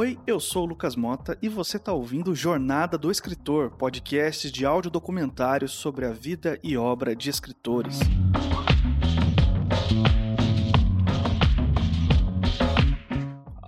Oi, 0.00 0.16
eu 0.28 0.38
sou 0.38 0.62
o 0.62 0.66
Lucas 0.66 0.94
Mota 0.94 1.36
e 1.42 1.48
você 1.48 1.76
está 1.76 1.92
ouvindo 1.92 2.32
Jornada 2.32 2.96
do 2.96 3.10
Escritor, 3.10 3.72
podcast 3.72 4.48
de 4.48 4.64
áudio 4.64 4.92
documentários 4.92 5.72
sobre 5.72 6.06
a 6.06 6.12
vida 6.12 6.56
e 6.62 6.76
obra 6.76 7.16
de 7.16 7.28
escritores. 7.28 7.98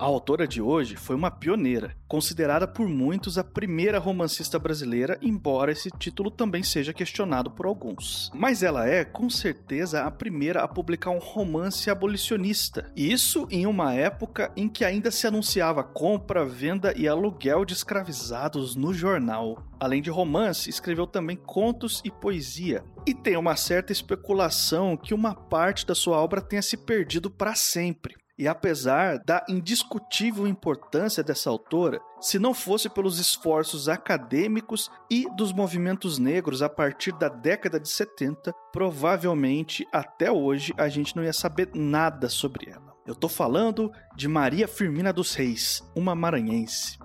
A 0.01 0.05
autora 0.05 0.47
de 0.47 0.59
hoje 0.59 0.95
foi 0.95 1.15
uma 1.15 1.29
pioneira, 1.29 1.95
considerada 2.07 2.67
por 2.67 2.87
muitos 2.89 3.37
a 3.37 3.43
primeira 3.43 3.99
romancista 3.99 4.57
brasileira, 4.57 5.15
embora 5.21 5.71
esse 5.71 5.91
título 5.91 6.31
também 6.31 6.63
seja 6.63 6.91
questionado 6.91 7.51
por 7.51 7.67
alguns. 7.67 8.31
Mas 8.33 8.63
ela 8.63 8.87
é, 8.87 9.05
com 9.05 9.29
certeza, 9.29 10.01
a 10.01 10.09
primeira 10.09 10.63
a 10.63 10.67
publicar 10.67 11.11
um 11.11 11.19
romance 11.19 11.87
abolicionista. 11.87 12.91
Isso 12.95 13.47
em 13.51 13.67
uma 13.67 13.93
época 13.93 14.51
em 14.57 14.67
que 14.67 14.83
ainda 14.83 15.11
se 15.11 15.27
anunciava 15.27 15.83
compra, 15.83 16.43
venda 16.43 16.95
e 16.97 17.07
aluguel 17.07 17.63
de 17.63 17.73
escravizados 17.73 18.75
no 18.75 18.95
jornal. 18.95 19.63
Além 19.79 20.01
de 20.01 20.09
romance, 20.09 20.67
escreveu 20.67 21.05
também 21.05 21.37
contos 21.37 22.01
e 22.03 22.09
poesia. 22.09 22.83
E 23.05 23.13
tem 23.13 23.37
uma 23.37 23.55
certa 23.55 23.91
especulação 23.91 24.97
que 24.97 25.13
uma 25.13 25.35
parte 25.35 25.85
da 25.85 25.93
sua 25.93 26.17
obra 26.17 26.41
tenha 26.41 26.63
se 26.63 26.75
perdido 26.75 27.29
para 27.29 27.53
sempre. 27.53 28.15
E 28.41 28.47
apesar 28.47 29.19
da 29.19 29.45
indiscutível 29.47 30.47
importância 30.47 31.23
dessa 31.23 31.47
autora, 31.47 32.01
se 32.19 32.39
não 32.39 32.55
fosse 32.55 32.89
pelos 32.89 33.19
esforços 33.19 33.87
acadêmicos 33.87 34.89
e 35.11 35.27
dos 35.35 35.53
movimentos 35.53 36.17
negros 36.17 36.63
a 36.63 36.67
partir 36.67 37.11
da 37.11 37.29
década 37.29 37.79
de 37.79 37.87
70, 37.87 38.51
provavelmente 38.73 39.87
até 39.93 40.31
hoje 40.31 40.73
a 40.75 40.89
gente 40.89 41.15
não 41.15 41.23
ia 41.23 41.33
saber 41.33 41.69
nada 41.75 42.29
sobre 42.29 42.67
ela. 42.71 42.95
Eu 43.05 43.13
tô 43.13 43.29
falando 43.29 43.91
de 44.15 44.27
Maria 44.27 44.67
Firmina 44.67 45.13
dos 45.13 45.35
Reis, 45.35 45.83
uma 45.95 46.15
maranhense. 46.15 46.97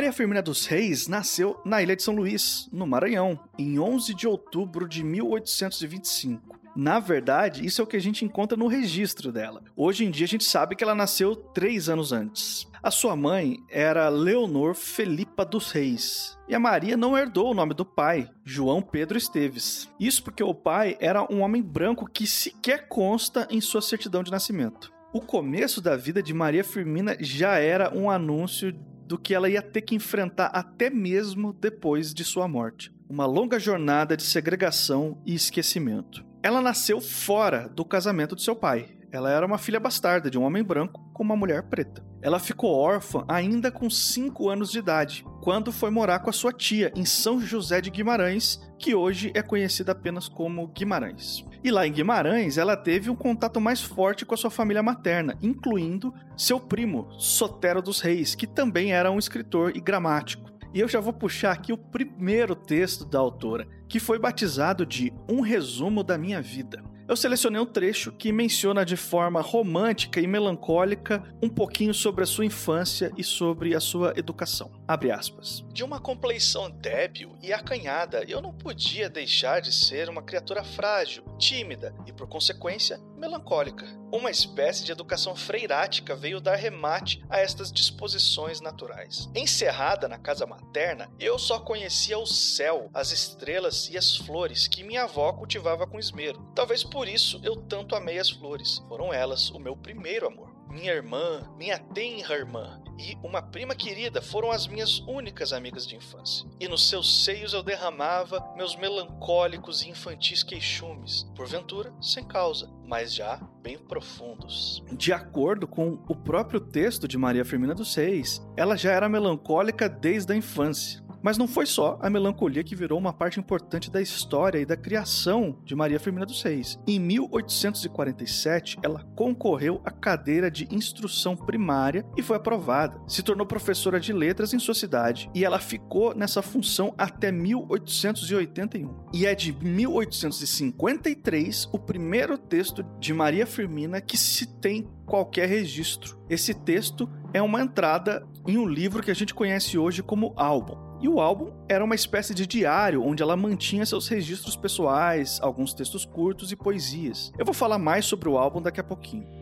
Maria 0.00 0.14
Firmina 0.14 0.40
dos 0.40 0.64
Reis 0.64 1.08
nasceu 1.08 1.60
na 1.62 1.82
ilha 1.82 1.94
de 1.94 2.02
São 2.02 2.14
Luís, 2.14 2.70
no 2.72 2.86
Maranhão, 2.86 3.38
em 3.58 3.78
11 3.78 4.14
de 4.14 4.26
outubro 4.26 4.88
de 4.88 5.04
1825. 5.04 6.58
Na 6.74 6.98
verdade, 6.98 7.66
isso 7.66 7.82
é 7.82 7.84
o 7.84 7.86
que 7.86 7.98
a 7.98 8.00
gente 8.00 8.24
encontra 8.24 8.56
no 8.56 8.66
registro 8.66 9.30
dela. 9.30 9.62
Hoje 9.76 10.06
em 10.06 10.10
dia 10.10 10.24
a 10.24 10.28
gente 10.28 10.44
sabe 10.44 10.74
que 10.74 10.82
ela 10.82 10.94
nasceu 10.94 11.36
três 11.36 11.90
anos 11.90 12.14
antes. 12.14 12.66
A 12.82 12.90
sua 12.90 13.14
mãe 13.14 13.58
era 13.68 14.08
Leonor 14.08 14.74
Felipa 14.74 15.44
dos 15.44 15.70
Reis. 15.70 16.38
E 16.48 16.54
a 16.54 16.58
Maria 16.58 16.96
não 16.96 17.14
herdou 17.14 17.50
o 17.50 17.54
nome 17.54 17.74
do 17.74 17.84
pai, 17.84 18.26
João 18.42 18.80
Pedro 18.80 19.18
Esteves. 19.18 19.86
Isso 20.00 20.24
porque 20.24 20.42
o 20.42 20.54
pai 20.54 20.96
era 20.98 21.30
um 21.30 21.42
homem 21.42 21.60
branco 21.60 22.08
que 22.10 22.26
sequer 22.26 22.88
consta 22.88 23.46
em 23.50 23.60
sua 23.60 23.82
certidão 23.82 24.22
de 24.22 24.30
nascimento. 24.30 24.90
O 25.12 25.20
começo 25.20 25.80
da 25.80 25.96
vida 25.96 26.22
de 26.22 26.32
Maria 26.32 26.62
Firmina 26.62 27.16
já 27.20 27.58
era 27.58 27.92
um 27.92 28.08
anúncio 28.08 28.72
do 29.10 29.18
que 29.18 29.34
ela 29.34 29.50
ia 29.50 29.60
ter 29.60 29.80
que 29.80 29.96
enfrentar 29.96 30.52
até 30.54 30.88
mesmo 30.88 31.52
depois 31.52 32.14
de 32.14 32.22
sua 32.22 32.46
morte. 32.46 32.94
Uma 33.08 33.26
longa 33.26 33.58
jornada 33.58 34.16
de 34.16 34.22
segregação 34.22 35.20
e 35.26 35.34
esquecimento. 35.34 36.24
Ela 36.44 36.62
nasceu 36.62 37.00
fora 37.00 37.68
do 37.68 37.84
casamento 37.84 38.36
de 38.36 38.44
seu 38.44 38.54
pai. 38.54 38.88
Ela 39.10 39.32
era 39.32 39.44
uma 39.44 39.58
filha 39.58 39.80
bastarda 39.80 40.30
de 40.30 40.38
um 40.38 40.44
homem 40.44 40.62
branco 40.62 41.10
com 41.12 41.24
uma 41.24 41.34
mulher 41.34 41.64
preta. 41.64 42.04
Ela 42.22 42.38
ficou 42.38 42.72
órfã 42.72 43.24
ainda 43.26 43.68
com 43.72 43.90
5 43.90 44.48
anos 44.48 44.70
de 44.70 44.78
idade, 44.78 45.24
quando 45.42 45.72
foi 45.72 45.90
morar 45.90 46.20
com 46.20 46.30
a 46.30 46.32
sua 46.32 46.52
tia 46.52 46.92
em 46.94 47.04
São 47.04 47.40
José 47.40 47.80
de 47.80 47.90
Guimarães, 47.90 48.60
que 48.78 48.94
hoje 48.94 49.32
é 49.34 49.42
conhecida 49.42 49.90
apenas 49.90 50.28
como 50.28 50.68
Guimarães. 50.68 51.44
E 51.62 51.70
lá 51.70 51.86
em 51.86 51.92
Guimarães, 51.92 52.56
ela 52.56 52.76
teve 52.76 53.10
um 53.10 53.14
contato 53.14 53.60
mais 53.60 53.82
forte 53.82 54.24
com 54.24 54.34
a 54.34 54.36
sua 54.36 54.50
família 54.50 54.82
materna, 54.82 55.36
incluindo 55.42 56.14
seu 56.36 56.58
primo, 56.58 57.08
Sotero 57.18 57.82
dos 57.82 58.00
Reis, 58.00 58.34
que 58.34 58.46
também 58.46 58.92
era 58.92 59.10
um 59.10 59.18
escritor 59.18 59.76
e 59.76 59.80
gramático. 59.80 60.50
E 60.72 60.80
eu 60.80 60.88
já 60.88 61.00
vou 61.00 61.12
puxar 61.12 61.52
aqui 61.52 61.72
o 61.72 61.76
primeiro 61.76 62.54
texto 62.54 63.04
da 63.04 63.18
autora, 63.18 63.68
que 63.88 64.00
foi 64.00 64.18
batizado 64.18 64.86
de 64.86 65.12
Um 65.28 65.40
Resumo 65.40 66.02
da 66.02 66.16
Minha 66.16 66.40
Vida 66.40 66.89
eu 67.10 67.16
selecionei 67.16 67.60
um 67.60 67.66
trecho 67.66 68.12
que 68.12 68.30
menciona 68.30 68.84
de 68.84 68.96
forma 68.96 69.40
romântica 69.40 70.20
e 70.20 70.28
melancólica 70.28 71.24
um 71.42 71.48
pouquinho 71.48 71.92
sobre 71.92 72.22
a 72.22 72.26
sua 72.26 72.46
infância 72.46 73.10
e 73.18 73.24
sobre 73.24 73.74
a 73.74 73.80
sua 73.80 74.14
educação. 74.16 74.70
Abre 74.86 75.10
aspas. 75.10 75.64
De 75.72 75.82
uma 75.82 75.98
compleição 75.98 76.70
débil 76.70 77.36
e 77.42 77.52
acanhada, 77.52 78.24
eu 78.28 78.40
não 78.40 78.52
podia 78.52 79.10
deixar 79.10 79.60
de 79.60 79.72
ser 79.72 80.08
uma 80.08 80.22
criatura 80.22 80.62
frágil, 80.62 81.24
tímida 81.36 81.92
e, 82.06 82.12
por 82.12 82.28
consequência, 82.28 83.00
melancólica. 83.20 83.86
Uma 84.10 84.30
espécie 84.30 84.82
de 84.84 84.90
educação 84.90 85.36
freirática 85.36 86.16
veio 86.16 86.40
dar 86.40 86.56
remate 86.56 87.22
a 87.28 87.38
estas 87.38 87.70
disposições 87.70 88.60
naturais. 88.60 89.28
Encerrada 89.36 90.08
na 90.08 90.18
casa 90.18 90.46
materna, 90.46 91.08
eu 91.20 91.38
só 91.38 91.60
conhecia 91.60 92.18
o 92.18 92.26
céu, 92.26 92.90
as 92.92 93.12
estrelas 93.12 93.88
e 93.90 93.98
as 93.98 94.16
flores 94.16 94.66
que 94.66 94.82
minha 94.82 95.04
avó 95.04 95.32
cultivava 95.32 95.86
com 95.86 96.00
esmero. 96.00 96.42
Talvez 96.54 96.82
por 96.82 97.06
isso 97.06 97.40
eu 97.44 97.54
tanto 97.54 97.94
amei 97.94 98.18
as 98.18 98.30
flores. 98.30 98.82
Foram 98.88 99.12
elas 99.12 99.50
o 99.50 99.60
meu 99.60 99.76
primeiro 99.76 100.26
amor. 100.26 100.49
Minha 100.70 100.92
irmã, 100.92 101.50
minha 101.58 101.78
tenra 101.78 102.36
irmã 102.36 102.80
e 102.96 103.16
uma 103.24 103.42
prima 103.42 103.74
querida 103.74 104.22
foram 104.22 104.50
as 104.50 104.66
minhas 104.66 105.00
únicas 105.00 105.52
amigas 105.52 105.86
de 105.86 105.96
infância. 105.96 106.46
E 106.60 106.68
nos 106.68 106.88
seus 106.88 107.24
seios 107.24 107.52
eu 107.52 107.62
derramava 107.62 108.54
meus 108.56 108.76
melancólicos 108.76 109.82
e 109.82 109.88
infantis 109.88 110.42
queixumes, 110.42 111.24
porventura 111.34 111.92
sem 112.00 112.22
causa, 112.22 112.70
mas 112.86 113.12
já 113.12 113.40
bem 113.62 113.78
profundos. 113.78 114.82
De 114.92 115.12
acordo 115.12 115.66
com 115.66 115.98
o 116.08 116.14
próprio 116.14 116.60
texto 116.60 117.08
de 117.08 117.18
Maria 117.18 117.44
Firmina 117.44 117.74
dos 117.74 117.94
Reis, 117.94 118.40
ela 118.56 118.76
já 118.76 118.92
era 118.92 119.08
melancólica 119.08 119.88
desde 119.88 120.32
a 120.32 120.36
infância. 120.36 121.02
Mas 121.22 121.36
não 121.36 121.46
foi 121.46 121.66
só 121.66 121.98
a 122.00 122.08
melancolia 122.08 122.64
que 122.64 122.74
virou 122.74 122.98
uma 122.98 123.12
parte 123.12 123.38
importante 123.38 123.90
da 123.90 124.00
história 124.00 124.58
e 124.58 124.66
da 124.66 124.76
criação 124.76 125.58
de 125.64 125.74
Maria 125.74 126.00
Firmina 126.00 126.24
dos 126.24 126.42
Reis. 126.42 126.78
Em 126.86 126.98
1847, 126.98 128.78
ela 128.82 129.04
concorreu 129.14 129.82
à 129.84 129.90
cadeira 129.90 130.50
de 130.50 130.66
instrução 130.74 131.36
primária 131.36 132.06
e 132.16 132.22
foi 132.22 132.36
aprovada. 132.36 132.98
Se 133.06 133.22
tornou 133.22 133.46
professora 133.46 134.00
de 134.00 134.12
letras 134.12 134.54
em 134.54 134.58
sua 134.58 134.74
cidade 134.74 135.30
e 135.34 135.44
ela 135.44 135.58
ficou 135.58 136.14
nessa 136.14 136.40
função 136.42 136.94
até 136.96 137.30
1881. 137.30 139.10
E 139.12 139.26
é 139.26 139.34
de 139.34 139.52
1853 139.52 141.68
o 141.72 141.78
primeiro 141.78 142.38
texto 142.38 142.82
de 142.98 143.12
Maria 143.12 143.46
Firmina 143.46 144.00
que 144.00 144.16
se 144.16 144.46
tem 144.46 144.88
qualquer 145.06 145.48
registro. 145.48 146.18
Esse 146.28 146.54
texto 146.54 147.08
é 147.32 147.42
uma 147.42 147.60
entrada 147.60 148.26
em 148.46 148.56
um 148.56 148.66
livro 148.66 149.02
que 149.02 149.10
a 149.10 149.14
gente 149.14 149.34
conhece 149.34 149.76
hoje 149.76 150.02
como 150.02 150.32
álbum. 150.36 150.89
E 151.00 151.08
o 151.08 151.18
álbum 151.18 151.50
era 151.66 151.82
uma 151.82 151.94
espécie 151.94 152.34
de 152.34 152.46
diário 152.46 153.02
onde 153.02 153.22
ela 153.22 153.34
mantinha 153.34 153.86
seus 153.86 154.06
registros 154.06 154.54
pessoais, 154.54 155.40
alguns 155.40 155.72
textos 155.72 156.04
curtos 156.04 156.52
e 156.52 156.56
poesias. 156.56 157.32
Eu 157.38 157.44
vou 157.44 157.54
falar 157.54 157.78
mais 157.78 158.04
sobre 158.04 158.28
o 158.28 158.36
álbum 158.36 158.60
daqui 158.60 158.80
a 158.80 158.84
pouquinho. 158.84 159.39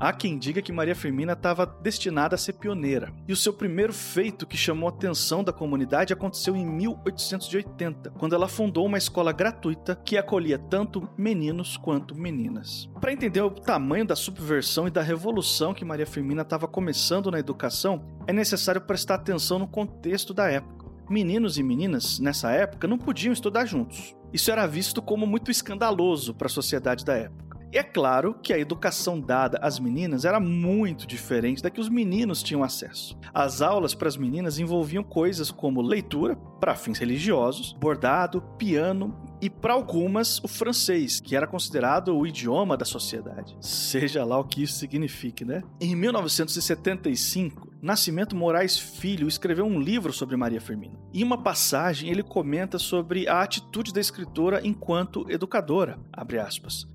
Há 0.00 0.12
quem 0.12 0.38
diga 0.38 0.62
que 0.62 0.70
Maria 0.70 0.94
Firmina 0.94 1.32
estava 1.32 1.66
destinada 1.66 2.36
a 2.36 2.38
ser 2.38 2.52
pioneira, 2.52 3.12
e 3.26 3.32
o 3.32 3.36
seu 3.36 3.52
primeiro 3.52 3.92
feito 3.92 4.46
que 4.46 4.56
chamou 4.56 4.88
a 4.88 4.92
atenção 4.92 5.42
da 5.42 5.52
comunidade 5.52 6.12
aconteceu 6.12 6.54
em 6.54 6.64
1880, 6.64 8.10
quando 8.10 8.32
ela 8.32 8.46
fundou 8.46 8.86
uma 8.86 8.96
escola 8.96 9.32
gratuita 9.32 9.96
que 9.96 10.16
acolhia 10.16 10.56
tanto 10.56 11.08
meninos 11.18 11.76
quanto 11.76 12.14
meninas. 12.14 12.88
Para 13.00 13.12
entender 13.12 13.40
o 13.40 13.50
tamanho 13.50 14.06
da 14.06 14.14
subversão 14.14 14.86
e 14.86 14.90
da 14.90 15.02
revolução 15.02 15.74
que 15.74 15.84
Maria 15.84 16.06
Firmina 16.06 16.42
estava 16.42 16.68
começando 16.68 17.28
na 17.28 17.40
educação, 17.40 18.04
é 18.28 18.32
necessário 18.32 18.80
prestar 18.80 19.16
atenção 19.16 19.58
no 19.58 19.66
contexto 19.66 20.32
da 20.32 20.48
época. 20.48 20.86
Meninos 21.10 21.58
e 21.58 21.62
meninas, 21.64 22.20
nessa 22.20 22.52
época, 22.52 22.86
não 22.86 22.98
podiam 22.98 23.32
estudar 23.32 23.64
juntos. 23.64 24.14
Isso 24.32 24.52
era 24.52 24.64
visto 24.64 25.02
como 25.02 25.26
muito 25.26 25.50
escandaloso 25.50 26.34
para 26.34 26.46
a 26.46 26.50
sociedade 26.50 27.04
da 27.04 27.16
época. 27.16 27.47
E 27.72 27.76
é 27.76 27.82
claro 27.82 28.34
que 28.42 28.52
a 28.52 28.58
educação 28.58 29.20
dada 29.20 29.58
às 29.60 29.78
meninas 29.78 30.24
era 30.24 30.40
muito 30.40 31.06
diferente 31.06 31.62
da 31.62 31.70
que 31.70 31.80
os 31.80 31.88
meninos 31.88 32.42
tinham 32.42 32.64
acesso. 32.64 33.18
As 33.32 33.60
aulas 33.60 33.94
para 33.94 34.08
as 34.08 34.16
meninas 34.16 34.58
envolviam 34.58 35.04
coisas 35.04 35.50
como 35.50 35.82
leitura, 35.82 36.34
para 36.58 36.74
fins 36.74 36.98
religiosos, 36.98 37.74
bordado, 37.78 38.42
piano 38.56 39.14
e 39.40 39.50
para 39.50 39.74
algumas 39.74 40.42
o 40.42 40.48
francês, 40.48 41.20
que 41.20 41.36
era 41.36 41.46
considerado 41.46 42.16
o 42.16 42.26
idioma 42.26 42.76
da 42.76 42.84
sociedade. 42.84 43.56
Seja 43.60 44.24
lá 44.24 44.38
o 44.38 44.44
que 44.44 44.62
isso 44.62 44.78
signifique, 44.78 45.44
né? 45.44 45.62
Em 45.80 45.94
1975, 45.94 47.67
Nascimento 47.80 48.34
Moraes 48.34 48.76
Filho 48.76 49.28
escreveu 49.28 49.64
um 49.64 49.80
livro 49.80 50.12
sobre 50.12 50.36
Maria 50.36 50.60
Firmina. 50.60 50.98
Em 51.14 51.22
uma 51.22 51.40
passagem, 51.40 52.10
ele 52.10 52.24
comenta 52.24 52.76
sobre 52.76 53.28
a 53.28 53.40
atitude 53.40 53.92
da 53.92 54.00
escritora 54.00 54.60
enquanto 54.66 55.24
educadora, 55.30 55.98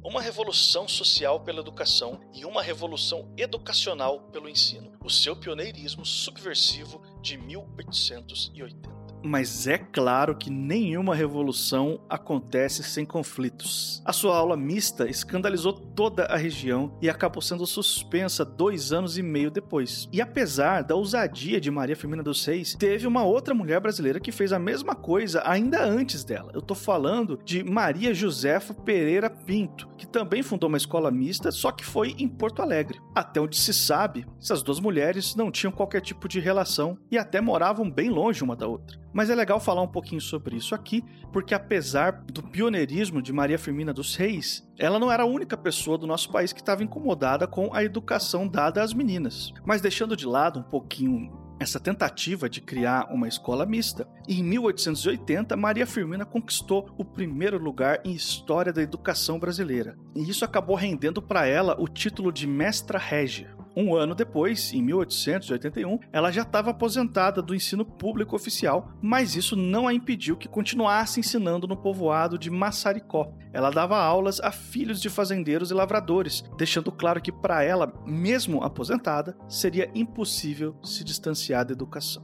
Uma 0.03 0.21
revolução 0.21 0.85
social 0.85 1.39
pela 1.39 1.61
educação 1.61 2.19
e 2.33 2.43
uma 2.43 2.61
revolução 2.61 3.31
educacional 3.37 4.23
pelo 4.31 4.49
ensino. 4.49 4.91
O 5.01 5.09
seu 5.09 5.37
pioneirismo 5.37 6.05
subversivo 6.05 7.01
de 7.21 7.37
1880. 7.37 9.02
Mas 9.23 9.67
é 9.67 9.77
claro 9.77 10.35
que 10.35 10.49
nenhuma 10.49 11.15
revolução 11.15 12.01
acontece 12.09 12.83
sem 12.83 13.05
conflitos. 13.05 14.01
A 14.05 14.11
sua 14.11 14.35
aula 14.35 14.57
mista 14.57 15.09
escandalizou 15.09 15.71
toda 15.71 16.25
a 16.25 16.35
região 16.35 16.97
e 17.01 17.09
acabou 17.09 17.41
sendo 17.41 17.65
suspensa 17.65 18.43
dois 18.43 18.91
anos 18.91 19.17
e 19.17 19.23
meio 19.23 19.49
depois. 19.49 20.09
E 20.11 20.21
apesar 20.21 20.83
da 20.83 20.95
ousadia 20.95 21.61
de 21.61 21.71
Maria 21.71 21.95
Firmina 21.95 22.21
dos 22.21 22.45
Reis, 22.45 22.75
teve 22.75 23.07
uma 23.07 23.23
outra 23.23 23.53
mulher 23.53 23.79
brasileira 23.79 24.19
que 24.19 24.31
fez 24.31 24.51
a 24.51 24.59
mesma 24.59 24.93
coisa 24.93 25.41
ainda 25.45 25.83
antes 25.83 26.25
dela. 26.25 26.51
Eu 26.53 26.61
tô 26.61 26.75
falando 26.75 27.39
de 27.45 27.63
Maria 27.63 28.13
Josefa 28.13 28.73
Pereira 28.73 29.29
Pinto, 29.29 29.87
que 29.97 30.05
também 30.05 30.43
fundou 30.43 30.67
uma 30.67 30.77
escola 30.77 31.09
mista, 31.09 31.49
só 31.51 31.71
que 31.71 31.85
foi 31.85 32.13
em 32.17 32.27
Porto 32.27 32.61
Alegre. 32.61 32.99
Até 33.15 33.39
onde 33.39 33.55
se 33.55 33.73
sabe, 33.73 34.25
essas 34.41 34.61
duas 34.61 34.81
mulheres 34.81 35.33
não 35.35 35.49
tinham 35.49 35.71
qualquer 35.71 36.01
tipo 36.01 36.27
de 36.27 36.41
relação 36.41 36.97
e 37.09 37.17
até 37.17 37.39
moravam 37.39 37.89
bem 37.89 38.09
longe 38.09 38.43
uma 38.43 38.55
da 38.55 38.67
outra. 38.67 39.03
Mas 39.13 39.29
é 39.29 39.35
legal 39.35 39.59
falar 39.59 39.81
um 39.81 39.87
pouquinho 39.87 40.19
sobre 40.19 40.55
isso 40.55 40.73
aqui, 40.73 41.03
porque 41.31 41.53
apesar 41.53 42.23
do 42.23 42.41
pioneirismo 42.41 43.21
de 43.21 43.31
Maria 43.31 43.59
Firmina 43.59 43.93
dos 43.93 44.15
Reis, 44.15 44.67
ela 44.77 44.97
não 44.97 45.11
era 45.11 45.23
a 45.23 45.27
única 45.27 45.55
pessoa 45.55 45.97
do 45.97 46.07
nosso 46.07 46.31
país 46.31 46.51
que 46.51 46.61
estava 46.61 46.83
incomodada 46.83 47.47
com 47.47 47.73
a 47.73 47.83
educação 47.83 48.47
dada 48.47 48.81
às 48.81 48.93
meninas. 48.93 49.53
Mas 49.65 49.81
deixando 49.81 50.17
de 50.17 50.25
lado 50.25 50.59
um 50.59 50.63
pouquinho 50.63 51.43
essa 51.59 51.79
tentativa 51.79 52.49
de 52.49 52.59
criar 52.59 53.07
uma 53.11 53.27
escola 53.27 53.65
mista. 53.65 54.07
Em 54.27 54.43
1880, 54.43 55.55
Maria 55.55 55.87
Firmina 55.87 56.25
conquistou 56.25 56.89
o 56.97 57.05
primeiro 57.05 57.57
lugar 57.57 58.01
em 58.03 58.11
história 58.11 58.73
da 58.73 58.81
educação 58.81 59.39
brasileira, 59.39 59.97
e 60.15 60.29
isso 60.29 60.43
acabou 60.43 60.75
rendendo 60.75 61.21
para 61.21 61.45
ela 61.45 61.75
o 61.79 61.87
título 61.87 62.31
de 62.31 62.45
mestra 62.45 62.99
régia. 62.99 63.55
Um 63.75 63.95
ano 63.95 64.13
depois, 64.13 64.71
em 64.71 64.81
1881, 64.83 65.99
ela 66.11 66.31
já 66.31 66.43
estava 66.43 66.69
aposentada 66.69 67.41
do 67.41 67.55
ensino 67.55 67.83
público 67.83 68.35
oficial, 68.35 68.91
mas 69.01 69.35
isso 69.35 69.55
não 69.55 69.87
a 69.87 69.93
impediu 69.93 70.37
que 70.37 70.47
continuasse 70.47 71.19
ensinando 71.19 71.67
no 71.67 71.75
povoado 71.75 72.37
de 72.37 72.51
Massaricó. 72.51 73.33
Ela 73.51 73.71
dava 73.71 73.97
aulas 73.97 74.39
a 74.39 74.51
filhos 74.51 75.01
de 75.01 75.09
fazendeiros 75.09 75.71
e 75.71 75.73
lavradores, 75.73 76.43
deixando 76.55 76.91
claro 76.91 77.21
que 77.21 77.31
para 77.31 77.63
ela, 77.63 77.91
mesmo 78.05 78.63
aposentada, 78.63 79.35
seria 79.47 79.89
impossível 79.95 80.75
se 80.83 81.03
distanciar 81.03 81.65
da 81.65 81.73
educação. 81.73 82.23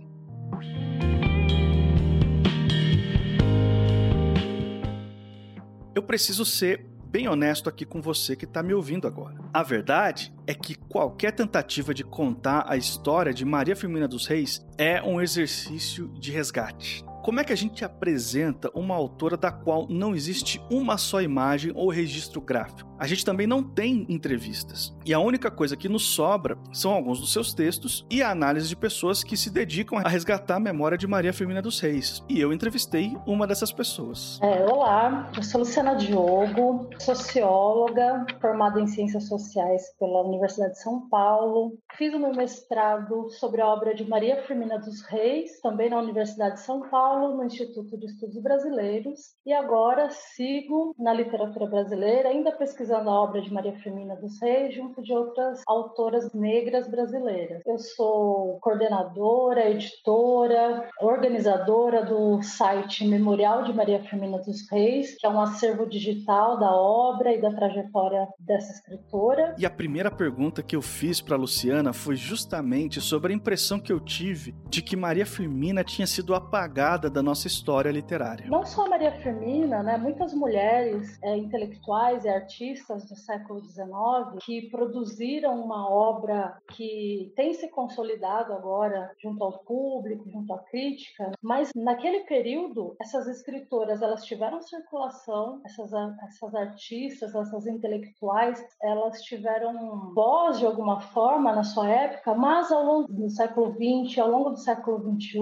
Eu 5.95 6.03
preciso 6.03 6.45
ser 6.45 6.88
bem 7.09 7.27
honesto 7.27 7.67
aqui 7.67 7.85
com 7.85 8.01
você 8.01 8.35
que 8.35 8.45
está 8.45 8.61
me 8.61 8.73
ouvindo 8.73 9.07
agora. 9.07 9.35
A 9.51 9.63
verdade 9.63 10.31
é 10.45 10.53
que 10.53 10.75
qualquer 10.75 11.31
tentativa 11.31 11.93
de 11.93 12.03
contar 12.03 12.65
a 12.67 12.77
história 12.77 13.33
de 13.33 13.43
Maria 13.43 13.75
Firmina 13.75 14.07
dos 14.07 14.27
Reis 14.27 14.65
é 14.77 15.01
um 15.01 15.19
exercício 15.19 16.07
de 16.19 16.31
resgate. 16.31 17.03
Como 17.23 17.39
é 17.39 17.43
que 17.43 17.51
a 17.51 17.57
gente 17.57 17.83
apresenta 17.83 18.69
uma 18.75 18.95
autora 18.95 19.35
da 19.35 19.51
qual 19.51 19.87
não 19.89 20.15
existe 20.15 20.61
uma 20.69 20.97
só 20.97 21.21
imagem 21.21 21.71
ou 21.75 21.89
registro 21.89 22.39
gráfico? 22.39 22.88
A 22.99 23.07
gente 23.07 23.23
também 23.23 23.47
não 23.47 23.63
tem 23.63 24.05
entrevistas. 24.09 24.93
E 25.05 25.13
a 25.13 25.19
única 25.21 25.49
coisa 25.49 25.77
que 25.77 25.87
nos 25.87 26.03
sobra 26.03 26.57
são 26.73 26.91
alguns 26.91 27.17
dos 27.21 27.31
seus 27.31 27.53
textos 27.53 28.05
e 28.09 28.21
a 28.21 28.29
análise 28.29 28.67
de 28.67 28.75
pessoas 28.75 29.23
que 29.23 29.37
se 29.37 29.49
dedicam 29.49 29.97
a 29.97 30.09
resgatar 30.09 30.57
a 30.57 30.59
memória 30.59 30.97
de 30.97 31.07
Maria 31.07 31.31
Firmina 31.31 31.61
dos 31.61 31.79
Reis. 31.79 32.21
E 32.27 32.41
eu 32.41 32.51
entrevistei 32.51 33.15
uma 33.25 33.47
dessas 33.47 33.71
pessoas. 33.71 34.37
É, 34.43 34.65
olá, 34.65 35.31
eu 35.33 35.41
sou 35.41 35.61
Luciana 35.61 35.95
Diogo, 35.95 36.89
socióloga, 36.99 38.25
formada 38.41 38.81
em 38.81 38.87
Ciências 38.87 39.29
Sociais 39.29 39.95
pela 39.97 40.23
Universidade 40.23 40.73
de 40.73 40.81
São 40.81 41.07
Paulo. 41.07 41.77
Fiz 41.97 42.13
o 42.13 42.19
meu 42.19 42.33
mestrado 42.33 43.29
sobre 43.29 43.61
a 43.61 43.67
obra 43.67 43.95
de 43.95 44.05
Maria 44.09 44.43
Firmina 44.43 44.77
dos 44.77 45.03
Reis, 45.03 45.61
também 45.61 45.89
na 45.89 45.99
Universidade 45.99 46.55
de 46.55 46.61
São 46.63 46.81
Paulo 46.89 47.37
no 47.37 47.45
Instituto 47.45 47.97
de 47.97 48.07
Estudos 48.07 48.41
Brasileiros, 48.41 49.35
e 49.45 49.53
agora 49.53 50.09
sigo 50.09 50.93
na 50.99 51.13
literatura 51.13 51.65
brasileira, 51.65 52.27
ainda 52.27 52.51
pesquisando 52.51 52.88
a 52.91 53.21
obra 53.21 53.41
de 53.41 53.53
Maria 53.53 53.73
Firmina 53.79 54.15
dos 54.15 54.39
Reis, 54.41 54.73
junto 54.73 55.01
de 55.01 55.13
outras 55.13 55.61
autoras 55.67 56.33
negras 56.33 56.89
brasileiras. 56.89 57.61
Eu 57.65 57.77
sou 57.77 58.59
coordenadora, 58.61 59.69
editora, 59.69 60.89
organizadora 60.99 62.05
do 62.05 62.41
site 62.41 63.05
Memorial 63.05 63.63
de 63.63 63.73
Maria 63.73 64.01
Firmina 64.03 64.39
dos 64.39 64.69
Reis, 64.69 65.15
que 65.17 65.25
é 65.25 65.29
um 65.29 65.41
acervo 65.41 65.85
digital 65.85 66.59
da 66.59 66.71
obra 66.71 67.33
e 67.33 67.41
da 67.41 67.51
trajetória 67.51 68.27
dessa 68.39 68.71
escritora. 68.71 69.55
E 69.57 69.65
a 69.65 69.69
primeira 69.69 70.11
pergunta 70.11 70.63
que 70.63 70.75
eu 70.75 70.81
fiz 70.81 71.21
para 71.21 71.35
Luciana 71.35 71.93
foi 71.93 72.15
justamente 72.15 73.01
sobre 73.01 73.33
a 73.33 73.35
impressão 73.35 73.79
que 73.79 73.91
eu 73.91 73.99
tive 73.99 74.55
de 74.69 74.81
que 74.81 74.95
Maria 74.95 75.25
Firmina 75.25 75.83
tinha 75.83 76.07
sido 76.07 76.33
apagada 76.33 77.09
da 77.09 77.21
nossa 77.21 77.47
história 77.47 77.91
literária. 77.91 78.45
Não 78.47 78.65
só 78.65 78.85
a 78.85 78.89
Maria 78.89 79.11
Firmina, 79.11 79.83
né? 79.83 79.97
muitas 79.97 80.33
mulheres 80.33 81.19
é, 81.23 81.37
intelectuais 81.37 82.25
e 82.25 82.29
artistas 82.29 82.78
do 82.87 83.15
século 83.15 83.61
XIX 83.61 84.43
que 84.43 84.69
produziram 84.69 85.61
uma 85.63 85.89
obra 85.89 86.57
que 86.75 87.31
tem 87.35 87.53
se 87.53 87.67
consolidado 87.69 88.53
agora 88.53 89.11
junto 89.21 89.43
ao 89.43 89.59
público, 89.59 90.29
junto 90.29 90.53
à 90.53 90.59
crítica, 90.59 91.31
mas 91.41 91.71
naquele 91.75 92.21
período 92.21 92.95
essas 92.99 93.27
escritoras 93.27 94.01
elas 94.01 94.23
tiveram 94.25 94.61
circulação, 94.61 95.61
essas, 95.65 95.91
essas 96.23 96.55
artistas, 96.55 97.35
essas 97.35 97.67
intelectuais, 97.67 98.65
elas 98.81 99.21
tiveram 99.21 100.13
voz 100.13 100.59
de 100.59 100.65
alguma 100.65 100.99
forma 100.99 101.53
na 101.53 101.63
sua 101.63 101.87
época, 101.89 102.33
mas 102.33 102.71
ao 102.71 102.83
longo 102.83 103.11
do 103.11 103.29
século 103.29 103.73
XX, 103.73 104.19
ao 104.19 104.29
longo 104.29 104.49
do 104.51 104.57
século 104.57 104.99
XXI, 104.99 105.39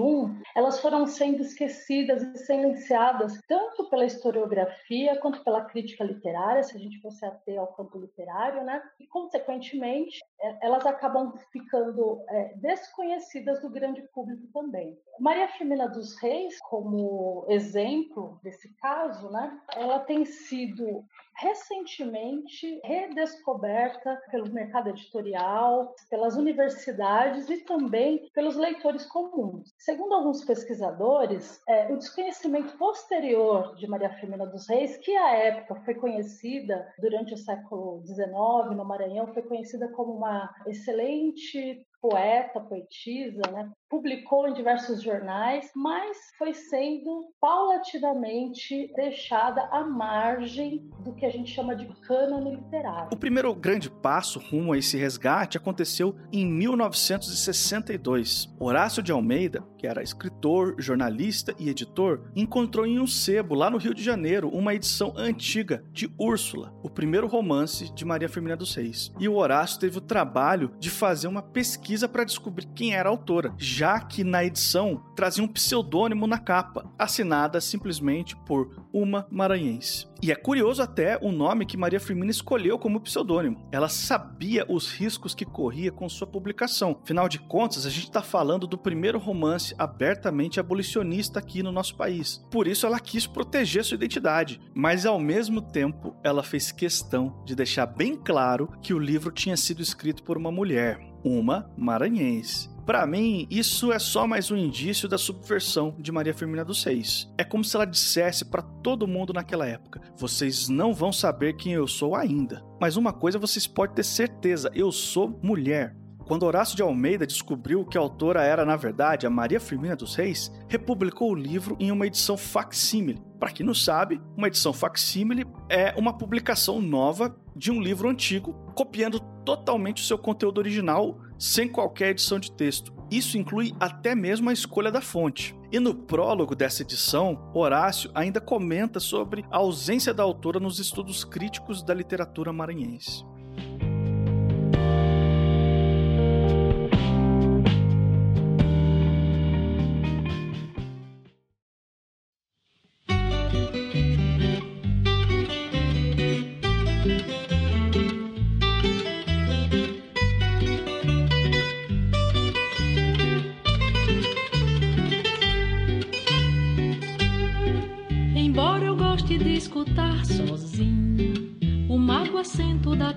elas 0.54 0.80
foram 0.80 1.06
sendo 1.06 1.42
esquecidas 1.42 2.22
e 2.22 2.38
silenciadas 2.38 3.40
tanto 3.46 3.88
pela 3.88 4.04
historiografia 4.04 5.18
quanto 5.20 5.42
pela 5.44 5.64
crítica 5.64 6.04
literária, 6.04 6.62
se 6.62 6.76
a 6.76 6.80
gente 6.80 7.00
fosse 7.00 7.24
ater 7.28 7.58
ao 7.58 7.68
campo 7.68 7.98
literário, 7.98 8.64
né? 8.64 8.82
E, 8.98 9.06
consequentemente, 9.06 10.20
é, 10.40 10.66
elas 10.66 10.84
acabam 10.86 11.32
ficando 11.52 12.22
é, 12.28 12.54
desconhecidas 12.56 13.60
do 13.60 13.70
grande 13.70 14.02
público 14.12 14.46
também. 14.52 14.98
Maria 15.18 15.48
Firmina 15.48 15.88
dos 15.88 16.16
Reis, 16.16 16.58
como 16.60 17.44
exemplo 17.48 18.38
desse 18.42 18.72
caso, 18.74 19.30
né? 19.30 19.60
Ela 19.74 20.00
tem 20.00 20.24
sido 20.24 21.04
recentemente 21.38 22.80
redescoberta 22.84 24.20
pelo 24.30 24.52
mercado 24.52 24.90
editorial, 24.90 25.94
pelas 26.10 26.36
universidades 26.36 27.48
e 27.48 27.58
também 27.64 28.28
pelos 28.34 28.56
leitores 28.56 29.06
comuns. 29.06 29.72
Segundo 29.78 30.14
alguns 30.14 30.44
pesquisadores, 30.44 31.60
é, 31.68 31.92
o 31.92 31.96
desconhecimento 31.96 32.76
posterior 32.76 33.74
de 33.76 33.86
Maria 33.86 34.10
Firmina 34.10 34.46
dos 34.46 34.68
Reis, 34.68 34.96
que 34.98 35.14
à 35.16 35.32
época 35.34 35.76
foi 35.84 35.94
conhecida 35.94 36.92
durante 36.98 37.34
o 37.34 37.38
século 37.38 38.02
XIX 38.04 38.76
no 38.76 38.84
Maranhão, 38.84 39.32
foi 39.32 39.42
conhecida 39.42 39.88
como 39.88 40.14
uma 40.14 40.52
excelente 40.66 41.86
poeta, 42.00 42.60
poetisa, 42.60 43.42
né? 43.52 43.70
publicou 43.88 44.46
em 44.46 44.52
diversos 44.52 45.02
jornais, 45.02 45.70
mas 45.74 46.18
foi 46.36 46.52
sendo 46.52 47.32
paulatinamente 47.40 48.92
deixada 48.94 49.62
à 49.72 49.82
margem 49.84 50.86
do 51.00 51.14
que 51.14 51.24
a 51.24 51.30
gente 51.30 51.50
chama 51.50 51.74
de 51.74 51.86
cânone 52.02 52.56
literário. 52.56 53.08
O 53.12 53.16
primeiro 53.16 53.54
grande 53.54 53.90
passo 53.90 54.38
rumo 54.38 54.74
a 54.74 54.78
esse 54.78 54.98
resgate 54.98 55.56
aconteceu 55.56 56.14
em 56.30 56.44
1962. 56.46 58.54
Horácio 58.60 59.02
de 59.02 59.10
Almeida, 59.10 59.64
que 59.78 59.86
era 59.86 60.02
escritor, 60.02 60.74
jornalista 60.78 61.54
e 61.58 61.70
editor, 61.70 62.30
encontrou 62.36 62.84
em 62.84 63.00
um 63.00 63.06
sebo 63.06 63.54
lá 63.54 63.70
no 63.70 63.78
Rio 63.78 63.94
de 63.94 64.02
Janeiro 64.02 64.50
uma 64.50 64.74
edição 64.74 65.14
antiga 65.16 65.82
de 65.92 66.12
Úrsula, 66.18 66.74
o 66.82 66.90
primeiro 66.90 67.26
romance 67.26 67.90
de 67.94 68.04
Maria 68.04 68.28
Firmina 68.28 68.56
dos 68.56 68.74
Reis. 68.74 69.10
E 69.18 69.26
o 69.28 69.36
Horácio 69.36 69.80
teve 69.80 69.96
o 69.98 70.02
trabalho 70.02 70.72
de 70.78 70.90
fazer 70.90 71.26
uma 71.26 71.42
pesquisa 71.42 71.87
pesquisa 71.88 72.06
para 72.06 72.24
descobrir 72.24 72.66
quem 72.74 72.94
era 72.94 73.08
a 73.08 73.12
autora, 73.12 73.54
já 73.56 73.98
que 73.98 74.22
na 74.22 74.44
edição 74.44 75.02
trazia 75.16 75.42
um 75.42 75.48
pseudônimo 75.48 76.26
na 76.26 76.38
capa, 76.38 76.86
assinada 76.98 77.60
simplesmente 77.62 78.36
por 78.44 78.84
Uma 78.92 79.26
Maranhense. 79.30 80.06
E 80.20 80.32
é 80.32 80.34
curioso 80.34 80.82
até 80.82 81.16
o 81.22 81.30
nome 81.30 81.64
que 81.64 81.76
Maria 81.76 82.00
Firmina 82.00 82.30
escolheu 82.30 82.76
como 82.78 83.00
pseudônimo. 83.00 83.68
Ela 83.70 83.88
sabia 83.88 84.66
os 84.68 84.90
riscos 84.90 85.32
que 85.32 85.44
corria 85.44 85.92
com 85.92 86.08
sua 86.08 86.26
publicação. 86.26 86.98
Afinal 87.02 87.28
de 87.28 87.38
contas, 87.38 87.86
a 87.86 87.90
gente 87.90 88.08
está 88.08 88.20
falando 88.20 88.66
do 88.66 88.76
primeiro 88.76 89.18
romance 89.18 89.74
abertamente 89.78 90.58
abolicionista 90.58 91.38
aqui 91.38 91.62
no 91.62 91.70
nosso 91.70 91.96
país. 91.96 92.44
Por 92.50 92.66
isso 92.66 92.84
ela 92.84 92.98
quis 92.98 93.26
proteger 93.26 93.84
sua 93.84 93.94
identidade, 93.94 94.60
mas 94.74 95.06
ao 95.06 95.20
mesmo 95.20 95.62
tempo 95.62 96.16
ela 96.22 96.42
fez 96.42 96.72
questão 96.72 97.40
de 97.46 97.54
deixar 97.54 97.86
bem 97.86 98.16
claro 98.16 98.72
que 98.82 98.92
o 98.92 98.98
livro 98.98 99.30
tinha 99.30 99.56
sido 99.56 99.80
escrito 99.80 100.24
por 100.24 100.36
uma 100.36 100.50
mulher, 100.50 100.98
uma 101.24 101.70
maranhense. 101.76 102.68
Para 102.88 103.06
mim, 103.06 103.46
isso 103.50 103.92
é 103.92 103.98
só 103.98 104.26
mais 104.26 104.50
um 104.50 104.56
indício 104.56 105.06
da 105.06 105.18
subversão 105.18 105.94
de 105.98 106.10
Maria 106.10 106.32
Firmina 106.32 106.64
dos 106.64 106.82
Reis. 106.82 107.30
É 107.36 107.44
como 107.44 107.62
se 107.62 107.76
ela 107.76 107.84
dissesse 107.84 108.46
para 108.46 108.62
todo 108.62 109.06
mundo 109.06 109.34
naquela 109.34 109.66
época: 109.66 110.00
vocês 110.16 110.70
não 110.70 110.94
vão 110.94 111.12
saber 111.12 111.54
quem 111.56 111.74
eu 111.74 111.86
sou 111.86 112.16
ainda. 112.16 112.64
Mas 112.80 112.96
uma 112.96 113.12
coisa 113.12 113.38
vocês 113.38 113.66
podem 113.66 113.96
ter 113.96 114.04
certeza: 114.04 114.70
eu 114.74 114.90
sou 114.90 115.38
mulher. 115.42 115.94
Quando 116.28 116.42
Horácio 116.42 116.76
de 116.76 116.82
Almeida 116.82 117.26
descobriu 117.26 117.86
que 117.86 117.96
a 117.96 118.02
autora 118.02 118.42
era, 118.42 118.62
na 118.62 118.76
verdade, 118.76 119.26
a 119.26 119.30
Maria 119.30 119.58
Firmina 119.58 119.96
dos 119.96 120.14
Reis, 120.14 120.52
republicou 120.68 121.32
o 121.32 121.34
livro 121.34 121.74
em 121.80 121.90
uma 121.90 122.06
edição 122.06 122.36
facsímile. 122.36 123.22
Para 123.40 123.50
quem 123.50 123.64
não 123.64 123.72
sabe, 123.72 124.20
uma 124.36 124.46
edição 124.46 124.74
facsímile 124.74 125.46
é 125.70 125.94
uma 125.96 126.12
publicação 126.12 126.82
nova 126.82 127.34
de 127.56 127.70
um 127.70 127.80
livro 127.80 128.10
antigo, 128.10 128.52
copiando 128.74 129.18
totalmente 129.42 130.02
o 130.02 130.04
seu 130.04 130.18
conteúdo 130.18 130.58
original 130.58 131.18
sem 131.38 131.66
qualquer 131.66 132.10
edição 132.10 132.38
de 132.38 132.52
texto. 132.52 132.92
Isso 133.10 133.38
inclui 133.38 133.72
até 133.80 134.14
mesmo 134.14 134.50
a 134.50 134.52
escolha 134.52 134.92
da 134.92 135.00
fonte. 135.00 135.56
E 135.72 135.80
no 135.80 135.94
prólogo 135.94 136.54
dessa 136.54 136.82
edição, 136.82 137.50
Horácio 137.54 138.10
ainda 138.14 138.38
comenta 138.38 139.00
sobre 139.00 139.46
a 139.50 139.56
ausência 139.56 140.12
da 140.12 140.24
autora 140.24 140.60
nos 140.60 140.78
estudos 140.78 141.24
críticos 141.24 141.82
da 141.82 141.94
literatura 141.94 142.52
maranhense. 142.52 143.24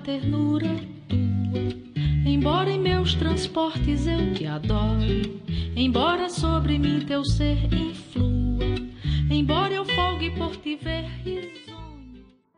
Ternura 0.02 0.68
tua. 1.08 1.92
Embora 2.26 2.70
em 2.70 2.80
meus 2.80 3.14
transportes 3.14 4.06
eu 4.06 4.34
te 4.34 4.46
adore, 4.46 5.40
embora 5.76 6.28
sobre 6.28 6.78
mim 6.78 7.06
teu 7.06 7.24
ser 7.24 7.72
influa, 7.72 8.64
embora 9.30 9.74
eu 9.74 9.84
folgue 9.84 10.30
por 10.36 10.56
te 10.56 10.76
ver 10.76 11.04
risonho. 11.22 11.72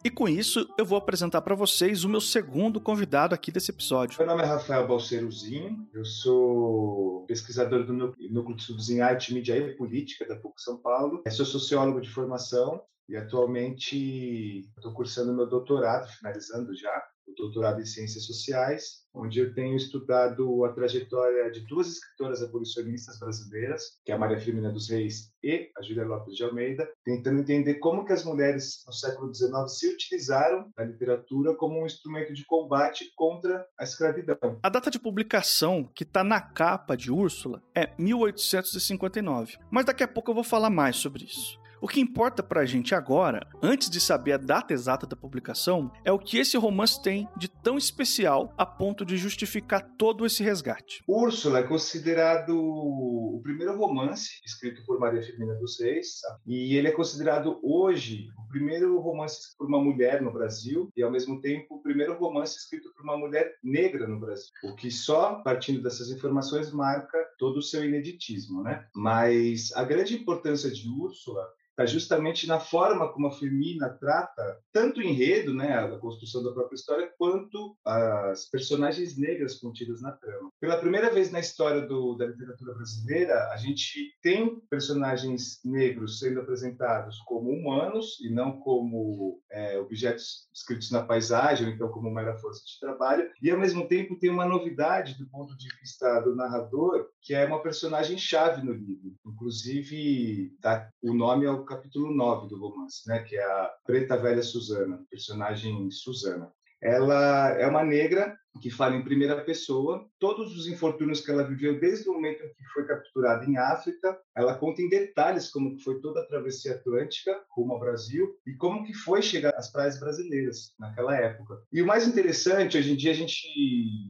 E 0.03 0.11
com 0.11 0.29
isso, 0.29 0.69
eu 0.79 0.85
vou 0.85 0.99
apresentar 0.99 1.41
para 1.43 1.55
vocês 1.55 2.05
o 2.05 2.09
meu 2.09 2.21
segundo 2.21 2.81
convidado 2.81 3.35
aqui 3.35 3.51
desse 3.51 3.71
episódio. 3.71 4.19
Meu 4.19 4.27
nome 4.27 4.43
é 4.43 4.47
Rafael 4.47 4.87
Balceruzinho, 4.87 5.87
eu 5.93 6.05
sou 6.05 7.25
pesquisador 7.27 7.85
do 7.85 7.93
Núcleo 7.93 8.55
de 8.55 8.63
Estudos 8.63 8.91
em 8.91 9.01
Arte, 9.01 9.35
Mídia 9.35 9.57
e 9.57 9.77
Política 9.77 10.27
da 10.27 10.37
PUC 10.37 10.63
São 10.63 10.79
Paulo. 10.79 11.23
Eu 11.25 11.33
sou 11.33 11.47
sociólogo 11.47 12.01
de 12.01 12.11
formação 12.11 12.83
e 13.09 13.17
atualmente 13.17 14.61
estou 14.77 14.93
cursando 14.93 15.35
meu 15.35 15.47
doutorado, 15.47 16.07
finalizando 16.09 16.75
já, 16.75 17.03
doutorado 17.37 17.81
em 17.81 17.87
Ciências 17.87 18.25
Sociais, 18.25 19.05
onde 19.15 19.39
eu 19.39 19.55
tenho 19.55 19.77
estudado 19.77 20.65
a 20.65 20.73
trajetória 20.73 21.51
de 21.51 21.61
duas 21.61 21.89
escritoras 21.89 22.43
abolicionistas 22.43 23.19
brasileiras, 23.19 23.99
que 24.05 24.11
é 24.11 24.15
a 24.15 24.19
Maria 24.19 24.41
Firmina 24.41 24.73
dos 24.73 24.91
Reis 24.91 25.33
e 25.43 25.71
a 25.77 25.83
Júlia 25.83 26.05
Lopes 26.05 26.35
de 26.35 26.43
Almeida, 26.43 26.89
tentando 27.05 27.41
entender 27.41 27.75
como 27.75 28.05
que 28.05 28.13
as 28.13 28.25
mulheres 28.25 28.83
no 28.87 28.93
século 28.93 29.33
XIX 29.33 29.53
se 29.69 29.89
utilizaram 29.89 30.71
da 30.77 30.85
literatura 30.85 31.55
como 31.55 31.81
um 31.81 31.87
instrumento 31.87 32.33
de 32.35 32.45
combate 32.45 33.13
contra 33.15 33.65
a 33.79 33.85
escravidão. 33.85 34.59
A 34.63 34.69
data 34.69 34.91
de 34.91 34.99
publicação 34.99 35.89
que 35.95 36.03
está 36.03 36.25
na 36.25 36.41
capa 36.41 36.97
de 36.97 37.13
Úrsula 37.13 37.63
é 37.75 37.91
1859, 37.99 39.59
mas 39.71 39.85
daqui 39.85 40.03
a 40.03 40.09
pouco 40.09 40.31
eu 40.31 40.35
vou 40.35 40.45
falar 40.45 40.71
mais 40.71 40.97
sobre 40.97 41.25
isso. 41.25 41.64
O 41.85 41.87
que 41.87 42.01
importa 42.01 42.43
pra 42.43 42.65
gente 42.65 42.95
agora, 42.95 43.47
antes 43.63 43.91
de 43.91 44.01
saber 44.01 44.33
a 44.33 44.37
data 44.39 44.73
exata 44.73 45.07
da 45.07 45.15
publicação, 45.15 45.93
é 46.03 46.11
o 46.11 46.19
que 46.19 46.39
esse 46.39 46.57
romance 46.57 47.03
tem 47.03 47.29
de 47.37 47.47
tão 47.47 47.77
especial 47.77 48.55
a 48.57 48.65
ponto 48.65 49.05
de 49.05 49.19
justificar 49.19 49.87
todo 49.99 50.25
esse 50.25 50.43
resgate. 50.43 51.05
Úrsula 51.07 51.59
é 51.59 51.63
considerado 51.63 52.57
o 52.57 53.39
primeiro 53.43 53.77
romance 53.77 54.41
escrito 54.47 54.83
por 54.87 54.99
Maria 54.99 55.23
Firmina 55.23 55.57
dos 55.57 55.79
Reis, 55.79 56.21
e 56.47 56.75
ele 56.75 56.89
é 56.89 56.91
considerado 56.91 57.61
hoje 57.63 58.29
o 58.39 58.49
primeiro 58.49 58.99
romance 58.99 59.41
escrito 59.41 59.59
por 59.59 59.69
uma 59.69 59.85
mulher 59.85 60.23
no 60.23 60.33
Brasil 60.33 60.89
e, 60.97 61.03
ao 61.03 61.11
mesmo 61.11 61.39
tempo, 61.43 61.75
o 61.75 61.83
primeiro 61.83 62.19
romance 62.19 62.57
escrito 62.57 62.91
por 62.95 63.03
uma 63.03 63.19
mulher 63.19 63.57
negra 63.63 64.09
no 64.09 64.19
Brasil, 64.19 64.49
o 64.65 64.75
que 64.75 64.91
só, 64.91 65.35
partindo 65.43 65.83
dessas 65.83 66.11
informações, 66.11 66.73
marca 66.73 67.19
todo 67.39 67.59
o 67.59 67.63
seu 67.63 67.85
ineditismo. 67.85 68.63
Né? 68.63 68.87
Mas 68.97 69.71
a 69.77 69.85
grande 69.85 70.15
importância 70.15 70.71
de 70.71 70.89
Úrsula 70.89 71.47
está 71.75 71.85
justamente 71.87 72.47
na 72.47 72.61
forma 72.61 73.13
como 73.13 73.27
a 73.27 73.33
Firmina 73.33 73.91
trata 74.01 74.59
tanto 74.73 75.01
o 75.01 75.03
enredo, 75.03 75.53
né, 75.53 75.75
a 75.75 75.99
construção 75.99 76.43
da 76.43 76.53
própria 76.53 76.77
história, 76.77 77.13
quanto 77.19 77.77
as 77.85 78.49
personagens 78.49 79.19
negras 79.19 79.57
contidas 79.57 80.01
na 80.01 80.13
trama. 80.13 80.51
Pela 80.61 80.79
primeira 80.79 81.11
vez 81.11 81.31
na 81.31 81.41
história 81.41 81.83
do, 81.83 82.15
da 82.15 82.27
literatura 82.27 82.75
brasileira, 82.75 83.49
a 83.51 83.57
gente 83.57 84.15
tem 84.23 84.61
personagens 84.71 85.61
negros 85.65 86.19
sendo 86.19 86.41
apresentados 86.41 87.19
como 87.27 87.51
humanos 87.51 88.21
e 88.21 88.31
não 88.31 88.59
como 88.61 89.41
é, 89.51 89.79
objetos 89.79 90.49
escritos 90.55 90.91
na 90.91 91.03
paisagem, 91.03 91.67
ou 91.67 91.73
então 91.73 91.89
como 91.89 92.11
mera 92.11 92.39
força 92.39 92.63
de 92.65 92.79
trabalho, 92.81 93.29
e 93.43 93.51
ao 93.51 93.59
mesmo 93.59 93.89
tempo 93.89 94.19
tem 94.19 94.31
uma 94.31 94.47
novidade 94.47 95.19
do 95.19 95.27
ponto 95.29 95.57
de 95.57 95.69
vista 95.81 96.21
do 96.21 96.37
narrador, 96.37 97.09
que 97.21 97.35
é 97.35 97.45
uma 97.45 97.63
personagem 97.63 98.17
chave 98.17 98.65
no 98.65 98.73
livro. 98.73 99.15
Inclusive, 99.27 100.55
dá 100.61 100.89
o 101.03 101.15
nome 101.15 101.47
capítulo 101.65 102.15
9 102.15 102.49
do 102.49 102.59
romance, 102.59 103.09
né, 103.09 103.23
que 103.23 103.37
é 103.37 103.45
a 103.45 103.75
Preta 103.87 104.17
Velha 104.17 104.43
Susana, 104.43 105.05
personagem 105.11 105.91
Susana. 105.91 106.53
Ela 106.81 107.51
é 107.59 107.67
uma 107.67 107.83
negra 107.83 108.37
que 108.61 108.71
fala 108.71 108.97
em 108.97 109.05
primeira 109.05 109.43
pessoa 109.43 110.09
todos 110.19 110.57
os 110.57 110.67
infortúnios 110.67 111.21
que 111.21 111.31
ela 111.31 111.45
viveu 111.45 111.79
desde 111.79 112.09
o 112.09 112.15
momento 112.15 112.43
em 112.43 112.49
que 112.49 112.65
foi 112.73 112.87
capturada 112.87 113.45
em 113.45 113.57
África. 113.57 114.19
Ela 114.35 114.55
conta 114.55 114.81
em 114.81 114.89
detalhes 114.89 115.51
como 115.51 115.79
foi 115.81 116.01
toda 116.01 116.21
a 116.21 116.27
travessia 116.27 116.75
atlântica 116.75 117.39
rumo 117.51 117.75
ao 117.75 117.81
Brasil 117.81 118.37
e 118.47 118.55
como 118.55 118.85
que 118.85 118.95
foi 118.95 119.23
chegar 119.23 119.55
às 119.57 119.71
praias 119.71 119.99
brasileiras 119.99 120.73
naquela 120.79 121.17
época. 121.17 121.63
E 121.73 121.83
o 121.83 121.87
mais 121.87 122.07
interessante, 122.07 122.79
hoje 122.79 122.93
em 122.93 122.97
dia 122.97 123.11
a 123.11 123.15
gente 123.15 123.47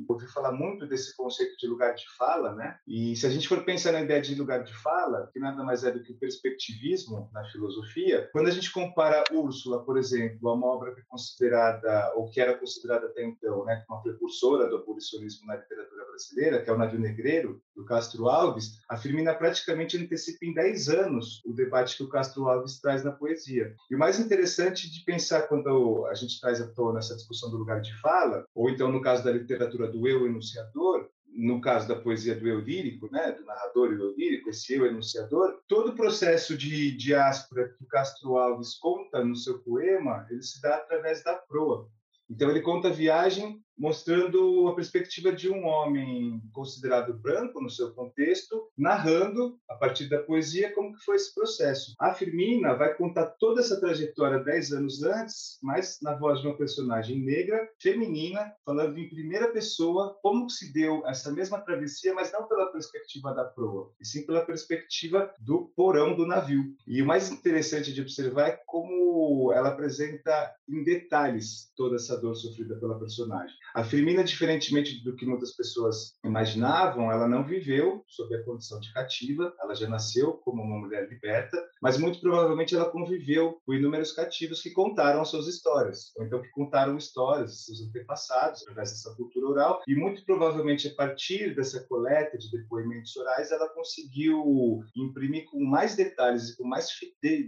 ouve 0.08 0.26
falar 0.28 0.52
muito 0.52 0.86
desse 0.86 1.16
conceito 1.16 1.56
de 1.58 1.66
lugar 1.66 1.94
de 1.94 2.04
fala, 2.16 2.54
né? 2.54 2.76
E 2.86 3.16
se 3.16 3.26
a 3.26 3.30
gente 3.30 3.48
for 3.48 3.64
pensar 3.64 3.92
na 3.92 4.02
ideia 4.02 4.20
de 4.20 4.34
lugar 4.34 4.62
de 4.62 4.74
fala, 4.74 5.28
que 5.32 5.40
nada 5.40 5.62
mais 5.64 5.84
é 5.84 5.90
do 5.90 6.02
que 6.02 6.12
o 6.12 6.18
perspectivismo 6.18 7.30
na 7.32 7.44
filosofia, 7.50 8.28
quando 8.32 8.48
a 8.48 8.52
gente 8.52 8.70
compara 8.70 9.24
Úrsula, 9.32 9.84
por 9.84 9.96
exemplo, 9.96 10.48
a 10.48 10.54
uma 10.54 10.66
obra 10.66 10.94
que 10.94 11.00
é 11.00 11.04
considerada 11.08 12.12
ou 12.16 12.30
que 12.30 12.40
era 12.40 12.56
considerada 12.56 13.06
até 13.06 13.24
então, 13.24 13.64
né, 13.64 13.84
uma 13.88 14.02
precursora 14.02 14.33
do 14.40 14.76
abolicionismo 14.76 15.46
na 15.46 15.56
literatura 15.56 16.04
brasileira, 16.06 16.62
que 16.62 16.70
é 16.70 16.72
o 16.72 16.78
Navio 16.78 17.00
Negreiro, 17.00 17.62
do 17.74 17.84
Castro 17.84 18.28
Alves, 18.28 18.78
a 18.88 18.96
Firmina 18.96 19.34
praticamente 19.34 19.96
antecipa 19.96 20.44
em 20.44 20.54
10 20.54 20.88
anos 20.88 21.42
o 21.44 21.52
debate 21.52 21.96
que 21.96 22.02
o 22.02 22.08
Castro 22.08 22.48
Alves 22.48 22.80
traz 22.80 23.04
na 23.04 23.12
poesia. 23.12 23.74
E 23.90 23.94
o 23.94 23.98
mais 23.98 24.18
interessante 24.18 24.90
de 24.90 25.04
pensar 25.04 25.42
quando 25.48 26.06
a 26.06 26.14
gente 26.14 26.40
traz 26.40 26.60
à 26.60 26.66
tona 26.66 26.98
essa 26.98 27.16
discussão 27.16 27.50
do 27.50 27.56
lugar 27.56 27.80
de 27.80 27.94
fala, 28.00 28.44
ou 28.54 28.70
então 28.70 28.90
no 28.90 29.00
caso 29.00 29.24
da 29.24 29.32
literatura 29.32 29.88
do 29.88 30.06
eu 30.06 30.26
enunciador, 30.26 31.08
no 31.34 31.60
caso 31.60 31.88
da 31.88 31.96
poesia 31.96 32.34
do 32.34 32.46
eu 32.46 32.60
lírico, 32.60 33.10
né, 33.10 33.32
do 33.32 33.44
narrador 33.44 33.92
e 33.92 34.00
eu 34.00 34.14
lírico, 34.16 34.50
esse 34.50 34.72
eu 34.74 34.86
enunciador, 34.86 35.58
todo 35.66 35.90
o 35.90 35.96
processo 35.96 36.56
de 36.56 36.96
diáspora 36.96 37.68
que 37.68 37.82
o 37.82 37.88
Castro 37.88 38.36
Alves 38.36 38.74
conta 38.78 39.24
no 39.24 39.34
seu 39.34 39.58
poema, 39.58 40.26
ele 40.30 40.42
se 40.42 40.60
dá 40.62 40.76
através 40.76 41.24
da 41.24 41.34
proa. 41.34 41.88
Então 42.30 42.48
ele 42.50 42.62
conta 42.62 42.88
a 42.88 42.92
viagem 42.92 43.60
mostrando 43.78 44.68
a 44.68 44.74
perspectiva 44.74 45.32
de 45.32 45.50
um 45.50 45.64
homem 45.64 46.40
considerado 46.52 47.14
branco 47.14 47.60
no 47.60 47.70
seu 47.70 47.92
contexto, 47.92 48.68
narrando 48.76 49.58
a 49.68 49.74
partir 49.74 50.08
da 50.08 50.22
poesia 50.22 50.72
como 50.72 50.92
que 50.94 51.04
foi 51.04 51.16
esse 51.16 51.34
processo. 51.34 51.94
A 51.98 52.14
Firmina 52.14 52.74
vai 52.74 52.94
contar 52.94 53.26
toda 53.38 53.60
essa 53.60 53.80
trajetória 53.80 54.38
dez 54.38 54.72
anos 54.72 55.02
antes, 55.02 55.58
mas 55.62 55.98
na 56.02 56.14
voz 56.14 56.40
de 56.40 56.46
uma 56.46 56.56
personagem 56.56 57.20
negra, 57.20 57.68
feminina, 57.80 58.52
falando 58.64 58.98
em 58.98 59.08
primeira 59.08 59.48
pessoa 59.52 60.16
como 60.22 60.48
se 60.48 60.72
deu 60.72 61.06
essa 61.06 61.32
mesma 61.32 61.60
travessia, 61.60 62.14
mas 62.14 62.32
não 62.32 62.46
pela 62.46 62.70
perspectiva 62.72 63.34
da 63.34 63.44
proa, 63.44 63.90
e 64.00 64.06
sim 64.06 64.24
pela 64.24 64.44
perspectiva 64.44 65.32
do 65.40 65.72
porão 65.76 66.16
do 66.16 66.26
navio. 66.26 66.64
E 66.86 67.02
o 67.02 67.06
mais 67.06 67.30
interessante 67.30 67.92
de 67.92 68.00
observar 68.00 68.48
é 68.48 68.60
como 68.66 69.52
ela 69.52 69.70
apresenta 69.70 70.54
em 70.68 70.82
detalhes 70.84 71.72
toda 71.76 71.96
essa 71.96 72.16
dor 72.20 72.34
sofrida 72.34 72.76
pela 72.76 72.98
personagem. 72.98 73.56
A 73.74 73.82
Firmina, 73.82 74.22
diferentemente 74.22 75.02
do 75.02 75.16
que 75.16 75.26
muitas 75.26 75.56
pessoas 75.56 76.14
imaginavam, 76.24 77.10
ela 77.10 77.28
não 77.28 77.44
viveu 77.44 78.04
sob 78.06 78.34
a 78.34 78.44
condição 78.44 78.78
de 78.80 78.92
cativa, 78.92 79.52
ela 79.60 79.74
já 79.74 79.88
nasceu 79.88 80.34
como 80.44 80.62
uma 80.62 80.78
mulher 80.78 81.08
liberta, 81.08 81.56
mas 81.82 81.98
muito 81.98 82.20
provavelmente 82.20 82.74
ela 82.74 82.90
conviveu 82.90 83.60
com 83.66 83.74
inúmeros 83.74 84.12
cativos 84.12 84.62
que 84.62 84.70
contaram 84.70 85.24
suas 85.24 85.48
histórias, 85.48 86.12
ou 86.16 86.24
então 86.24 86.40
que 86.40 86.50
contaram 86.50 86.96
histórias 86.96 87.50
de 87.50 87.64
seus 87.64 87.82
antepassados 87.82 88.62
através 88.62 88.90
dessa 88.90 89.14
cultura 89.16 89.46
oral, 89.48 89.82
e 89.86 89.94
muito 89.94 90.24
provavelmente 90.24 90.88
a 90.88 90.94
partir 90.94 91.54
dessa 91.54 91.84
coleta 91.88 92.38
de 92.38 92.50
depoimentos 92.50 93.16
orais 93.16 93.50
ela 93.50 93.68
conseguiu 93.70 94.84
imprimir 94.96 95.44
com 95.46 95.62
mais 95.64 95.96
detalhes 95.96 96.50
e 96.50 96.56
com 96.56 96.66
mais 96.66 96.88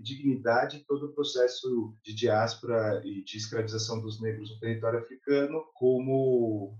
dignidade 0.02 0.84
todo 0.86 1.06
o 1.06 1.14
processo 1.14 1.94
de 2.02 2.14
diáspora 2.14 3.00
e 3.04 3.22
de 3.22 3.36
escravização 3.36 4.00
dos 4.00 4.20
negros 4.20 4.50
no 4.50 4.60
território 4.60 4.98
africano, 4.98 5.64
como 5.74 6.05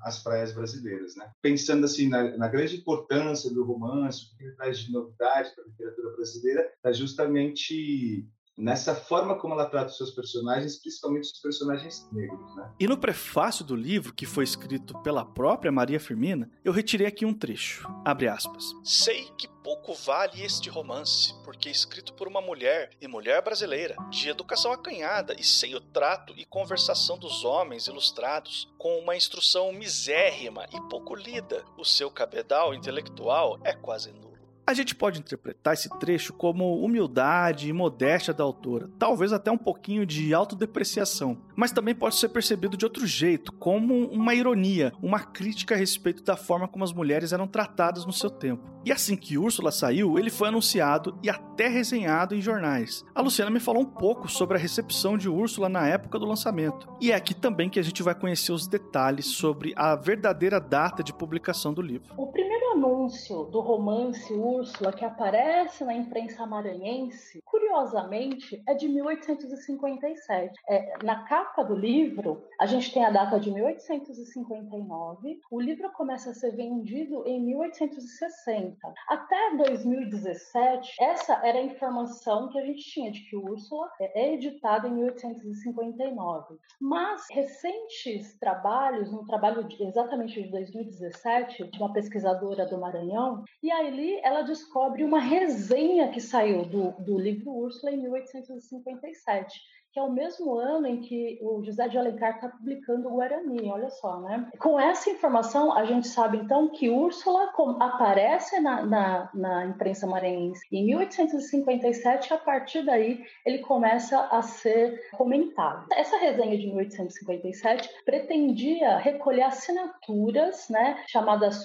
as 0.01 0.23
praias 0.23 0.53
brasileiras. 0.53 1.17
Né? 1.17 1.31
Pensando 1.41 1.85
assim 1.85 2.09
na, 2.09 2.37
na, 2.37 2.49
grande 2.49 2.77
importância 2.77 3.53
do 3.53 3.65
romance, 3.65 4.27
o 4.27 4.37
que 4.37 4.45
ele 4.45 4.55
traz 4.55 4.79
de 4.79 4.93
novidade 4.93 5.55
para 5.55 5.65
a 5.65 5.67
literatura 5.69 6.17
brasileira, 6.17 6.73
está 6.77 6.93
justamente 6.93 8.29
nessa 8.57 8.95
forma 8.95 9.37
como 9.39 9.55
ela 9.55 9.67
trata 9.67 9.91
os 9.91 9.97
seus 9.97 10.11
personagens, 10.11 10.79
principalmente 10.79 11.33
os 11.33 11.41
personagens 11.41 12.09
negros. 12.11 12.57
Né? 12.57 12.73
E 12.81 12.89
no 12.89 12.97
prefácio 12.97 13.65
do 13.65 13.77
livro, 13.77 14.15
que 14.15 14.25
foi 14.25 14.45
escrito 14.45 14.99
pela 15.03 15.25
própria 15.25 15.71
Maria 15.71 16.01
Firmina, 16.01 16.51
eu 16.65 16.73
retirei 16.73 17.07
aqui 17.07 17.27
um 17.27 17.35
trecho. 17.35 17.87
Abre 18.05 18.29
aspas. 18.29 18.65
Sei 18.83 19.31
que 19.37 19.49
pouco 19.67 19.95
vale 19.95 20.43
este 20.43 20.71
romance, 20.71 21.35
porque 21.45 21.69
é 21.69 21.73
escrito 21.73 22.15
por 22.15 22.29
uma 22.29 22.41
mulher, 22.41 22.91
e 23.01 23.09
mulher 23.09 23.43
brasileira, 23.43 23.97
de 24.11 24.29
educação 24.29 24.73
acanhada 24.73 25.35
e 25.39 25.43
sem 25.43 25.75
o 25.75 25.81
trato 25.81 26.33
e 26.37 26.45
conversação 26.45 27.19
dos 27.19 27.45
homens 27.45 27.89
ilustrados, 27.89 28.73
com 28.79 28.99
uma 28.99 29.17
instrução 29.17 29.73
misérrima 29.73 30.67
e 30.73 30.81
pouco 30.89 31.15
lida. 31.15 31.65
O 31.77 31.85
seu 31.85 32.11
cabedal 32.11 32.75
intelectual 32.75 33.59
é 33.65 33.73
quase 33.73 34.13
nulo. 34.13 34.26
A 34.67 34.75
gente 34.75 34.97
pode 34.97 35.21
interpretar 35.21 35.75
esse 35.75 35.89
trecho 36.01 36.33
como 36.33 36.83
humildade 36.85 37.69
e 37.69 37.73
modéstia 37.73 38.35
da 38.35 38.43
autora, 38.43 38.91
talvez 38.99 39.33
até 39.33 39.49
um 39.49 39.57
pouquinho 39.57 40.05
de 40.05 40.35
autodepreciação, 40.35 41.39
mas 41.57 41.73
também 41.73 41.95
pode 41.95 42.17
ser 42.17 42.29
percebido 42.29 42.77
de 42.77 42.85
outro 42.85 43.07
jeito, 43.07 43.53
como 43.53 44.07
uma 44.09 44.35
ironia, 44.35 44.93
uma 45.03 45.21
crítica 45.21 45.75
a 45.75 45.79
respeito 45.79 46.23
da 46.23 46.37
forma 46.37 46.69
como 46.69 46.85
as 46.85 46.93
mulheres 46.93 47.33
eram 47.33 47.49
tratadas 47.49 48.05
no 48.05 48.13
seu 48.13 48.31
tempo. 48.31 48.77
E 48.85 48.93
assim 48.93 49.17
que 49.17 49.37
Úrsula 49.37 49.73
saiu, 49.73 50.17
ele 50.17 50.31
foi 50.31 50.47
anunciado 50.47 51.19
e 51.23 51.29
até 51.29 51.67
resenhado 51.67 52.37
em 52.37 52.41
jornais. 52.41 53.05
A 53.15 53.21
Luciana 53.21 53.51
me 53.51 53.59
falou 53.59 53.83
um 53.83 53.87
pouco 53.87 54.29
sobre 54.29 54.57
a 54.57 54.61
recepção 54.61 55.19
de 55.19 55.29
Úrsula 55.29 55.69
na 55.69 55.89
época 55.89 56.19
do 56.19 56.27
lançamento, 56.27 56.87
e 57.01 57.11
é 57.11 57.15
aqui 57.15 57.35
também 57.35 57.69
que 57.69 57.81
a 57.81 57.83
gente 57.83 58.03
vai 58.03 58.15
conhecer 58.15 58.53
os 58.53 58.69
detalhes 58.69 59.27
sobre 59.27 59.73
a 59.75 59.97
verdadeira 59.97 60.61
data 60.61 61.03
de 61.03 61.13
publicação 61.13 61.73
do 61.73 61.83
livro. 61.83 62.15
O 62.17 62.29
primeiro 62.29 62.73
anúncio 62.73 63.45
do 63.45 63.61
romance 63.61 64.33
Úrsula 64.33 64.93
que 64.93 65.05
aparece 65.05 65.85
na 65.85 65.95
imprensa 65.95 66.47
maranhense, 66.47 67.41
curiosamente, 67.45 68.63
é 68.69 68.75
de 68.75 68.89
1857. 68.89 70.53
É, 70.69 71.03
na 71.03 71.25
capa 71.25 71.46
do 71.63 71.75
livro, 71.75 72.45
a 72.61 72.67
gente 72.67 72.93
tem 72.93 73.05
a 73.05 73.11
data 73.11 73.39
de 73.39 73.51
1859. 73.51 75.41
O 75.51 75.61
livro 75.61 75.91
começa 75.93 76.31
a 76.31 76.35
ser 76.35 76.55
vendido 76.55 77.27
em 77.27 77.41
1860. 77.41 78.77
Até 79.09 79.57
2017, 79.57 80.97
essa 81.01 81.35
era 81.47 81.59
a 81.59 81.63
informação 81.63 82.49
que 82.51 82.59
a 82.59 82.65
gente 82.65 82.83
tinha 82.83 83.11
de 83.11 83.21
que 83.21 83.37
Úrsula 83.37 83.89
é 84.01 84.35
editada 84.35 84.89
em 84.89 84.93
1859. 84.93 86.57
Mas 86.81 87.27
recentes 87.31 88.39
trabalhos, 88.39 89.13
um 89.13 89.25
trabalho 89.27 89.65
de, 89.65 89.83
exatamente 89.83 90.43
de 90.43 90.51
2017, 90.51 91.71
de 91.71 91.79
uma 91.79 91.93
pesquisadora 91.93 92.67
do 92.67 92.79
Maranhão, 92.79 93.45
e 93.63 93.71
ali 93.71 94.21
ela 94.23 94.43
descobre 94.43 95.05
uma 95.05 95.21
resenha 95.21 96.11
que 96.11 96.21
saiu 96.21 96.65
do, 96.65 96.93
do 97.03 97.19
livro 97.19 97.51
Úrsula 97.53 97.93
em 97.93 98.03
1857 98.03 99.76
que 99.97 100.01
é 100.01 100.03
o 100.03 100.13
mesmo 100.13 100.59
ano 100.59 100.87
em 100.87 101.01
que 101.01 101.39
o 101.41 101.65
José 101.65 101.89
de 101.89 101.97
Alencar 101.97 102.35
está 102.35 102.51
publicando 102.51 103.09
o 103.09 103.13
Guarani, 103.13 103.71
olha 103.71 103.89
só, 103.89 104.21
né? 104.21 104.47
Com 104.59 104.79
essa 104.79 105.09
informação, 105.09 105.73
a 105.73 105.87
gente 105.87 106.07
sabe 106.07 106.37
então 106.37 106.69
que 106.69 106.91
Úrsula 106.91 107.51
aparece 107.81 108.61
na, 108.61 108.85
na, 108.85 109.31
na 109.33 109.65
imprensa 109.65 110.07
maranhense 110.07 110.61
em 110.71 110.85
1857 110.85 112.29
e 112.29 112.35
a 112.35 112.37
partir 112.37 112.85
daí 112.85 113.25
ele 113.47 113.61
começa 113.61 114.21
a 114.31 114.43
ser 114.43 115.01
comentado. 115.13 115.87
Essa 115.91 116.19
resenha 116.19 116.59
de 116.59 116.67
1857 116.67 117.89
pretendia 118.05 118.99
recolher 118.99 119.45
assinaturas, 119.45 120.69
né, 120.69 121.05
chamadas 121.07 121.63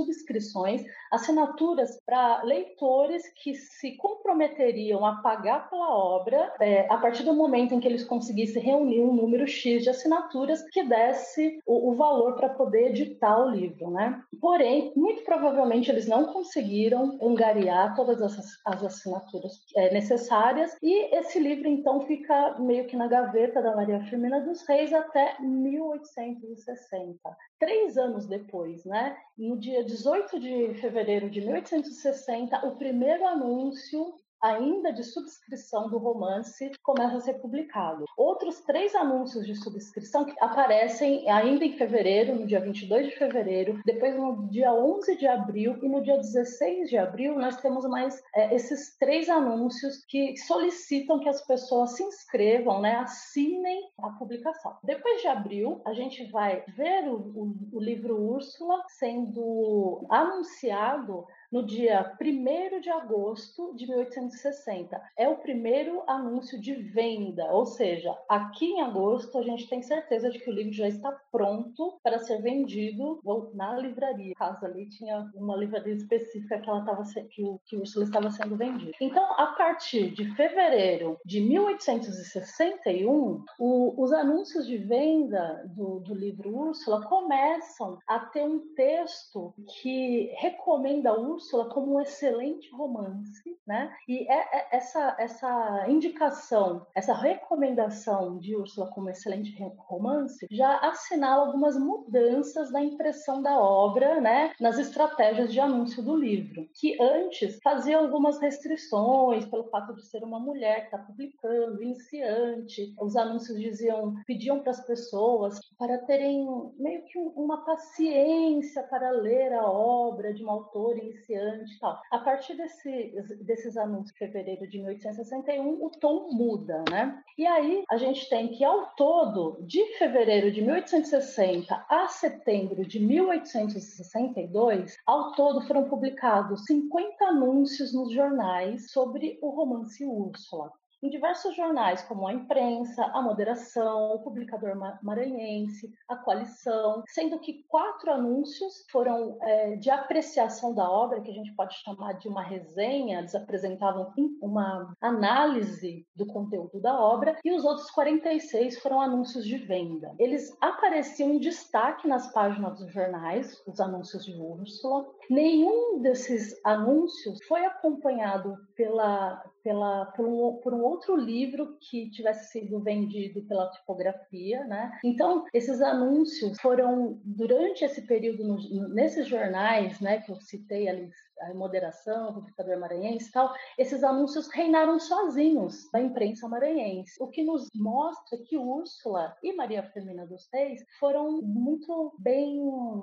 subscrições, 0.00 0.82
assinaturas 1.10 1.98
para 2.06 2.42
leitores 2.42 3.22
que 3.42 3.54
se 3.54 3.96
comprometeriam 3.96 5.04
a 5.04 5.16
pagar 5.16 5.68
pela 5.68 5.94
obra 5.94 6.52
é, 6.60 6.86
a 6.90 6.96
partir 6.96 7.24
do 7.24 7.34
momento 7.34 7.74
em 7.74 7.80
que 7.80 7.88
eles 7.88 8.04
conseguissem 8.04 8.62
reunir 8.62 9.02
um 9.02 9.12
número 9.12 9.46
X 9.46 9.82
de 9.82 9.90
assinaturas 9.90 10.62
que 10.70 10.82
desse 10.82 11.60
o, 11.66 11.90
o 11.90 11.94
valor 11.94 12.36
para 12.36 12.48
poder 12.48 12.90
editar 12.90 13.38
o 13.44 13.50
livro, 13.50 13.90
né? 13.90 14.22
Porém, 14.40 14.92
muito 14.96 15.22
provavelmente 15.24 15.90
eles 15.90 16.06
não 16.06 16.32
conseguiram 16.32 17.18
angariar 17.22 17.94
todas 17.94 18.22
essas, 18.22 18.46
as 18.64 18.82
assinaturas 18.84 19.52
é, 19.76 19.92
necessárias 19.92 20.76
e 20.82 21.14
esse 21.16 21.38
livro 21.38 21.68
então 21.68 22.00
fica 22.06 22.56
meio 22.58 22.86
que 22.86 22.96
na 22.96 23.06
gaveta 23.06 23.60
da 23.60 23.76
Maria 23.76 24.00
Firmina 24.04 24.40
dos 24.40 24.66
Reis 24.66 24.92
até 24.92 25.36
1860. 25.40 27.18
Três 27.58 27.98
anos 27.98 28.26
depois, 28.26 28.84
né? 28.84 29.16
No 29.36 29.58
dia 29.58 29.84
18 29.90 30.38
de 30.38 30.74
fevereiro 30.74 31.28
de 31.28 31.40
1860, 31.40 32.64
o 32.64 32.76
primeiro 32.76 33.26
anúncio 33.26 34.14
ainda 34.42 34.92
de 34.92 35.04
subscrição 35.04 35.88
do 35.88 35.98
romance 35.98 36.70
começa 36.82 37.16
a 37.16 37.20
ser 37.20 37.34
publicado. 37.34 38.04
Outros 38.16 38.60
três 38.60 38.94
anúncios 38.94 39.46
de 39.46 39.54
subscrição 39.54 40.24
que 40.24 40.34
aparecem 40.40 41.28
ainda 41.30 41.64
em 41.64 41.76
fevereiro, 41.76 42.34
no 42.34 42.46
dia 42.46 42.60
22 42.60 43.08
de 43.08 43.16
fevereiro, 43.16 43.80
depois 43.84 44.16
no 44.16 44.48
dia 44.48 44.72
11 44.72 45.16
de 45.16 45.26
abril 45.26 45.78
e 45.82 45.88
no 45.88 46.02
dia 46.02 46.16
16 46.16 46.88
de 46.88 46.96
abril 46.96 47.36
nós 47.36 47.60
temos 47.60 47.84
mais 47.88 48.22
é, 48.34 48.54
esses 48.54 48.96
três 48.96 49.28
anúncios 49.28 50.04
que 50.06 50.36
solicitam 50.36 51.20
que 51.20 51.28
as 51.28 51.44
pessoas 51.46 51.96
se 51.96 52.02
inscrevam, 52.02 52.80
né, 52.80 52.96
assinem 52.96 53.90
a 53.98 54.10
publicação. 54.10 54.76
Depois 54.82 55.20
de 55.20 55.28
abril, 55.28 55.80
a 55.86 55.92
gente 55.92 56.30
vai 56.30 56.64
ver 56.76 57.08
o, 57.08 57.16
o, 57.16 57.54
o 57.72 57.80
livro 57.80 58.20
Úrsula 58.20 58.82
sendo 58.88 60.06
anunciado 60.10 61.26
no 61.50 61.66
dia 61.66 62.16
1 62.20 62.80
de 62.80 62.90
agosto 62.90 63.74
de 63.74 63.86
1860. 63.86 65.02
É 65.16 65.28
o 65.28 65.38
primeiro 65.38 66.02
anúncio 66.06 66.60
de 66.60 66.74
venda, 66.74 67.50
ou 67.52 67.66
seja, 67.66 68.16
aqui 68.28 68.66
em 68.66 68.82
agosto 68.82 69.36
a 69.38 69.42
gente 69.42 69.68
tem 69.68 69.82
certeza 69.82 70.30
de 70.30 70.38
que 70.38 70.48
o 70.48 70.52
livro 70.52 70.72
já 70.72 70.86
está 70.86 71.10
pronto 71.32 71.98
para 72.02 72.20
ser 72.20 72.40
vendido 72.40 73.20
na 73.54 73.76
livraria. 73.76 74.34
Caso 74.36 74.64
ali 74.64 74.88
tinha 74.88 75.28
uma 75.34 75.56
livraria 75.56 75.94
específica 75.94 76.60
que 76.60 76.68
ela 76.68 76.80
estava 76.80 77.02
que 77.30 77.42
o 77.42 77.58
que 77.66 77.76
o 77.76 77.80
Úrsula 77.80 78.04
estava 78.04 78.30
sendo 78.30 78.54
vendido. 78.56 78.92
Então, 79.00 79.24
a 79.38 79.46
partir 79.48 80.10
de 80.10 80.26
fevereiro 80.34 81.18
de 81.24 81.40
1861, 81.40 83.42
o, 83.58 84.02
os 84.02 84.12
anúncios 84.12 84.66
de 84.66 84.76
venda 84.76 85.64
do, 85.74 86.00
do 86.00 86.14
livro 86.14 86.54
Úrsula 86.54 87.06
começam 87.06 87.98
a 88.06 88.18
ter 88.20 88.42
um 88.42 88.74
texto 88.74 89.54
que 89.80 90.30
recomenda 90.38 91.18
Úrsula 91.18 91.39
Úrsula 91.40 91.70
como 91.70 91.94
um 91.94 92.00
excelente 92.00 92.70
romance, 92.70 93.58
né? 93.66 93.90
E 94.06 94.30
é, 94.30 94.58
é 94.58 94.68
essa, 94.72 95.16
essa 95.18 95.86
indicação, 95.88 96.86
essa 96.94 97.14
recomendação 97.14 98.38
de 98.38 98.54
Úrsula 98.54 98.90
como 98.90 99.08
excelente 99.08 99.56
romance 99.78 100.46
já 100.50 100.76
assinala 100.78 101.46
algumas 101.46 101.78
mudanças 101.78 102.70
na 102.70 102.82
impressão 102.82 103.40
da 103.40 103.58
obra, 103.58 104.20
né? 104.20 104.52
Nas 104.60 104.78
estratégias 104.78 105.50
de 105.50 105.58
anúncio 105.58 106.02
do 106.02 106.14
livro, 106.14 106.68
que 106.74 107.00
antes 107.00 107.58
fazia 107.62 107.98
algumas 107.98 108.38
restrições 108.38 109.46
pelo 109.46 109.64
fato 109.70 109.94
de 109.94 110.04
ser 110.06 110.22
uma 110.22 110.38
mulher 110.38 110.80
que 110.80 110.94
está 110.94 110.98
publicando, 110.98 111.82
iniciante. 111.82 112.94
Os 113.00 113.16
anúncios 113.16 113.58
diziam, 113.58 114.14
pediam 114.26 114.60
para 114.60 114.72
as 114.72 114.86
pessoas 114.86 115.58
para 115.78 115.98
terem 116.04 116.46
meio 116.76 117.02
que 117.04 117.18
uma 117.18 117.64
paciência 117.64 118.82
para 118.82 119.10
ler 119.10 119.54
a 119.54 119.70
obra 119.70 120.34
de 120.34 120.42
uma 120.42 120.52
autora 120.52 120.98
iniciante 120.98 121.29
e 121.32 121.78
tal. 121.78 122.00
A 122.10 122.18
partir 122.18 122.54
desse, 122.56 123.14
desses 123.42 123.76
anúncios 123.76 124.12
de 124.12 124.18
fevereiro 124.18 124.68
de 124.68 124.78
1861, 124.78 125.84
o 125.84 125.90
tom 125.90 126.28
muda, 126.32 126.84
né? 126.90 127.22
E 127.36 127.46
aí 127.46 127.84
a 127.90 127.96
gente 127.96 128.28
tem 128.28 128.48
que, 128.48 128.64
ao 128.64 128.94
todo, 128.94 129.58
de 129.62 129.84
fevereiro 129.98 130.50
de 130.50 130.60
1860 130.62 131.86
a 131.88 132.08
setembro 132.08 132.86
de 132.86 133.00
1862, 133.00 134.96
ao 135.06 135.32
todo 135.32 135.66
foram 135.66 135.88
publicados 135.88 136.64
50 136.66 137.24
anúncios 137.24 137.94
nos 137.94 138.12
jornais 138.12 138.90
sobre 138.90 139.38
o 139.42 139.50
romance 139.50 140.04
Úrsula 140.04 140.72
em 141.02 141.08
diversos 141.08 141.54
jornais, 141.56 142.02
como 142.02 142.26
a 142.26 142.32
Imprensa, 142.32 143.04
a 143.06 143.22
Moderação, 143.22 144.14
o 144.14 144.20
Publicador 144.20 144.76
Maranhense, 145.02 145.90
a 146.08 146.16
Coalição, 146.16 147.02
sendo 147.08 147.38
que 147.38 147.64
quatro 147.68 148.12
anúncios 148.12 148.84
foram 148.90 149.38
é, 149.42 149.76
de 149.76 149.90
apreciação 149.90 150.74
da 150.74 150.88
obra, 150.88 151.20
que 151.20 151.30
a 151.30 151.34
gente 151.34 151.54
pode 151.54 151.74
chamar 151.82 152.14
de 152.14 152.28
uma 152.28 152.42
resenha, 152.42 153.20
eles 153.20 153.34
apresentavam 153.34 154.12
uma 154.42 154.94
análise 155.00 156.06
do 156.14 156.26
conteúdo 156.26 156.80
da 156.80 156.98
obra, 156.98 157.36
e 157.44 157.52
os 157.52 157.64
outros 157.64 157.90
46 157.90 158.78
foram 158.80 159.00
anúncios 159.00 159.44
de 159.44 159.56
venda. 159.56 160.14
Eles 160.18 160.56
apareciam 160.60 161.30
em 161.30 161.38
destaque 161.38 162.06
nas 162.06 162.32
páginas 162.32 162.78
dos 162.78 162.92
jornais, 162.92 163.62
os 163.66 163.80
anúncios 163.80 164.24
de 164.24 164.34
Úrsula. 164.34 165.06
Nenhum 165.28 166.00
desses 166.00 166.58
anúncios 166.64 167.38
foi 167.46 167.64
acompanhado 167.64 168.56
pela, 168.74 169.42
pela, 169.62 170.06
por, 170.06 170.26
um, 170.26 170.60
por 170.60 170.74
um 170.74 170.82
outro 170.82 171.16
livro 171.16 171.76
que 171.80 172.10
tivesse 172.10 172.50
sido 172.52 172.80
vendido 172.80 173.42
pela 173.42 173.70
tipografia, 173.70 174.64
né? 174.64 174.98
Então, 175.04 175.44
esses 175.52 175.80
anúncios 175.80 176.60
foram, 176.60 177.20
durante 177.24 177.84
esse 177.84 178.02
período, 178.06 178.44
no, 178.44 178.88
nesses 178.94 179.26
jornais, 179.26 180.00
né, 180.00 180.20
que 180.20 180.30
eu 180.30 180.36
citei 180.36 180.88
ali, 180.88 181.10
a 181.40 181.54
moderação, 181.54 182.30
o 182.30 182.34
publicador 182.34 182.78
maranhense 182.78 183.28
e 183.28 183.32
tal, 183.32 183.52
esses 183.78 184.04
anúncios 184.04 184.48
reinaram 184.48 184.98
sozinhos 184.98 185.90
da 185.90 186.00
imprensa 186.00 186.48
maranhense, 186.48 187.14
o 187.20 187.28
que 187.28 187.42
nos 187.42 187.68
mostra 187.74 188.38
que 188.38 188.58
Úrsula 188.58 189.34
e 189.42 189.52
Maria 189.54 189.82
Firmina 189.82 190.26
dos 190.26 190.48
Reis 190.52 190.84
foram 190.98 191.40
muito 191.42 192.14
bem 192.18 192.60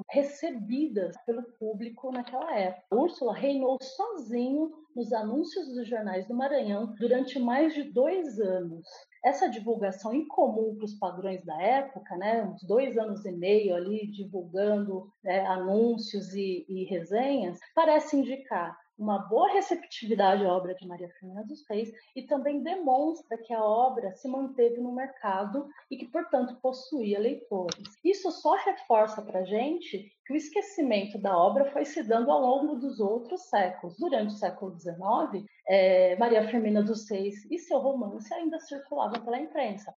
recebidas 0.09 1.15
pelo 1.25 1.43
público 1.59 2.11
naquela 2.11 2.55
época. 2.55 2.85
Úrsula 2.91 3.33
reinou 3.33 3.77
sozinho 3.81 4.71
nos 4.97 5.13
anúncios 5.13 5.67
dos 5.67 5.87
jornais 5.87 6.27
do 6.27 6.33
Maranhão 6.33 6.95
durante 6.97 7.37
mais 7.37 7.71
de 7.75 7.83
dois 7.83 8.39
anos. 8.39 8.87
Essa 9.23 9.47
divulgação 9.47 10.11
incomum 10.13 10.75
para 10.75 10.85
os 10.85 10.95
padrões 10.95 11.45
da 11.45 11.61
época, 11.61 12.17
né, 12.17 12.43
uns 12.43 12.63
dois 12.63 12.97
anos 12.97 13.23
e 13.23 13.31
meio 13.31 13.75
ali 13.75 14.07
divulgando 14.07 15.07
né, 15.23 15.45
anúncios 15.45 16.33
e, 16.33 16.65
e 16.67 16.85
resenhas, 16.85 17.59
parece 17.75 18.17
indicar 18.17 18.75
uma 18.97 19.19
boa 19.19 19.51
receptividade 19.53 20.43
à 20.45 20.51
obra 20.51 20.73
de 20.73 20.87
Maria 20.87 21.09
Firmina 21.09 21.43
dos 21.43 21.63
Reis 21.69 21.91
e 22.15 22.23
também 22.23 22.63
demonstra 22.63 23.37
que 23.37 23.53
a 23.53 23.63
obra 23.63 24.11
se 24.13 24.27
manteve 24.27 24.79
no 24.81 24.93
mercado 24.93 25.67
e 25.89 25.97
que, 25.97 26.07
portanto, 26.07 26.59
possuía 26.61 27.19
leitores. 27.19 27.83
Isso 28.03 28.31
só 28.31 28.55
reforça 28.55 29.21
para 29.21 29.41
a 29.41 29.45
gente 29.45 30.11
que 30.25 30.33
o 30.33 30.35
esquecimento 30.35 31.17
da 31.17 31.37
obra 31.37 31.71
foi 31.71 31.85
se 31.85 32.03
dando 32.03 32.29
ao 32.31 32.41
longo 32.41 32.75
dos 32.75 32.99
outros 32.99 33.43
séculos. 33.43 33.97
Durante 33.97 34.33
o 34.33 34.37
século 34.37 34.77
XIX, 34.77 35.45
é, 35.67 36.15
Maria 36.17 36.47
Firmina 36.49 36.83
dos 36.83 37.09
Reis 37.09 37.49
e 37.49 37.57
seu 37.59 37.79
romance 37.79 38.33
ainda 38.33 38.59
circulavam 38.59 39.23
pela 39.23 39.39
imprensa. 39.39 39.93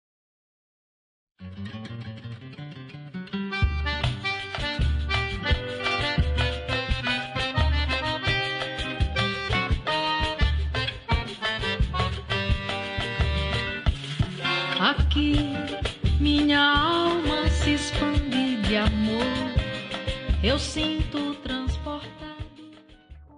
Aqui 15.10 15.34
minha 16.22 16.62
alma 16.62 17.50
se 17.50 17.74
expande 17.74 18.62
de 18.62 18.78
amor, 18.78 19.26
eu 20.43 20.60
sinto 20.60 21.34
transportado. 21.41 22.45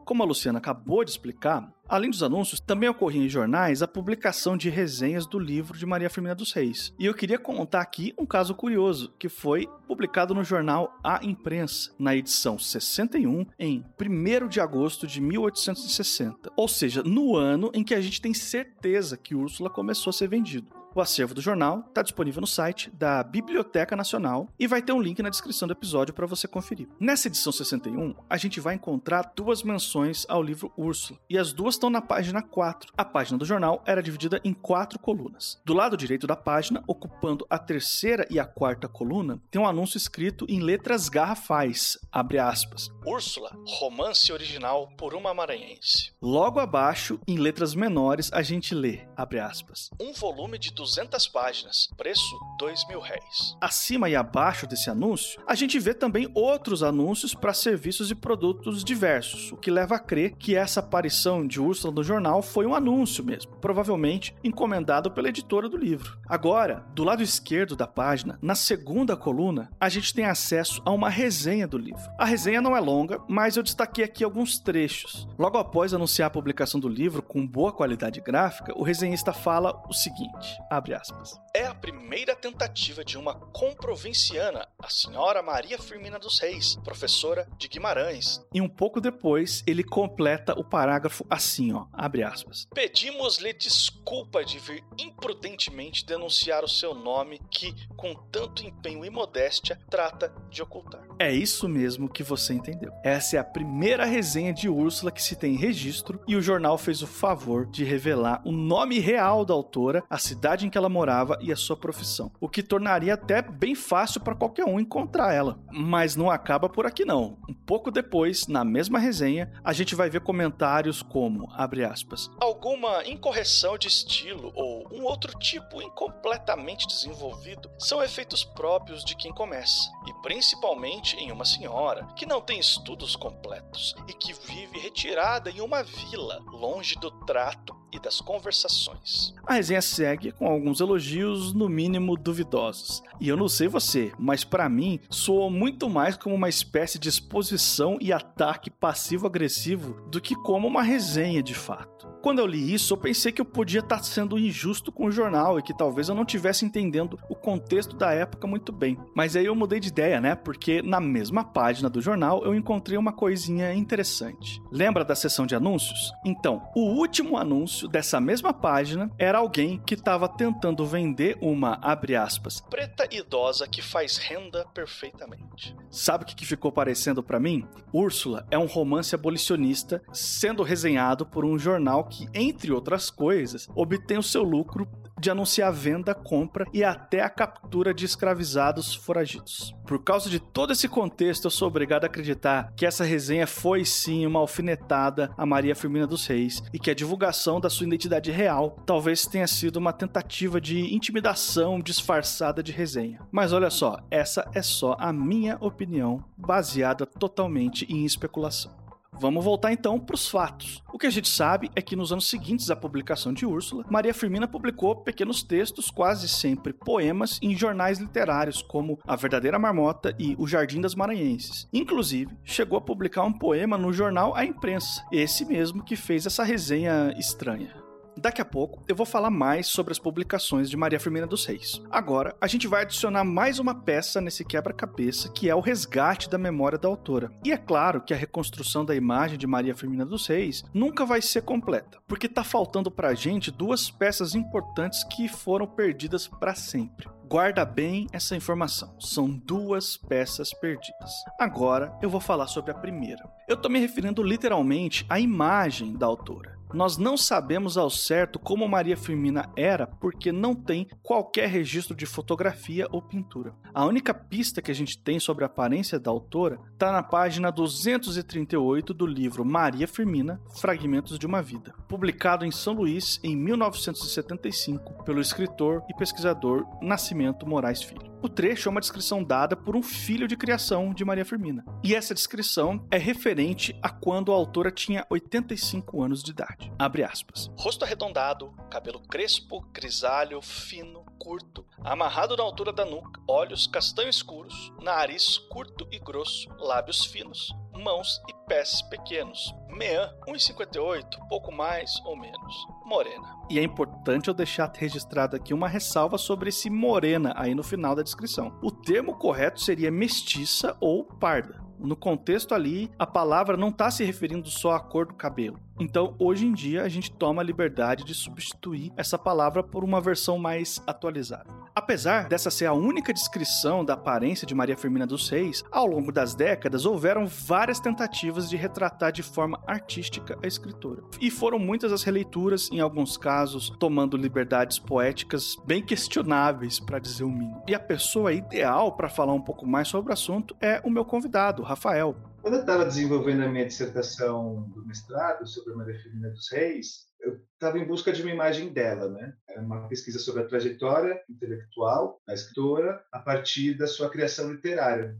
Como 0.03 0.21
a 0.21 0.25
Luciana 0.25 0.59
acabou 0.59 1.05
de 1.05 1.11
explicar, 1.11 1.71
além 1.87 2.09
dos 2.09 2.23
anúncios, 2.23 2.59
também 2.59 2.89
ocorria 2.89 3.23
em 3.23 3.29
jornais 3.29 3.81
a 3.81 3.87
publicação 3.87 4.57
de 4.57 4.69
resenhas 4.69 5.25
do 5.25 5.39
livro 5.39 5.77
de 5.77 5.85
Maria 5.85 6.09
Firmina 6.09 6.35
dos 6.35 6.51
Reis. 6.51 6.93
E 6.99 7.05
eu 7.05 7.13
queria 7.13 7.39
contar 7.39 7.79
aqui 7.79 8.13
um 8.19 8.25
caso 8.25 8.53
curioso, 8.53 9.13
que 9.17 9.29
foi 9.29 9.65
publicado 9.87 10.35
no 10.35 10.43
jornal 10.43 10.99
A 11.01 11.23
Imprensa, 11.23 11.91
na 11.97 12.13
edição 12.13 12.59
61, 12.59 13.45
em 13.57 13.81
1 13.97 14.47
de 14.49 14.59
agosto 14.59 15.07
de 15.07 15.21
1860. 15.21 16.51
Ou 16.53 16.67
seja, 16.67 17.01
no 17.01 17.37
ano 17.37 17.71
em 17.73 17.81
que 17.81 17.93
a 17.93 18.01
gente 18.01 18.19
tem 18.19 18.33
certeza 18.33 19.15
que 19.15 19.33
Úrsula 19.33 19.69
começou 19.69 20.09
a 20.09 20.13
ser 20.13 20.27
vendido. 20.27 20.80
O 20.93 20.99
acervo 20.99 21.33
do 21.33 21.39
jornal 21.39 21.85
está 21.87 22.01
disponível 22.01 22.41
no 22.41 22.47
site 22.47 22.89
da 22.89 23.23
Biblioteca 23.23 23.95
Nacional 23.95 24.49
e 24.59 24.67
vai 24.67 24.81
ter 24.81 24.91
um 24.91 25.01
link 25.01 25.21
na 25.21 25.29
descrição 25.29 25.65
do 25.65 25.71
episódio 25.71 26.13
para 26.13 26.27
você 26.27 26.49
conferir. 26.49 26.89
Nessa 26.99 27.29
edição 27.29 27.49
61, 27.49 28.13
a 28.29 28.35
gente 28.35 28.59
vai 28.59 28.75
encontrar 28.75 29.31
duas 29.33 29.63
menções 29.63 30.25
ao 30.27 30.43
livro 30.43 30.69
Úrsula, 30.75 31.17
e 31.29 31.37
as 31.37 31.53
duas 31.53 31.75
estão 31.75 31.89
na 31.89 32.01
página 32.01 32.41
4. 32.41 32.91
A 32.97 33.05
página 33.05 33.37
do 33.37 33.45
jornal 33.45 33.81
era 33.85 34.03
dividida 34.03 34.41
em 34.43 34.53
quatro 34.53 34.99
colunas. 34.99 35.61
Do 35.63 35.73
lado 35.73 35.95
direito 35.95 36.27
da 36.27 36.35
página, 36.35 36.83
ocupando 36.85 37.47
a 37.49 37.57
terceira 37.57 38.27
e 38.29 38.37
a 38.37 38.45
quarta 38.45 38.89
coluna, 38.89 39.41
tem 39.49 39.61
um 39.61 39.67
anúncio 39.67 39.95
escrito 39.95 40.45
em 40.49 40.59
letras 40.59 41.07
garrafais, 41.07 41.97
abre 42.11 42.37
aspas. 42.37 42.89
Úrsula, 43.05 43.57
romance 43.65 44.29
original 44.33 44.89
por 44.97 45.13
uma 45.13 45.33
maranhense. 45.33 46.11
Logo 46.21 46.59
abaixo, 46.59 47.17
em 47.25 47.37
letras 47.37 47.73
menores, 47.73 48.29
a 48.33 48.41
gente 48.41 48.75
lê, 48.75 49.07
abre 49.15 49.39
aspas, 49.39 49.89
um 49.97 50.11
volume 50.11 50.59
de 50.59 50.80
200 50.81 51.27
páginas, 51.27 51.87
preço 51.95 52.39
dois 52.57 52.87
mil 52.87 52.99
réis. 52.99 53.55
Acima 53.61 54.09
e 54.09 54.15
abaixo 54.15 54.65
desse 54.65 54.89
anúncio, 54.89 55.39
a 55.45 55.53
gente 55.53 55.77
vê 55.79 55.93
também 55.93 56.27
outros 56.33 56.81
anúncios 56.81 57.35
para 57.35 57.53
serviços 57.53 58.09
e 58.09 58.15
produtos 58.15 58.83
diversos, 58.83 59.51
o 59.51 59.57
que 59.57 59.69
leva 59.69 59.95
a 59.95 59.99
crer 59.99 60.31
que 60.39 60.55
essa 60.55 60.79
aparição 60.79 61.45
de 61.45 61.61
Úrsula 61.61 61.93
no 61.93 62.03
jornal 62.03 62.41
foi 62.41 62.65
um 62.65 62.73
anúncio 62.73 63.23
mesmo, 63.23 63.51
provavelmente 63.57 64.35
encomendado 64.43 65.11
pela 65.11 65.29
editora 65.29 65.69
do 65.69 65.77
livro. 65.77 66.17
Agora, 66.27 66.83
do 66.95 67.03
lado 67.03 67.21
esquerdo 67.21 67.75
da 67.75 67.85
página, 67.85 68.39
na 68.41 68.55
segunda 68.55 69.15
coluna, 69.15 69.69
a 69.79 69.87
gente 69.87 70.13
tem 70.15 70.25
acesso 70.25 70.81
a 70.83 70.91
uma 70.91 71.09
resenha 71.09 71.67
do 71.67 71.77
livro. 71.77 72.01
A 72.17 72.25
resenha 72.25 72.59
não 72.59 72.75
é 72.75 72.79
longa, 72.79 73.21
mas 73.27 73.55
eu 73.55 73.61
destaquei 73.61 74.03
aqui 74.03 74.23
alguns 74.23 74.57
trechos. 74.57 75.27
Logo 75.37 75.59
após 75.59 75.93
anunciar 75.93 76.27
a 76.27 76.31
publicação 76.31 76.79
do 76.79 76.89
livro 76.89 77.21
com 77.21 77.45
boa 77.45 77.71
qualidade 77.71 78.19
gráfica, 78.19 78.73
o 78.75 78.81
resenhista 78.81 79.31
fala 79.31 79.79
o 79.87 79.93
seguinte: 79.93 80.57
Abre 80.71 80.93
aspas. 80.93 81.37
É 81.53 81.65
a 81.65 81.75
primeira 81.75 82.33
tentativa 82.33 83.03
de 83.03 83.17
uma 83.17 83.35
comprovinciana, 83.35 84.65
a 84.81 84.89
senhora 84.89 85.43
Maria 85.43 85.77
Firmina 85.77 86.17
dos 86.17 86.39
Reis, 86.39 86.77
professora 86.81 87.45
de 87.57 87.67
Guimarães. 87.67 88.41
E 88.53 88.61
um 88.61 88.69
pouco 88.69 89.01
depois, 89.01 89.65
ele 89.67 89.83
completa 89.83 90.57
o 90.57 90.63
parágrafo 90.63 91.25
assim, 91.29 91.73
ó, 91.73 91.87
abre 91.91 92.23
aspas. 92.23 92.69
Pedimos-lhe 92.73 93.51
desculpa 93.51 94.45
de 94.45 94.59
vir 94.59 94.81
imprudentemente 94.97 96.05
denunciar 96.05 96.63
o 96.63 96.69
seu 96.69 96.95
nome 96.95 97.41
que, 97.51 97.75
com 97.97 98.15
tanto 98.31 98.65
empenho 98.65 99.03
e 99.03 99.09
modéstia, 99.09 99.77
trata 99.89 100.33
de 100.49 100.61
ocultar. 100.61 101.01
É 101.19 101.33
isso 101.33 101.67
mesmo 101.67 102.07
que 102.07 102.23
você 102.23 102.53
entendeu. 102.53 102.93
Essa 103.03 103.35
é 103.35 103.39
a 103.39 103.43
primeira 103.43 104.05
resenha 104.05 104.53
de 104.53 104.69
Úrsula 104.69 105.11
que 105.11 105.21
se 105.21 105.35
tem 105.35 105.55
registro 105.55 106.23
e 106.25 106.37
o 106.37 106.41
jornal 106.41 106.77
fez 106.77 107.01
o 107.01 107.07
favor 107.07 107.65
de 107.65 107.83
revelar 107.83 108.41
o 108.45 108.53
nome 108.53 108.99
real 108.99 109.43
da 109.43 109.53
autora, 109.53 110.01
a 110.09 110.17
cidade 110.17 110.60
cidade 110.61 110.67
em 110.67 110.69
que 110.69 110.77
ela 110.77 110.89
morava 110.89 111.37
e 111.41 111.51
a 111.51 111.55
sua 111.55 111.75
profissão, 111.75 112.31
o 112.39 112.47
que 112.47 112.61
tornaria 112.61 113.13
até 113.13 113.41
bem 113.41 113.73
fácil 113.73 114.21
para 114.21 114.35
qualquer 114.35 114.65
um 114.65 114.79
encontrar 114.79 115.33
ela. 115.33 115.59
Mas 115.71 116.15
não 116.15 116.29
acaba 116.29 116.69
por 116.69 116.85
aqui 116.85 117.03
não. 117.03 117.37
Um 117.49 117.53
pouco 117.53 117.89
depois, 117.89 118.47
na 118.47 118.63
mesma 118.63 118.99
resenha, 118.99 119.51
a 119.63 119.73
gente 119.73 119.95
vai 119.95 120.09
ver 120.09 120.21
comentários 120.21 121.01
como, 121.01 121.49
abre 121.53 121.83
aspas, 121.83 122.29
alguma 122.39 123.03
incorreção 123.05 123.77
de 123.77 123.87
estilo 123.87 124.51
ou 124.55 124.87
um 124.91 125.03
outro 125.03 125.37
tipo 125.39 125.81
incompletamente 125.81 126.87
desenvolvido 126.87 127.69
são 127.79 128.03
efeitos 128.03 128.43
próprios 128.43 129.03
de 129.03 129.15
quem 129.15 129.31
começa, 129.31 129.89
e 130.07 130.13
principalmente 130.21 131.15
em 131.17 131.31
uma 131.31 131.45
senhora 131.45 132.05
que 132.15 132.25
não 132.25 132.41
tem 132.41 132.59
estudos 132.59 133.15
completos 133.15 133.95
e 134.07 134.13
que 134.13 134.33
vive 134.33 134.79
retirada 134.79 135.49
em 135.49 135.61
uma 135.61 135.83
vila, 135.83 136.39
longe 136.51 136.95
do 136.95 137.09
trato 137.25 137.80
e 137.91 137.99
das 137.99 138.21
conversações. 138.21 139.33
A 139.45 139.53
resenha 139.53 139.81
segue 139.81 140.31
com 140.31 140.47
alguns 140.47 140.79
elogios, 140.79 141.53
no 141.53 141.67
mínimo 141.67 142.15
duvidosos. 142.15 143.03
E 143.19 143.27
eu 143.27 143.37
não 143.37 143.47
sei 143.47 143.67
você, 143.67 144.11
mas 144.17 144.43
para 144.43 144.69
mim 144.69 144.99
soou 145.09 145.49
muito 145.49 145.89
mais 145.89 146.17
como 146.17 146.35
uma 146.35 146.49
espécie 146.49 146.97
de 146.97 147.09
exposição 147.09 147.97
e 148.01 148.13
ataque 148.13 148.69
passivo-agressivo 148.69 150.01
do 150.09 150.21
que 150.21 150.35
como 150.35 150.67
uma 150.67 150.83
resenha 150.83 151.43
de 151.43 151.53
fato. 151.53 152.11
Quando 152.21 152.37
eu 152.37 152.45
li 152.45 152.71
isso, 152.71 152.93
eu 152.93 152.97
pensei 152.97 153.31
que 153.31 153.41
eu 153.41 153.45
podia 153.45 153.79
estar 153.79 154.03
sendo 154.03 154.37
injusto 154.37 154.91
com 154.91 155.05
o 155.05 155.11
jornal 155.11 155.57
e 155.57 155.63
que 155.63 155.75
talvez 155.75 156.07
eu 156.07 156.13
não 156.13 156.23
tivesse 156.23 156.63
entendendo 156.63 157.17
o 157.27 157.35
contexto 157.35 157.95
da 157.95 158.11
época 158.11 158.45
muito 158.45 158.71
bem. 158.71 158.95
Mas 159.15 159.35
aí 159.35 159.45
eu 159.45 159.55
mudei 159.55 159.79
de 159.79 159.87
ideia, 159.87 160.21
né? 160.21 160.35
Porque 160.35 160.83
na 160.83 160.99
mesma 160.99 161.43
página 161.43 161.89
do 161.89 161.99
jornal 161.99 162.45
eu 162.45 162.53
encontrei 162.53 162.95
uma 162.95 163.11
coisinha 163.11 163.73
interessante. 163.73 164.61
Lembra 164.71 165.03
da 165.03 165.15
seção 165.15 165.47
de 165.47 165.55
anúncios? 165.55 166.13
Então, 166.23 166.61
o 166.75 166.91
último 166.91 167.37
anúncio 167.37 167.80
dessa 167.87 168.19
mesma 168.19 168.53
página 168.53 169.11
era 169.17 169.37
alguém 169.37 169.79
que 169.79 169.93
estava 169.93 170.27
tentando 170.27 170.85
vender 170.85 171.37
uma, 171.41 171.79
abre 171.81 172.15
aspas, 172.15 172.61
preta 172.61 173.07
idosa 173.11 173.67
que 173.67 173.81
faz 173.81 174.17
renda 174.17 174.65
perfeitamente. 174.73 175.75
Sabe 175.89 176.23
o 176.23 176.27
que 176.27 176.45
ficou 176.45 176.71
parecendo 176.71 177.21
para 177.23 177.39
mim? 177.39 177.67
Úrsula 177.93 178.45
é 178.49 178.57
um 178.57 178.65
romance 178.65 179.13
abolicionista 179.13 180.01
sendo 180.11 180.63
resenhado 180.63 181.25
por 181.25 181.45
um 181.45 181.57
jornal 181.57 182.05
que, 182.05 182.27
entre 182.33 182.71
outras 182.71 183.09
coisas, 183.09 183.67
obtém 183.75 184.17
o 184.17 184.23
seu 184.23 184.43
lucro 184.43 184.87
de 185.21 185.29
anunciar 185.29 185.71
venda, 185.71 186.15
compra 186.15 186.65
e 186.73 186.83
até 186.83 187.21
a 187.21 187.29
captura 187.29 187.93
de 187.93 188.03
escravizados 188.03 188.95
foragidos. 188.95 189.75
Por 189.85 190.03
causa 190.03 190.29
de 190.29 190.39
todo 190.39 190.73
esse 190.73 190.87
contexto, 190.87 191.45
eu 191.45 191.51
sou 191.51 191.67
obrigado 191.67 192.03
a 192.03 192.07
acreditar 192.07 192.73
que 192.75 192.85
essa 192.85 193.03
resenha 193.03 193.45
foi 193.45 193.85
sim 193.85 194.25
uma 194.25 194.39
alfinetada 194.39 195.31
a 195.37 195.45
Maria 195.45 195.75
Firmina 195.75 196.07
dos 196.07 196.25
Reis 196.25 196.63
e 196.73 196.79
que 196.79 196.89
a 196.89 196.95
divulgação 196.95 197.59
da 197.59 197.69
sua 197.69 197.85
identidade 197.85 198.31
real 198.31 198.81
talvez 198.85 199.27
tenha 199.27 199.47
sido 199.47 199.77
uma 199.77 199.93
tentativa 199.93 200.59
de 200.59 200.93
intimidação 200.93 201.79
disfarçada 201.79 202.63
de 202.63 202.71
resenha. 202.71 203.19
Mas 203.31 203.53
olha 203.53 203.69
só, 203.69 203.99
essa 204.09 204.49
é 204.53 204.61
só 204.61 204.95
a 204.99 205.13
minha 205.13 205.57
opinião, 205.59 206.23
baseada 206.35 207.05
totalmente 207.05 207.85
em 207.87 208.05
especulação. 208.05 208.80
Vamos 209.19 209.43
voltar 209.43 209.71
então 209.71 209.99
para 209.99 210.15
os 210.15 210.27
fatos. 210.27 210.81
O 210.91 210.97
que 210.97 211.05
a 211.05 211.09
gente 211.09 211.29
sabe 211.29 211.69
é 211.75 211.81
que 211.81 211.95
nos 211.95 212.11
anos 212.11 212.27
seguintes 212.27 212.71
à 212.71 212.75
publicação 212.75 213.33
de 213.33 213.45
Úrsula, 213.45 213.85
Maria 213.89 214.13
Firmina 214.13 214.47
publicou 214.47 214.95
pequenos 214.95 215.43
textos, 215.43 215.91
quase 215.91 216.27
sempre 216.27 216.73
poemas, 216.73 217.37
em 217.41 217.55
jornais 217.55 217.99
literários 217.99 218.61
como 218.61 218.99
A 219.05 219.15
Verdadeira 219.15 219.59
Marmota 219.59 220.15
e 220.17 220.35
O 220.39 220.47
Jardim 220.47 220.81
das 220.81 220.95
Maranhenses. 220.95 221.67
Inclusive, 221.71 222.35
chegou 222.43 222.77
a 222.77 222.81
publicar 222.81 223.23
um 223.23 223.33
poema 223.33 223.77
no 223.77 223.93
jornal 223.93 224.35
A 224.35 224.45
Imprensa, 224.45 225.05
esse 225.11 225.45
mesmo 225.45 225.83
que 225.83 225.95
fez 225.95 226.25
essa 226.25 226.43
resenha 226.43 227.13
estranha. 227.17 227.80
Daqui 228.17 228.41
a 228.41 228.45
pouco 228.45 228.83
eu 228.87 228.95
vou 228.95 229.05
falar 229.05 229.29
mais 229.29 229.67
sobre 229.67 229.91
as 229.91 229.99
publicações 229.99 230.69
de 230.69 230.77
Maria 230.77 230.99
Firmina 230.99 231.25
dos 231.25 231.45
Reis. 231.45 231.81
Agora, 231.89 232.35
a 232.41 232.47
gente 232.47 232.67
vai 232.67 232.81
adicionar 232.81 233.23
mais 233.23 233.57
uma 233.57 233.73
peça 233.73 234.19
nesse 234.19 234.43
quebra-cabeça, 234.43 235.29
que 235.29 235.49
é 235.49 235.55
o 235.55 235.61
resgate 235.61 236.29
da 236.29 236.37
memória 236.37 236.77
da 236.77 236.87
autora. 236.87 237.31
E 237.43 237.51
é 237.51 237.57
claro 237.57 238.01
que 238.01 238.13
a 238.13 238.17
reconstrução 238.17 238.83
da 238.83 238.95
imagem 238.95 239.37
de 239.37 239.47
Maria 239.47 239.75
Firmina 239.75 240.05
dos 240.05 240.27
Reis 240.27 240.63
nunca 240.73 241.05
vai 241.05 241.21
ser 241.21 241.43
completa, 241.43 241.99
porque 242.07 242.27
tá 242.27 242.43
faltando 242.43 242.91
pra 242.91 243.13
gente 243.13 243.49
duas 243.49 243.89
peças 243.89 244.35
importantes 244.35 245.03
que 245.03 245.27
foram 245.27 245.65
perdidas 245.65 246.27
para 246.27 246.53
sempre. 246.53 247.07
Guarda 247.31 247.63
bem 247.63 248.07
essa 248.11 248.35
informação. 248.35 248.93
São 248.99 249.29
duas 249.29 249.95
peças 249.95 250.53
perdidas. 250.53 251.11
Agora 251.39 251.97
eu 252.01 252.09
vou 252.09 252.19
falar 252.19 252.47
sobre 252.47 252.71
a 252.71 252.75
primeira. 252.75 253.23
Eu 253.47 253.55
tô 253.55 253.69
me 253.69 253.79
referindo 253.79 254.21
literalmente 254.21 255.05
à 255.09 255.17
imagem 255.17 255.93
da 255.93 256.05
autora. 256.05 256.60
Nós 256.73 256.97
não 256.97 257.17
sabemos 257.17 257.77
ao 257.77 257.89
certo 257.89 258.39
como 258.39 258.67
Maria 258.67 258.95
Firmina 258.95 259.49
era 259.55 259.85
porque 259.85 260.31
não 260.31 260.55
tem 260.55 260.87
qualquer 261.03 261.49
registro 261.49 261.95
de 261.95 262.05
fotografia 262.05 262.87
ou 262.91 263.01
pintura. 263.01 263.53
A 263.73 263.85
única 263.85 264.13
pista 264.13 264.61
que 264.61 264.71
a 264.71 264.75
gente 264.75 264.97
tem 264.97 265.19
sobre 265.19 265.43
a 265.43 265.47
aparência 265.47 265.99
da 265.99 266.09
autora 266.09 266.59
está 266.73 266.91
na 266.91 267.03
página 267.03 267.51
238 267.51 268.93
do 268.93 269.05
livro 269.05 269.43
Maria 269.43 269.87
Firmina 269.87 270.41
Fragmentos 270.59 271.19
de 271.19 271.25
uma 271.25 271.41
Vida, 271.41 271.73
publicado 271.87 272.45
em 272.45 272.51
São 272.51 272.73
Luís 272.73 273.19
em 273.23 273.35
1975 273.35 275.03
pelo 275.03 275.21
escritor 275.21 275.83
e 275.89 275.93
pesquisador 275.95 276.65
Nascimento 276.81 277.47
Moraes 277.47 277.81
Filho. 277.81 278.10
O 278.23 278.29
trecho 278.29 278.69
é 278.69 278.71
uma 278.71 278.79
descrição 278.79 279.23
dada 279.23 279.55
por 279.55 279.75
um 279.75 279.81
filho 279.81 280.27
de 280.27 280.37
criação 280.37 280.93
de 280.93 281.03
Maria 281.03 281.25
Firmina. 281.25 281.65
E 281.83 281.95
essa 281.95 282.13
descrição 282.13 282.85
é 282.91 282.97
referente 282.97 283.75
a 283.81 283.89
quando 283.89 284.31
a 284.31 284.35
autora 284.35 284.69
tinha 284.69 285.07
85 285.09 286.03
anos 286.03 286.21
de 286.21 286.29
idade. 286.29 286.71
Abre 286.77 287.03
aspas. 287.03 287.49
Rosto 287.57 287.83
arredondado, 287.83 288.53
cabelo 288.69 288.99
crespo, 288.99 289.61
grisalho, 289.73 290.39
fino, 290.39 291.03
curto, 291.17 291.65
amarrado 291.83 292.37
na 292.37 292.43
altura 292.43 292.71
da 292.71 292.85
nuca, 292.85 293.19
olhos 293.27 293.65
castanho 293.65 294.09
escuros, 294.09 294.71
nariz 294.79 295.39
curto 295.49 295.87
e 295.91 295.97
grosso, 295.97 296.47
lábios 296.59 297.05
finos, 297.05 297.51
mãos 297.73 298.21
e 298.27 298.33
pés 298.47 298.81
pequenos. 298.83 299.53
Mean, 299.69 300.13
1,58, 300.27 301.05
pouco 301.29 301.51
mais 301.51 301.99
ou 302.05 302.15
menos. 302.15 302.55
Morena. 302.85 303.35
E 303.49 303.57
é 303.59 303.63
importante 303.63 304.27
eu 304.27 304.33
deixar 304.33 304.71
registrado 304.75 305.35
aqui 305.35 305.53
uma 305.53 305.67
ressalva 305.67 306.17
sobre 306.17 306.49
esse 306.49 306.69
morena 306.69 307.33
aí 307.35 307.55
no 307.55 307.63
final 307.63 307.95
da 307.95 308.03
descrição. 308.03 308.57
O 308.61 308.71
termo 308.71 309.15
correto 309.15 309.61
seria 309.61 309.91
mestiça 309.91 310.75
ou 310.79 311.03
parda. 311.03 311.61
No 311.79 311.95
contexto 311.95 312.53
ali, 312.53 312.91
a 312.99 313.07
palavra 313.07 313.57
não 313.57 313.69
está 313.69 313.89
se 313.89 314.03
referindo 314.03 314.47
só 314.49 314.73
à 314.73 314.79
cor 314.79 315.07
do 315.07 315.15
cabelo. 315.15 315.59
Então, 315.79 316.15
hoje 316.19 316.45
em 316.45 316.53
dia, 316.53 316.83
a 316.83 316.89
gente 316.89 317.11
toma 317.11 317.41
a 317.41 317.45
liberdade 317.45 318.03
de 318.03 318.13
substituir 318.13 318.91
essa 318.95 319.17
palavra 319.17 319.63
por 319.63 319.83
uma 319.83 319.99
versão 319.99 320.37
mais 320.37 320.81
atualizada. 320.85 321.49
Apesar 321.73 322.27
dessa 322.27 322.51
ser 322.51 322.65
a 322.65 322.73
única 322.73 323.13
descrição 323.13 323.83
da 323.83 323.93
aparência 323.93 324.45
de 324.45 324.53
Maria 324.53 324.77
Firmina 324.77 325.07
dos 325.07 325.29
Reis, 325.29 325.63
ao 325.71 325.87
longo 325.87 326.11
das 326.11 326.35
décadas 326.35 326.85
houveram 326.85 327.25
várias 327.25 327.79
tentativas 327.79 328.49
de 328.49 328.57
retratar 328.57 329.11
de 329.11 329.23
forma 329.23 329.59
artística 329.65 330.37
a 330.43 330.47
escritora. 330.47 331.01
E 331.19 331.31
foram 331.31 331.57
muitas 331.57 331.93
as 331.93 332.03
releituras, 332.03 332.69
em 332.71 332.79
alguns 332.79 333.17
casos, 333.17 333.69
tomando 333.79 334.17
liberdades 334.17 334.77
poéticas 334.79 335.55
bem 335.65 335.81
questionáveis, 335.83 336.79
para 336.79 336.99
dizer 336.99 337.23
o 337.23 337.29
mínimo. 337.29 337.63
E 337.67 337.73
a 337.73 337.79
pessoa 337.79 338.33
ideal 338.33 338.91
para 338.91 339.09
falar 339.09 339.33
um 339.33 339.41
pouco 339.41 339.65
mais 339.65 339.87
sobre 339.87 340.11
o 340.11 340.13
assunto 340.13 340.55
é 340.59 340.81
o 340.83 340.89
meu 340.89 341.05
convidado, 341.05 341.63
Rafael. 341.63 342.15
Quando 342.41 342.55
eu 342.55 342.61
estava 342.61 342.85
desenvolvendo 342.85 343.43
a 343.43 343.47
minha 343.47 343.67
dissertação 343.67 344.67
do 344.69 344.83
mestrado 344.83 345.45
sobre 345.47 345.73
a 345.73 345.75
Maria 345.75 346.01
Firmina 346.01 346.31
dos 346.31 346.51
Reis, 346.51 347.05
eu 347.19 347.39
estava 347.53 347.77
em 347.77 347.85
busca 347.85 348.11
de 348.11 348.23
uma 348.23 348.31
imagem 348.31 348.73
dela, 348.73 349.07
né? 349.09 349.35
Era 349.47 349.61
uma 349.61 349.87
pesquisa 349.87 350.17
sobre 350.17 350.41
a 350.41 350.47
trajetória 350.47 351.21
intelectual 351.29 352.19
da 352.25 352.33
escritora 352.33 353.05
a 353.11 353.19
partir 353.19 353.77
da 353.77 353.85
sua 353.85 354.09
criação 354.09 354.51
literária. 354.51 355.15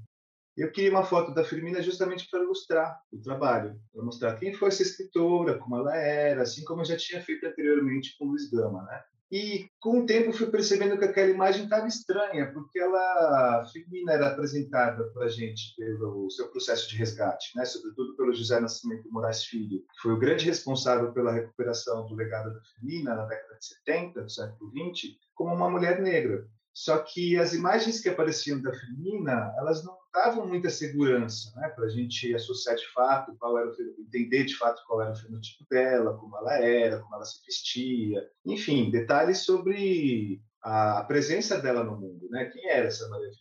Eu 0.58 0.72
queria 0.72 0.90
uma 0.90 1.06
foto 1.06 1.32
da 1.32 1.44
Firmina 1.44 1.80
justamente 1.84 2.28
para 2.28 2.42
ilustrar 2.42 3.00
o 3.12 3.22
trabalho, 3.22 3.80
para 3.94 4.04
mostrar 4.04 4.36
quem 4.38 4.56
foi 4.56 4.70
essa 4.70 4.82
escritora, 4.82 5.60
como 5.60 5.76
ela 5.76 5.96
era, 5.96 6.42
assim 6.42 6.66
como 6.66 6.82
eu 6.82 6.86
já 6.86 6.98
tinha 6.98 7.22
feito 7.22 7.46
anteriormente 7.46 8.18
com 8.18 8.26
Luiz 8.26 8.50
Gama, 8.50 8.82
né? 8.84 9.04
E 9.32 9.70
com 9.80 10.02
o 10.02 10.06
tempo 10.06 10.34
fui 10.34 10.48
percebendo 10.48 10.98
que 10.98 11.06
aquela 11.06 11.30
imagem 11.30 11.64
estava 11.64 11.88
estranha, 11.88 12.52
porque 12.52 12.78
ela, 12.78 13.66
Firmina 13.72 14.12
era 14.12 14.28
apresentada 14.28 15.06
para 15.14 15.26
a 15.26 15.30
gente 15.30 15.74
pelo 15.78 16.30
seu 16.30 16.50
processo 16.50 16.90
de 16.90 16.98
resgate, 16.98 17.56
né? 17.56 17.64
sobretudo 17.64 18.18
pelo 18.18 18.34
José 18.34 18.60
Nascimento 18.60 19.10
Moraes 19.10 19.46
Filho, 19.46 19.80
que 19.80 20.02
foi 20.02 20.12
o 20.12 20.20
grande 20.20 20.46
responsável 20.46 21.14
pela 21.14 21.32
recuperação 21.32 22.06
do 22.08 22.16
legado 22.16 22.54
da 22.54 22.60
Firmina 22.62 23.16
na 23.16 23.26
década 23.26 23.58
de 23.58 23.66
70 23.66 24.22
do 24.22 24.30
século 24.30 24.70
20, 24.72 25.18
como 25.34 25.56
uma 25.56 25.70
mulher 25.70 26.02
negra. 26.02 26.46
Só 26.74 27.00
que 27.00 27.38
as 27.38 27.54
imagens 27.54 28.02
que 28.02 28.10
apareciam 28.10 28.62
da 28.62 28.74
Firmina, 28.74 29.54
elas 29.58 29.84
não 29.86 30.01
davam 30.14 30.48
muita 30.48 30.70
segurança, 30.70 31.52
né, 31.56 31.70
para 31.70 31.86
a 31.86 31.90
gente 31.90 32.34
associar 32.36 32.76
de 32.76 32.88
fato 32.94 33.36
qual 33.38 33.58
era 33.58 33.70
o, 33.70 33.74
entender 34.00 34.44
de 34.46 34.58
fato 34.58 34.82
qual 34.88 35.02
era 35.02 35.12
o 35.12 35.16
fenotipo 35.16 35.66
dela, 35.70 36.18
como 36.18 36.38
ela 36.38 36.56
era, 36.56 37.00
como 37.00 37.16
ela 37.16 37.26
se 37.26 37.44
vestia, 37.46 38.22
enfim, 38.46 38.92
detalhes 38.92 39.40
sobre 39.40 40.42
a 40.62 41.04
presença 41.04 41.60
dela 41.60 41.84
no 41.84 42.00
mundo, 42.00 42.28
né? 42.30 42.46
Quem 42.46 42.70
era 42.70 42.88
essa 42.88 43.08
Maria? 43.10 43.32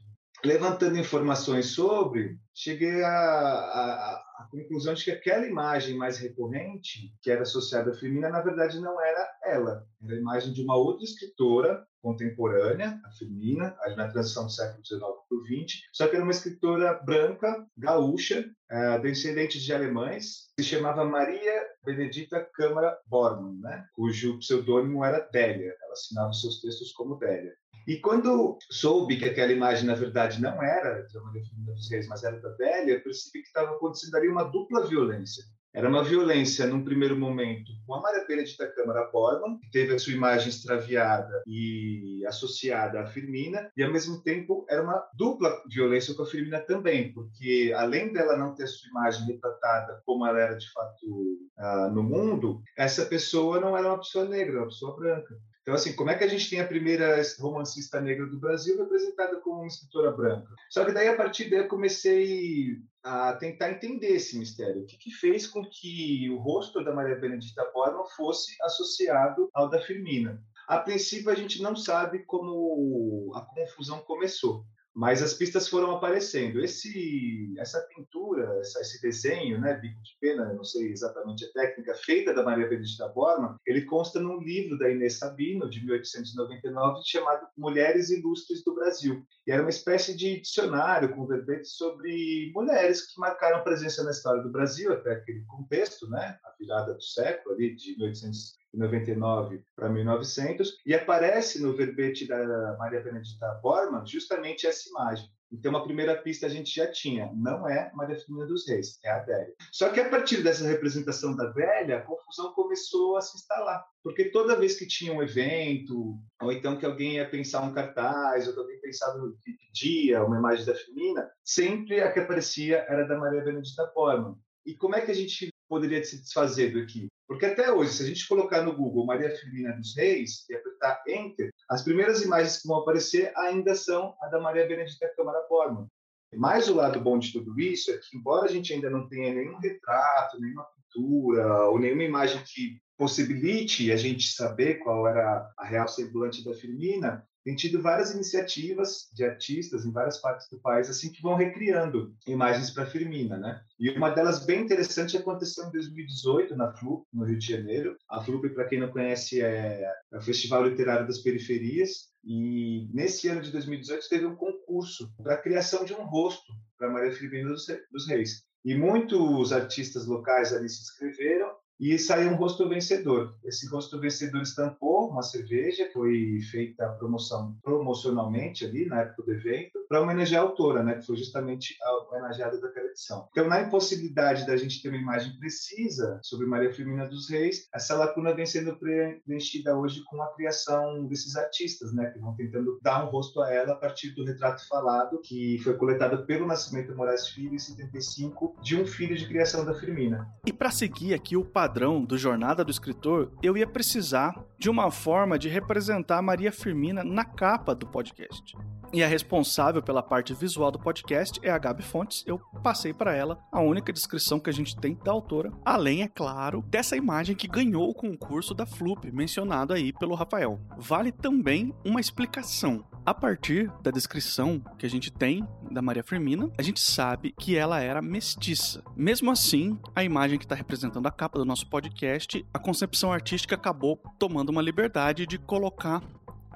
Levantando 0.43 0.99
informações 0.99 1.67
sobre, 1.67 2.39
cheguei 2.55 3.05
à 3.05 4.23
conclusão 4.51 4.95
de 4.95 5.05
que 5.05 5.11
aquela 5.11 5.47
imagem 5.47 5.97
mais 5.97 6.19
recorrente, 6.19 7.15
que 7.21 7.31
era 7.31 7.43
associada 7.43 7.91
à 7.91 7.95
Firmina, 7.95 8.31
na 8.31 8.41
verdade 8.41 8.81
não 8.81 9.01
era 9.01 9.31
ela. 9.45 9.87
Era 10.03 10.15
a 10.15 10.19
imagem 10.19 10.53
de 10.55 10.63
uma 10.63 10.77
outra 10.77 11.05
escritora 11.05 11.87
contemporânea, 12.03 13.01
a 13.05 13.11
Firmina, 13.13 13.77
ali 13.81 13.97
na 13.97 14.09
transição 14.09 14.45
do 14.47 14.53
século 14.53 14.85
XIX 14.85 15.01
para 15.01 15.39
o 15.39 15.45
XX, 15.45 15.81
só 15.93 16.09
que 16.09 16.17
era 16.17 16.25
uma 16.25 16.33
escritora 16.33 16.95
branca, 17.05 17.67
gaúcha, 17.77 18.49
é, 18.71 18.99
descendente 18.99 19.59
de 19.59 19.73
alemães, 19.73 20.51
se 20.59 20.65
chamava 20.65 21.05
Maria 21.05 21.67
Benedita 21.85 22.49
Câmara 22.55 22.97
Bormann, 23.07 23.61
né? 23.61 23.85
cujo 23.95 24.39
pseudônimo 24.39 25.05
era 25.05 25.29
Délia. 25.33 25.75
Ela 25.83 25.93
assinava 25.93 26.33
seus 26.33 26.61
textos 26.61 26.93
como 26.93 27.19
Délia. 27.19 27.53
E 27.87 27.97
quando 27.99 28.59
soube 28.71 29.19
que 29.19 29.25
aquela 29.25 29.53
imagem, 29.53 29.87
na 29.87 29.95
verdade, 29.95 30.41
não 30.41 30.63
era 30.63 31.03
de 31.07 31.19
Maria 31.19 31.43
Firmina 31.43 31.73
dos 31.73 31.91
Reis, 31.91 32.07
mas 32.07 32.23
era 32.23 32.41
da 32.41 32.51
Délia, 32.51 33.03
percebi 33.03 33.43
que 33.43 33.49
estava 33.49 33.73
acontecendo 33.73 34.15
ali 34.15 34.29
uma 34.29 34.45
dupla 34.45 34.87
violência. 34.87 35.43
Era 35.73 35.89
uma 35.89 36.03
violência, 36.03 36.67
num 36.67 36.83
primeiro 36.83 37.17
momento, 37.17 37.71
com 37.87 37.95
a 37.95 38.01
Maria 38.01 38.27
Benedita 38.27 38.67
Câmara 38.73 39.09
Borman, 39.13 39.59
que 39.61 39.71
teve 39.71 39.95
a 39.95 39.99
sua 39.99 40.13
imagem 40.13 40.49
extraviada 40.49 41.43
e 41.47 42.25
associada 42.27 43.01
à 43.01 43.07
Firmina, 43.07 43.71
e 43.77 43.83
ao 43.83 43.93
mesmo 43.93 44.21
tempo 44.23 44.67
era 44.69 44.83
uma 44.83 45.01
dupla 45.15 45.63
violência 45.71 46.13
com 46.15 46.23
a 46.23 46.27
Firmina 46.27 46.61
também, 46.61 47.13
porque 47.13 47.73
além 47.77 48.13
dela 48.13 48.37
não 48.37 48.55
ter 48.55 48.65
a 48.65 48.67
sua 48.67 48.89
imagem 48.89 49.27
retratada 49.27 50.03
como 50.05 50.27
ela 50.27 50.41
era 50.41 50.57
de 50.57 50.71
fato 50.73 51.07
uh, 51.07 51.91
no 51.93 52.03
mundo, 52.03 52.61
essa 52.77 53.07
pessoa 53.07 53.61
não 53.61 53.77
era 53.77 53.87
uma 53.87 53.99
pessoa 53.99 54.25
negra, 54.25 54.53
era 54.53 54.63
uma 54.63 54.69
pessoa 54.69 54.97
branca. 54.97 55.37
Então, 55.63 55.75
assim, 55.75 55.95
como 55.95 56.11
é 56.11 56.17
que 56.17 56.25
a 56.25 56.29
gente 56.29 56.49
tem 56.49 56.61
a 56.61 56.67
primeira 56.67 57.21
romancista 57.39 58.01
negra 58.01 58.27
do 58.27 58.39
Brasil 58.39 58.79
representada 58.79 59.41
como 59.41 59.59
uma 59.59 59.67
escritora 59.67 60.11
branca? 60.11 60.49
Só 60.71 60.85
que 60.85 60.93
daí, 60.93 61.09
a 61.09 61.17
partir 61.17 61.51
daí, 61.51 61.61
eu 61.61 61.69
comecei 61.69 62.79
a 63.03 63.35
tentar 63.35 63.71
entender 63.71 64.09
esse 64.09 64.39
mistério. 64.39 64.83
O 64.83 64.87
que, 64.87 64.97
que 64.97 65.11
fez 65.11 65.47
com 65.47 65.63
que 65.65 66.31
o 66.31 66.39
rosto 66.39 66.83
da 66.83 66.95
Maria 66.95 67.17
Benedita 67.17 67.71
Borman 67.73 68.05
fosse 68.17 68.57
associado 68.63 69.51
ao 69.53 69.69
da 69.69 69.81
Firmina? 69.81 70.43
A 70.67 70.79
princípio, 70.79 71.31
a 71.31 71.35
gente 71.35 71.61
não 71.61 71.77
sabe 71.77 72.21
como 72.25 73.33
a 73.35 73.41
confusão 73.43 73.99
começou 74.01 74.65
mas 74.95 75.23
as 75.23 75.35
pistas 75.35 75.69
foram 75.69 75.93
aparecendo. 75.93 76.61
Esse, 76.61 77.55
essa 77.59 77.81
pintura, 77.95 78.61
esse 78.61 79.01
desenho, 79.01 79.61
né, 79.61 79.75
bico 79.75 80.03
de 80.03 80.17
pena, 80.21 80.53
não 80.53 80.65
sei 80.65 80.91
exatamente 80.91 81.45
a 81.45 81.53
técnica, 81.53 81.95
feita 81.95 82.35
da 82.35 82.43
Maria 82.43 82.69
Benedita 82.69 83.09
Bormann, 83.09 83.57
ele 83.67 83.83
consta 83.83 84.21
num 84.21 84.41
livro 84.41 84.79
da 84.79 84.91
Inês 84.91 85.19
Sabino, 85.19 85.69
de 85.69 85.85
1899, 85.85 87.03
chamado 87.05 87.47
Mulheres 87.57 88.11
Ilustres 88.11 88.65
do 88.65 88.75
Brasil. 88.75 89.25
E 89.47 89.53
era 89.53 89.63
uma 89.63 89.71
espécie 89.71 90.17
de 90.17 90.41
dicionário 90.41 91.15
com 91.15 91.27
verbetes 91.27 91.73
sobre 91.73 92.51
mulheres 92.55 93.07
que 93.07 93.21
marcaram 93.21 93.63
presença 93.63 94.03
na 94.05 94.11
história 94.11 94.43
do 94.43 94.51
Brasil, 94.51 94.93
até 94.93 95.13
aquele 95.13 95.45
contexto, 95.45 96.09
né, 96.09 96.39
a 96.45 96.55
virada 96.59 96.95
do 96.95 97.03
século, 97.03 97.55
ali, 97.55 97.75
de 97.75 97.97
1800 97.97 98.60
99 98.73 99.63
para 99.75 99.89
1900, 99.89 100.79
e 100.87 100.95
aparece 100.95 101.63
no 101.63 101.77
verbete 101.77 102.27
da 102.27 102.77
Maria 102.79 103.01
Benedita 103.01 103.61
Bormann 103.63 104.07
justamente 104.07 104.67
essa 104.67 104.89
imagem. 104.89 105.29
Então, 105.53 105.77
a 105.77 105.83
primeira 105.83 106.17
pista 106.17 106.47
a 106.47 106.49
gente 106.49 106.73
já 106.73 106.87
tinha, 106.87 107.33
não 107.35 107.69
é 107.69 107.91
Maria 107.93 108.17
Firmina 108.17 108.47
dos 108.47 108.69
Reis, 108.69 109.01
é 109.05 109.11
a 109.11 109.17
Adélia. 109.17 109.53
Só 109.73 109.89
que 109.91 109.99
a 109.99 110.09
partir 110.09 110.45
dessa 110.45 110.65
representação 110.65 111.35
da 111.35 111.49
Adélia, 111.49 111.99
a 111.99 112.03
confusão 112.03 112.53
começou 112.53 113.17
a 113.17 113.21
se 113.21 113.37
instalar, 113.37 113.85
porque 114.03 114.27
toda 114.27 114.57
vez 114.57 114.79
que 114.79 114.87
tinha 114.87 115.13
um 115.13 115.21
evento, 115.21 116.17
ou 116.41 116.53
então 116.53 116.79
que 116.79 116.87
alguém 116.87 117.17
ia 117.17 117.29
pensar 117.29 117.63
um 117.63 117.75
cartaz, 117.75 118.47
ou 118.47 118.55
que 118.55 118.61
alguém 118.61 118.81
pensava 118.81 119.19
no 119.19 119.37
dia 119.73 120.25
uma 120.25 120.39
imagem 120.39 120.65
da 120.65 120.75
Firmina, 120.75 121.29
sempre 121.45 122.01
a 122.01 122.13
que 122.13 122.21
aparecia 122.21 122.87
era 122.89 123.05
da 123.05 123.19
Maria 123.19 123.43
Benedita 123.43 123.91
Bormann. 123.93 124.37
E 124.65 124.77
como 124.77 124.95
é 124.95 125.01
que 125.01 125.11
a 125.11 125.15
gente 125.15 125.53
poderia 125.69 126.05
se 126.05 126.21
desfazer 126.21 126.73
do 126.73 126.79
aqui? 126.79 127.09
Porque 127.31 127.47
até 127.47 127.73
hoje, 127.73 127.93
se 127.93 128.03
a 128.03 128.07
gente 128.07 128.27
colocar 128.27 128.61
no 128.61 128.75
Google 128.75 129.07
Maria 129.07 129.31
Firmina 129.31 129.73
dos 129.77 129.97
Reis 129.97 130.45
e 130.51 130.55
apertar 130.57 131.01
Enter, 131.07 131.55
as 131.69 131.81
primeiras 131.81 132.23
imagens 132.23 132.61
que 132.61 132.67
vão 132.67 132.79
aparecer 132.79 133.33
ainda 133.37 133.73
são 133.77 134.17
a 134.21 134.27
da 134.27 134.41
Maria 134.41 134.67
Benedita 134.67 135.15
Câmara 135.15 135.47
Bormann. 135.49 135.87
Mas 136.35 136.69
o 136.69 136.75
lado 136.75 137.01
bom 137.01 137.21
de 137.21 137.33
tudo 137.33 137.61
isso 137.61 137.93
é 137.93 137.99
que, 137.99 138.17
embora 138.17 138.47
a 138.47 138.49
gente 138.49 138.73
ainda 138.73 138.91
não 138.91 139.09
tenha 139.09 139.33
nenhum 139.33 139.59
retrato, 139.59 140.41
nenhuma 140.41 140.67
pintura 140.75 141.69
ou 141.69 141.79
nenhuma 141.79 142.03
imagem 142.03 142.43
que 142.43 142.81
possibilite 143.01 143.91
a 143.91 143.97
gente 143.97 144.31
saber 144.31 144.75
qual 144.75 145.09
era 145.09 145.51
a 145.57 145.65
real 145.65 145.89
semblante 145.89 146.45
da 146.45 146.53
Firmina, 146.53 147.27
tem 147.43 147.57
tido 147.57 147.81
várias 147.81 148.13
iniciativas 148.13 149.09
de 149.15 149.25
artistas 149.25 149.87
em 149.87 149.91
várias 149.91 150.19
partes 150.21 150.47
do 150.51 150.61
país 150.61 150.91
assim 150.91 151.11
que 151.11 151.23
vão 151.23 151.35
recriando 151.35 152.15
imagens 152.27 152.71
para 152.71 152.85
Firmina, 152.85 153.39
né? 153.39 153.63
E 153.79 153.89
uma 153.89 154.11
delas 154.11 154.45
bem 154.45 154.61
interessante 154.61 155.17
aconteceu 155.17 155.65
em 155.65 155.73
2018 155.73 156.55
na 156.55 156.75
FLUP, 156.75 157.07
no 157.11 157.25
Rio 157.25 157.39
de 157.39 157.47
Janeiro. 157.47 157.97
A 158.07 158.23
FLUP, 158.23 158.51
para 158.51 158.69
quem 158.69 158.79
não 158.79 158.91
conhece, 158.91 159.41
é, 159.41 159.91
é 160.13 160.19
o 160.19 160.21
Festival 160.21 160.69
Literário 160.69 161.07
das 161.07 161.21
Periferias. 161.21 162.11
E 162.23 162.87
nesse 162.93 163.29
ano 163.29 163.41
de 163.41 163.51
2018 163.51 164.11
teve 164.11 164.27
um 164.27 164.37
concurso 164.37 165.11
para 165.23 165.37
a 165.37 165.41
criação 165.41 165.87
de 165.87 165.95
um 165.95 166.05
rosto 166.05 166.53
para 166.77 166.91
Maria 166.91 167.13
Firmina 167.13 167.49
dos 167.49 168.07
Reis. 168.07 168.43
E 168.63 168.75
muitos 168.75 169.55
artistas 169.55 170.07
locais 170.07 170.53
ali 170.53 170.69
se 170.69 170.83
inscreveram 170.83 171.49
e 171.81 171.99
saiu 171.99 172.31
um 172.31 172.37
rosto 172.37 172.69
vencedor. 172.69 173.35
Esse 173.43 173.67
rosto 173.67 173.99
vencedor 173.99 174.43
estampou 174.43 175.10
uma 175.13 175.23
cerveja, 175.23 175.91
foi 175.93 176.39
feita 176.51 176.89
promoção 176.99 177.57
promocionalmente 177.63 178.65
ali 178.65 178.87
na 178.87 179.03
época 179.03 179.23
do 179.23 179.33
evento, 179.33 179.79
para 179.89 180.01
homenagear 180.01 180.43
a 180.43 180.47
autora, 180.47 180.83
né, 180.83 180.95
que 180.95 181.07
foi 181.07 181.17
justamente 181.17 181.77
a 181.83 182.09
homenageada 182.09 182.61
daquela 182.61 182.87
edição. 182.87 183.29
Então, 183.31 183.49
na 183.49 183.63
impossibilidade 183.63 184.47
da 184.47 184.57
gente 184.57 184.83
ter 184.83 184.89
uma 184.89 184.99
imagem 184.99 185.37
precisa 185.39 186.21
sobre 186.23 186.47
Maria 186.47 186.73
Firmina 186.73 187.09
dos 187.09 187.29
Reis, 187.29 187.69
essa 187.75 187.97
lacuna 187.97 188.35
vem 188.35 188.47
sendo 188.47 188.77
preenchida 188.77 189.77
hoje 189.77 190.03
com 190.05 190.23
a 190.23 190.33
criação 190.35 191.07
desses 191.07 191.37
artistas, 191.37 191.93
né, 191.93 192.11
que 192.11 192.19
vão 192.19 192.35
tentando 192.37 192.79
dar 192.83 193.05
um 193.05 193.11
rosto 193.11 193.41
a 193.41 193.53
ela 193.53 193.73
a 193.73 193.77
partir 193.77 194.11
do 194.11 194.25
retrato 194.25 194.67
falado, 194.69 195.21
que 195.23 195.59
foi 195.59 195.75
coletado 195.77 196.25
pelo 196.25 196.47
Nascimento 196.47 196.95
Moraes 196.95 197.29
Filho 197.29 197.55
em 197.55 197.59
75, 197.59 198.57
de 198.63 198.81
um 198.81 198.87
filho 198.87 199.17
de 199.17 199.27
criação 199.27 199.65
da 199.65 199.75
Firmina. 199.75 200.29
E 200.47 200.53
para 200.53 200.71
seguir 200.71 201.15
aqui 201.15 201.37
o 201.37 201.45
padrão 201.45 202.05
do 202.05 202.17
Jornada 202.17 202.65
do 202.65 202.71
Escritor, 202.71 203.33
eu 203.43 203.57
ia 203.57 203.67
precisar 203.67 204.45
de 204.59 204.69
uma 204.69 204.85
forma 205.01 205.39
de 205.39 205.49
representar 205.49 206.19
a 206.19 206.23
Maria 206.23 206.53
Firmina 206.53 207.03
na 207.03 207.25
capa 207.25 207.75
do 207.75 207.87
podcast. 207.87 208.55
E 208.93 209.05
a 209.05 209.07
responsável 209.07 209.81
pela 209.81 210.03
parte 210.03 210.35
visual 210.35 210.69
do 210.73 210.79
podcast 210.79 211.39
é 211.45 211.51
a 211.51 211.59
Gabi 211.59 211.83
Fontes. 211.83 212.25
Eu 212.27 212.41
passei 212.61 212.93
para 212.93 213.15
ela 213.15 213.39
a 213.53 213.61
única 213.61 213.93
descrição 213.93 214.41
que 214.41 214.51
a 214.51 214.53
gente 214.53 214.77
tem 214.77 214.99
da 215.05 215.13
autora, 215.13 215.53
além, 215.65 216.03
é 216.03 216.09
claro, 216.09 216.61
dessa 216.63 216.97
imagem 216.97 217.37
que 217.37 217.47
ganhou 217.47 217.89
o 217.89 217.95
concurso 217.95 218.53
da 218.53 218.67
Flup, 218.67 219.09
mencionado 219.13 219.73
aí 219.73 219.93
pelo 219.93 220.17
Rafael. 220.17 220.61
Vale 220.77 221.13
também 221.13 221.73
uma 221.85 222.01
explicação. 222.01 222.85
A 223.07 223.15
partir 223.15 223.73
da 223.81 223.91
descrição 223.91 224.63
que 224.77 224.85
a 224.85 224.91
gente 224.91 225.11
tem 225.11 225.47
da 225.71 225.81
Maria 225.81 226.03
Firmina, 226.03 226.51
a 226.59 226.63
gente 226.63 226.81
sabe 226.81 227.33
que 227.39 227.57
ela 227.57 227.81
era 227.81 228.03
mestiça. 228.03 228.83
Mesmo 228.95 229.31
assim, 229.31 229.79
a 229.95 230.05
imagem 230.05 230.39
que 230.39 230.45
está 230.45 230.55
representando 230.55 231.07
a 231.07 231.11
capa 231.11 231.39
do 231.39 231.45
nosso 231.45 231.69
podcast, 231.69 232.45
a 232.53 232.59
concepção 232.59 233.13
artística 233.13 233.55
acabou 233.55 233.97
tomando 234.19 234.51
uma 234.51 234.61
liberdade 234.61 235.27
de 235.27 235.39
colocar 235.39 236.03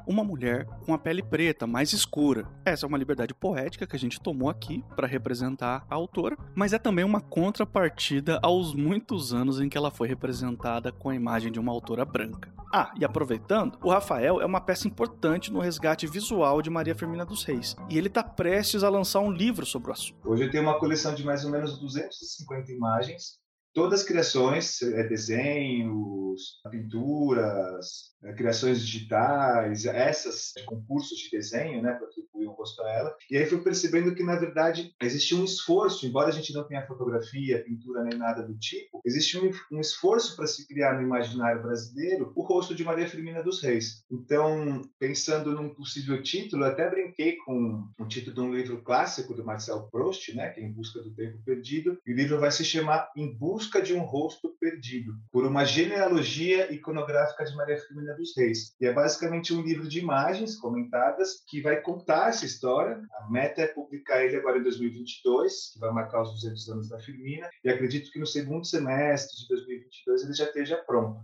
uma 0.07 0.25
mulher 0.25 0.67
com 0.85 0.95
a 0.95 0.99
pele 0.99 1.23
preta, 1.23 1.67
mais 1.67 1.93
escura. 1.93 2.47
Essa 2.65 2.87
é 2.87 2.89
uma 2.89 2.99
liberdade 2.99 3.35
poética 3.35 3.87
que 3.87 3.97
a 3.97 3.99
gente 3.99 4.21
tomou 4.21 4.49
aqui 4.49 4.85
para 4.95 5.07
representar 5.07 5.87
a 5.89 5.95
autora, 5.95 6.37
mas 6.55 6.73
é 6.73 6.79
também 6.79 7.05
uma 7.05 7.21
contrapartida 7.21 8.39
aos 8.43 8.75
muitos 8.75 9.33
anos 9.33 9.61
em 9.61 9.69
que 9.69 9.77
ela 9.77 9.91
foi 9.91 10.09
representada 10.09 10.93
com 10.93 11.09
a 11.09 11.15
imagem 11.15 11.51
de 11.51 11.59
uma 11.59 11.73
autora 11.73 12.05
branca. 12.05 12.53
Ah, 12.73 12.93
e 12.99 13.05
aproveitando, 13.05 13.79
o 13.83 13.91
Rafael 13.91 14.41
é 14.41 14.47
uma 14.47 14.61
peça 14.61 14.89
importante 14.89 15.53
no 15.53 15.61
resgate 15.61 16.07
visual 16.07 16.61
de 16.61 16.71
Maria 16.71 16.95
Firmina 16.95 17.25
dos 17.25 17.45
Reis, 17.45 17.77
e 17.89 17.97
ele 17.97 18.09
está 18.09 18.23
prestes 18.23 18.83
a 18.83 18.89
lançar 18.89 19.21
um 19.21 19.31
livro 19.31 19.65
sobre 19.65 19.91
o 19.91 19.93
assunto. 19.93 20.29
Hoje 20.29 20.45
eu 20.45 20.51
tenho 20.51 20.65
uma 20.65 20.79
coleção 20.79 21.15
de 21.15 21.25
mais 21.25 21.45
ou 21.45 21.53
menos 21.53 21.79
250 21.79 22.73
imagens 22.73 23.44
todas 23.75 24.01
as 24.01 24.07
criações, 24.07 24.81
é, 24.81 25.03
desenhos, 25.07 26.61
pinturas, 26.71 28.15
é, 28.23 28.33
criações 28.33 28.81
digitais, 28.81 29.85
essas 29.85 30.53
concursos 30.65 31.19
de 31.19 31.31
desenho, 31.31 31.83
né, 31.83 31.93
para 31.93 32.07
atribuir 32.07 32.49
um 32.49 32.53
rosto 32.53 32.83
a 32.83 32.91
ela. 32.91 33.17
E 33.31 33.37
aí 33.37 33.47
fui 33.47 33.61
percebendo 33.61 34.15
que, 34.15 34.23
na 34.23 34.37
verdade, 34.37 34.95
existe 35.03 35.35
um 35.35 35.45
esforço, 35.45 36.07
embora 36.07 36.29
a 36.29 36.33
gente 36.33 36.55
não 36.55 36.67
tenha 36.67 36.87
fotografia, 36.87 37.63
pintura 37.65 38.05
nem 38.05 38.19
nada 38.19 38.43
do 38.43 38.57
tipo, 38.59 39.01
existe 39.05 39.39
um, 39.39 39.51
um 39.73 39.81
esforço 39.81 40.37
para 40.37 40.47
se 40.47 40.67
criar 40.67 40.95
no 40.95 41.03
imaginário 41.03 41.63
brasileiro 41.63 42.33
o 42.35 42.43
rosto 42.43 42.75
de 42.75 42.85
Maria 42.85 43.09
Firmina 43.09 43.43
dos 43.43 43.61
Reis. 43.61 44.05
Então, 44.11 44.83
pensando 44.99 45.53
num 45.53 45.75
possível 45.75 46.23
título, 46.23 46.65
até 46.65 46.89
brinquei 46.89 47.37
com 47.45 47.89
o 47.99 48.07
título 48.07 48.35
de 48.35 48.41
um 48.41 48.55
livro 48.55 48.83
clássico 48.83 49.35
do 49.35 49.45
Marcel 49.45 49.89
Proust, 49.91 50.35
né, 50.35 50.51
que 50.51 50.61
é 50.61 50.65
Em 50.65 50.73
Busca 50.73 51.03
do 51.03 51.15
Tempo 51.15 51.39
Perdido, 51.45 51.99
e 52.07 52.13
o 52.13 52.17
livro 52.17 52.39
vai 52.39 52.51
se 52.51 52.65
chamar 52.65 53.11
Em 53.17 53.37
Busca 53.37 53.64
busca 53.65 53.81
de 53.81 53.95
um 53.95 54.01
rosto 54.01 54.55
perdido, 54.61 55.15
por 55.33 55.47
uma 55.47 55.65
genealogia 55.65 56.71
iconográfica 56.73 57.45
de 57.45 57.57
Maria 57.57 57.79
Firmina 57.79 58.15
dos 58.15 58.37
Reis. 58.37 58.75
E 58.79 58.87
é 58.87 58.93
basicamente 58.93 59.55
um 59.55 59.63
livro 59.63 59.89
de 59.89 59.99
imagens 59.99 60.57
comentadas 60.57 61.43
que 61.49 61.63
vai 61.63 61.81
contar 61.81 62.29
essa 62.29 62.45
história. 62.45 63.01
A 63.21 63.31
meta 63.31 63.63
é 63.63 63.67
publicar 63.67 64.23
ele 64.23 64.37
agora 64.37 64.59
em 64.59 64.63
2022, 64.63 65.73
que 65.73 65.79
vai 65.79 65.91
marcar 65.93 66.23
os 66.23 66.33
200 66.43 66.69
anos 66.69 66.89
da 66.91 66.99
Firmina, 66.99 67.49
e 67.65 67.71
acredito 67.71 68.11
que 68.11 68.19
no 68.19 68.27
segundo 68.27 68.67
semestre 68.67 69.35
de 69.41 69.49
2022 69.49 70.25
ele 70.25 70.35
já 70.35 70.45
esteja 70.45 70.77
pronto. 70.77 71.21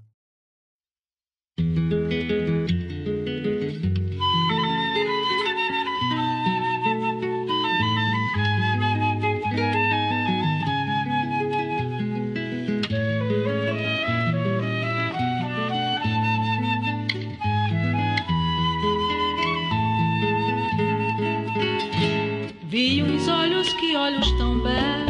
Olhos 24.21 24.33
tão 24.33 24.63
belos. 24.63 25.01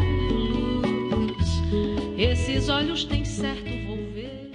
Esses 2.16 2.68
olhos 2.68 3.04
têm 3.04 3.24
certo 3.24 3.64
volver. 3.88 4.52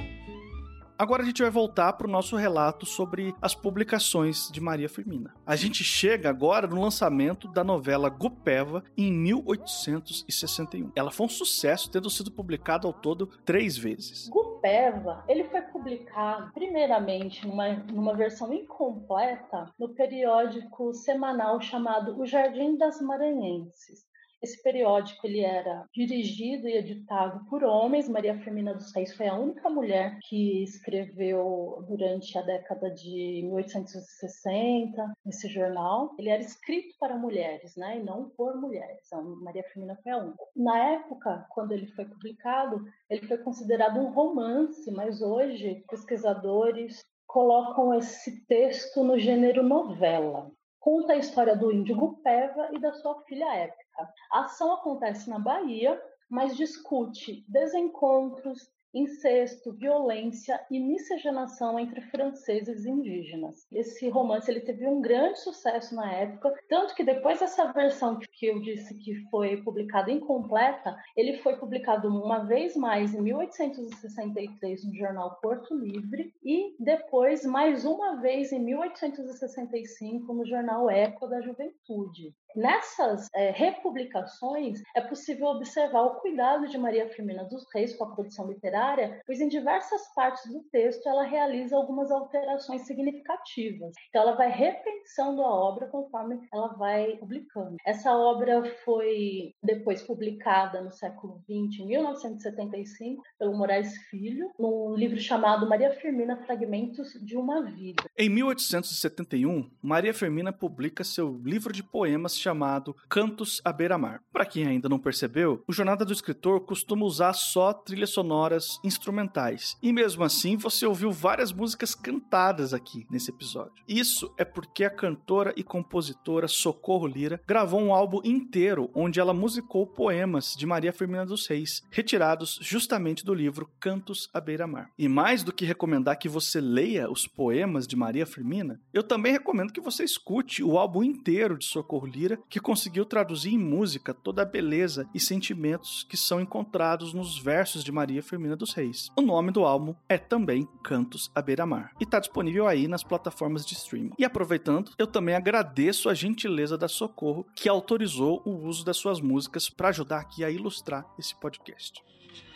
Agora 0.97 1.23
a 1.23 1.25
gente 1.25 1.41
vai 1.41 1.51
voltar 1.51 1.91
para 1.93 2.07
o 2.07 2.09
nosso 2.09 2.37
relato 2.37 2.85
sobre 2.85 3.35
as 3.41 3.53
publicações 3.53 4.49
de 4.49 4.61
Maria 4.61 4.87
Firmina. 4.87 5.33
A 5.45 5.57
gente 5.57 5.83
chega 5.83 6.29
agora 6.29 6.67
no 6.67 6.79
lançamento 6.79 7.49
da 7.49 7.65
novela 7.65 8.07
Gupeva 8.07 8.81
em 8.95 9.11
1861. 9.11 10.93
Ela 10.95 11.11
foi 11.11 11.25
um 11.25 11.29
sucesso, 11.29 11.91
tendo 11.91 12.09
sido 12.09 12.31
publicada 12.31 12.87
ao 12.87 12.93
todo 12.93 13.27
três 13.43 13.77
vezes. 13.77 14.29
Gupeva, 14.29 15.25
ele 15.27 15.43
foi 15.43 15.63
publicado 15.63 16.53
primeiramente 16.53 17.45
numa, 17.45 17.73
numa 17.73 18.15
versão 18.15 18.53
incompleta 18.53 19.69
no 19.77 19.89
periódico 19.89 20.93
semanal 20.93 21.59
chamado 21.59 22.17
O 22.17 22.25
Jardim 22.25 22.77
das 22.77 23.01
Maranhenses. 23.01 24.14
Esse 24.45 24.61
periódico 24.61 25.25
ele 25.25 25.39
era 25.39 25.87
dirigido 25.91 26.67
e 26.67 26.77
editado 26.77 27.43
por 27.49 27.63
homens. 27.63 28.07
Maria 28.07 28.37
Firmina 28.37 28.75
dos 28.75 28.93
Reis 28.93 29.11
foi 29.17 29.27
a 29.27 29.33
única 29.33 29.67
mulher 29.71 30.19
que 30.21 30.61
escreveu 30.61 31.83
durante 31.87 32.37
a 32.37 32.43
década 32.43 32.91
de 32.91 33.41
1860 33.43 35.13
esse 35.25 35.47
jornal. 35.47 36.13
Ele 36.19 36.29
era 36.29 36.43
escrito 36.43 36.93
para 36.99 37.17
mulheres, 37.17 37.75
né, 37.75 37.97
e 37.97 38.03
não 38.03 38.29
por 38.29 38.55
mulheres. 38.61 38.99
Então, 39.07 39.23
Maria 39.41 39.63
Firmina 39.63 39.97
foi 40.03 40.11
a 40.11 40.17
única. 40.19 40.43
Na 40.55 40.77
época, 40.93 41.47
quando 41.49 41.71
ele 41.71 41.87
foi 41.87 42.05
publicado, 42.05 42.85
ele 43.09 43.25
foi 43.25 43.39
considerado 43.39 43.99
um 43.99 44.11
romance, 44.11 44.91
mas 44.91 45.23
hoje 45.23 45.83
pesquisadores 45.89 47.03
colocam 47.25 47.95
esse 47.95 48.45
texto 48.45 49.03
no 49.03 49.17
gênero 49.17 49.63
novela 49.63 50.51
conta 50.85 51.13
a 51.13 51.17
história 51.17 51.55
do 51.55 51.71
índigo 51.71 52.21
Peva 52.21 52.69
e 52.71 52.79
da 52.79 52.93
sua 52.93 53.19
filha 53.23 53.51
Épica. 53.55 54.07
A 54.31 54.41
ação 54.41 54.71
acontece 54.71 55.27
na 55.27 55.39
Bahia, 55.39 55.99
mas 56.29 56.55
discute 56.55 57.43
desencontros, 57.47 58.69
incesto, 58.95 59.73
violência 59.73 60.59
e 60.71 60.79
miscigenação 60.79 61.77
entre 61.77 61.99
franceses 62.01 62.85
e 62.85 62.89
indígenas. 62.89 63.67
Esse 63.71 64.07
romance 64.07 64.49
ele 64.49 64.61
teve 64.61 64.87
um 64.87 65.01
grande 65.01 65.39
sucesso 65.39 65.93
na 65.93 66.09
época, 66.11 66.53
tanto 66.69 66.95
que 66.95 67.03
depois 67.03 67.39
dessa 67.39 67.73
versão 67.73 68.17
que 68.17 68.45
eu 68.45 68.61
disse 68.61 68.95
que 68.95 69.15
foi 69.29 69.57
publicada 69.57 70.09
incompleta, 70.09 70.95
ele 71.15 71.37
foi 71.39 71.57
publicado 71.57 72.07
uma 72.07 72.45
vez 72.45 72.75
mais 72.75 73.13
em 73.13 73.21
1863 73.21 74.85
no 74.85 74.95
jornal 74.95 75.37
Porto 75.41 75.75
Livre 75.75 76.33
e 76.43 76.75
depois 76.79 77.45
mais 77.45 77.83
uma 77.83 78.21
vez 78.21 78.53
em 78.53 78.59
1865 78.59 80.33
no 80.33 80.45
jornal 80.45 80.89
Eco 80.89 81.27
da 81.27 81.41
Juventude. 81.41 82.33
Nessas 82.55 83.27
é, 83.35 83.51
republicações, 83.51 84.81
é 84.95 85.01
possível 85.01 85.47
observar 85.47 86.03
o 86.03 86.15
cuidado 86.21 86.67
de 86.67 86.77
Maria 86.77 87.09
Firmina 87.09 87.43
dos 87.43 87.65
Reis 87.73 87.93
com 87.95 88.05
a 88.05 88.15
produção 88.15 88.47
literária, 88.47 89.21
pois 89.25 89.41
em 89.41 89.49
diversas 89.49 90.01
partes 90.13 90.49
do 90.49 90.63
texto 90.71 91.05
ela 91.07 91.23
realiza 91.23 91.75
algumas 91.75 92.09
alterações 92.11 92.83
significativas. 92.83 93.93
Então, 94.07 94.21
ela 94.21 94.35
vai 94.35 94.49
repensando 94.49 95.41
a 95.41 95.53
obra 95.53 95.87
conforme 95.87 96.39
ela 96.53 96.69
vai 96.75 97.17
publicando. 97.17 97.75
Essa 97.85 98.15
obra 98.15 98.63
foi 98.85 99.53
depois 99.61 100.01
publicada 100.01 100.81
no 100.81 100.91
século 100.91 101.41
XX, 101.41 101.81
em 101.81 101.87
1975, 101.87 103.21
pelo 103.37 103.57
Moraes 103.57 103.97
Filho, 104.09 104.49
num 104.57 104.95
livro 104.95 105.19
chamado 105.19 105.67
Maria 105.67 105.91
Firmina 105.91 106.37
Fragmentos 106.45 107.13
de 107.21 107.35
uma 107.35 107.65
Vida. 107.65 108.03
Em 108.17 108.29
1871, 108.29 109.69
Maria 109.81 110.13
Firmina 110.13 110.53
publica 110.53 111.03
seu 111.03 111.37
livro 111.43 111.73
de 111.73 111.83
poemas 111.83 112.44
chamado 112.45 112.95
Cantos 113.09 113.59
à 113.65 113.73
Beira-Mar. 113.73 114.21
Para 114.31 114.45
quem 114.45 114.67
ainda 114.67 114.87
não 114.87 114.99
percebeu, 114.99 115.63
o 115.67 115.73
Jornada 115.73 116.05
do 116.05 116.13
Escritor 116.13 116.61
costuma 116.61 117.03
usar 117.03 117.33
só 117.33 117.73
trilhas 117.73 118.11
sonoras 118.11 118.79
instrumentais. 118.83 119.75
E 119.81 119.91
mesmo 119.91 120.23
assim, 120.23 120.55
você 120.55 120.85
ouviu 120.85 121.11
várias 121.11 121.51
músicas 121.51 121.95
cantadas 121.95 122.71
aqui 122.71 123.07
nesse 123.09 123.31
episódio. 123.31 123.83
Isso 123.87 124.31
é 124.37 124.45
porque 124.45 124.83
a 124.83 124.91
cantora 124.91 125.53
e 125.57 125.63
compositora 125.63 126.47
Socorro 126.47 127.07
Lira 127.07 127.41
gravou 127.47 127.81
um 127.81 127.91
álbum 127.91 128.21
inteiro 128.23 128.91
onde 128.93 129.19
ela 129.19 129.33
musicou 129.33 129.87
poemas 129.87 130.53
de 130.55 130.67
Maria 130.67 130.93
Firmina 130.93 131.25
dos 131.25 131.47
Reis, 131.47 131.81
retirados 131.89 132.59
justamente 132.61 133.25
do 133.25 133.33
livro 133.33 133.71
Cantos 133.79 134.29
à 134.31 134.39
Beira-Mar. 134.39 134.91
E 134.99 135.07
mais 135.07 135.41
do 135.41 135.51
que 135.51 135.65
recomendar 135.65 136.19
que 136.19 136.29
você 136.29 136.61
leia 136.61 137.09
os 137.09 137.25
poemas 137.25 137.87
de 137.87 137.95
Maria 137.95 138.25
Firmina, 138.25 138.79
eu 138.93 139.01
também 139.01 139.31
recomendo 139.31 139.73
que 139.73 139.81
você 139.81 140.03
escute 140.03 140.63
o 140.63 140.77
álbum 140.77 141.01
inteiro 141.01 141.57
de 141.57 141.65
Socorro 141.65 142.05
Lira 142.05 142.34
que 142.49 142.59
conseguiu 142.59 143.05
traduzir 143.05 143.53
em 143.53 143.57
música 143.57 144.13
toda 144.13 144.41
a 144.41 144.45
beleza 144.45 145.07
e 145.13 145.19
sentimentos 145.19 146.05
que 146.09 146.17
são 146.17 146.39
encontrados 146.39 147.13
nos 147.13 147.37
versos 147.37 147.83
de 147.83 147.91
Maria 147.91 148.23
Firmina 148.23 148.55
dos 148.55 148.73
Reis. 148.73 149.09
O 149.17 149.21
nome 149.21 149.51
do 149.51 149.65
álbum 149.65 149.95
é 150.07 150.17
também 150.17 150.67
Cantos 150.83 151.31
à 151.33 151.41
Beira-Mar 151.41 151.91
e 151.99 152.03
está 152.03 152.19
disponível 152.19 152.67
aí 152.67 152.87
nas 152.87 153.03
plataformas 153.03 153.65
de 153.65 153.73
streaming. 153.73 154.11
E 154.17 154.25
aproveitando, 154.25 154.91
eu 154.97 155.07
também 155.07 155.35
agradeço 155.35 156.09
a 156.09 156.13
gentileza 156.13 156.77
da 156.77 156.87
Socorro 156.87 157.45
que 157.55 157.69
autorizou 157.69 158.41
o 158.45 158.51
uso 158.51 158.85
das 158.85 158.97
suas 158.97 159.19
músicas 159.21 159.69
para 159.69 159.89
ajudar 159.89 160.19
aqui 160.19 160.43
a 160.43 160.49
ilustrar 160.49 161.05
esse 161.17 161.35
podcast. 161.39 162.01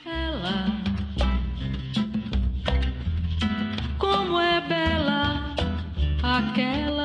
Ela, 0.05 0.65
como 3.97 4.39
é 4.39 4.61
bela 4.67 5.55
aquela 6.23 6.98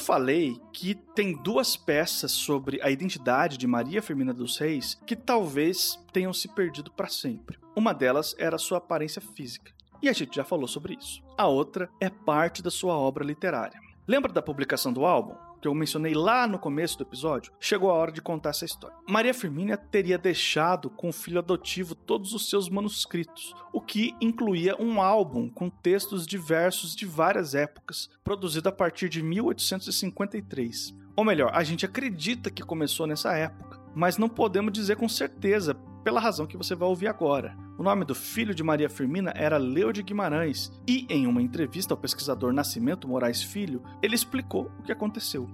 eu 0.00 0.04
falei 0.04 0.58
que 0.72 0.94
tem 0.94 1.36
duas 1.42 1.76
peças 1.76 2.32
sobre 2.32 2.80
a 2.82 2.90
identidade 2.90 3.58
de 3.58 3.66
Maria 3.66 4.00
Firmina 4.00 4.32
dos 4.32 4.56
Reis 4.56 4.98
que 5.06 5.14
talvez 5.14 6.02
tenham 6.10 6.32
se 6.32 6.48
perdido 6.48 6.90
para 6.90 7.06
sempre. 7.06 7.58
Uma 7.76 7.92
delas 7.92 8.34
era 8.38 8.56
sua 8.56 8.78
aparência 8.78 9.20
física, 9.20 9.70
e 10.00 10.08
a 10.08 10.12
gente 10.14 10.36
já 10.36 10.42
falou 10.42 10.66
sobre 10.66 10.96
isso. 10.98 11.22
A 11.36 11.46
outra 11.46 11.90
é 12.00 12.08
parte 12.08 12.62
da 12.62 12.70
sua 12.70 12.96
obra 12.96 13.22
literária. 13.22 13.78
Lembra 14.08 14.32
da 14.32 14.40
publicação 14.40 14.90
do 14.90 15.04
álbum? 15.04 15.34
Que 15.60 15.68
eu 15.68 15.74
mencionei 15.74 16.14
lá 16.14 16.46
no 16.46 16.58
começo 16.58 16.96
do 16.96 17.04
episódio, 17.04 17.52
chegou 17.60 17.90
a 17.90 17.94
hora 17.94 18.10
de 18.10 18.22
contar 18.22 18.50
essa 18.50 18.64
história. 18.64 18.96
Maria 19.08 19.34
Firmina 19.34 19.76
teria 19.76 20.16
deixado 20.16 20.88
com 20.88 21.10
o 21.10 21.12
filho 21.12 21.38
adotivo 21.38 21.94
todos 21.94 22.32
os 22.32 22.48
seus 22.48 22.68
manuscritos, 22.68 23.54
o 23.72 23.80
que 23.80 24.14
incluía 24.20 24.80
um 24.80 25.00
álbum 25.00 25.48
com 25.48 25.68
textos 25.68 26.26
diversos 26.26 26.96
de 26.96 27.04
várias 27.04 27.54
épocas, 27.54 28.08
produzido 28.24 28.68
a 28.68 28.72
partir 28.72 29.08
de 29.08 29.22
1853. 29.22 30.94
Ou 31.16 31.24
melhor, 31.24 31.50
a 31.52 31.62
gente 31.62 31.84
acredita 31.84 32.50
que 32.50 32.62
começou 32.62 33.06
nessa 33.06 33.36
época, 33.36 33.78
mas 33.94 34.16
não 34.16 34.28
podemos 34.28 34.72
dizer 34.72 34.96
com 34.96 35.08
certeza 35.08 35.76
pela 36.02 36.20
razão 36.20 36.46
que 36.46 36.56
você 36.56 36.74
vai 36.74 36.88
ouvir 36.88 37.08
agora. 37.08 37.56
O 37.78 37.82
nome 37.82 38.04
do 38.04 38.14
filho 38.14 38.54
de 38.54 38.62
Maria 38.62 38.90
Firmina 38.90 39.32
era 39.34 39.56
Leo 39.56 39.92
de 39.92 40.02
Guimarães, 40.02 40.70
e 40.86 41.06
em 41.08 41.26
uma 41.26 41.40
entrevista 41.40 41.94
ao 41.94 41.98
pesquisador 41.98 42.52
Nascimento 42.52 43.08
Moraes 43.08 43.42
Filho, 43.42 43.82
ele 44.02 44.14
explicou 44.14 44.70
o 44.78 44.82
que 44.82 44.92
aconteceu. 44.92 45.48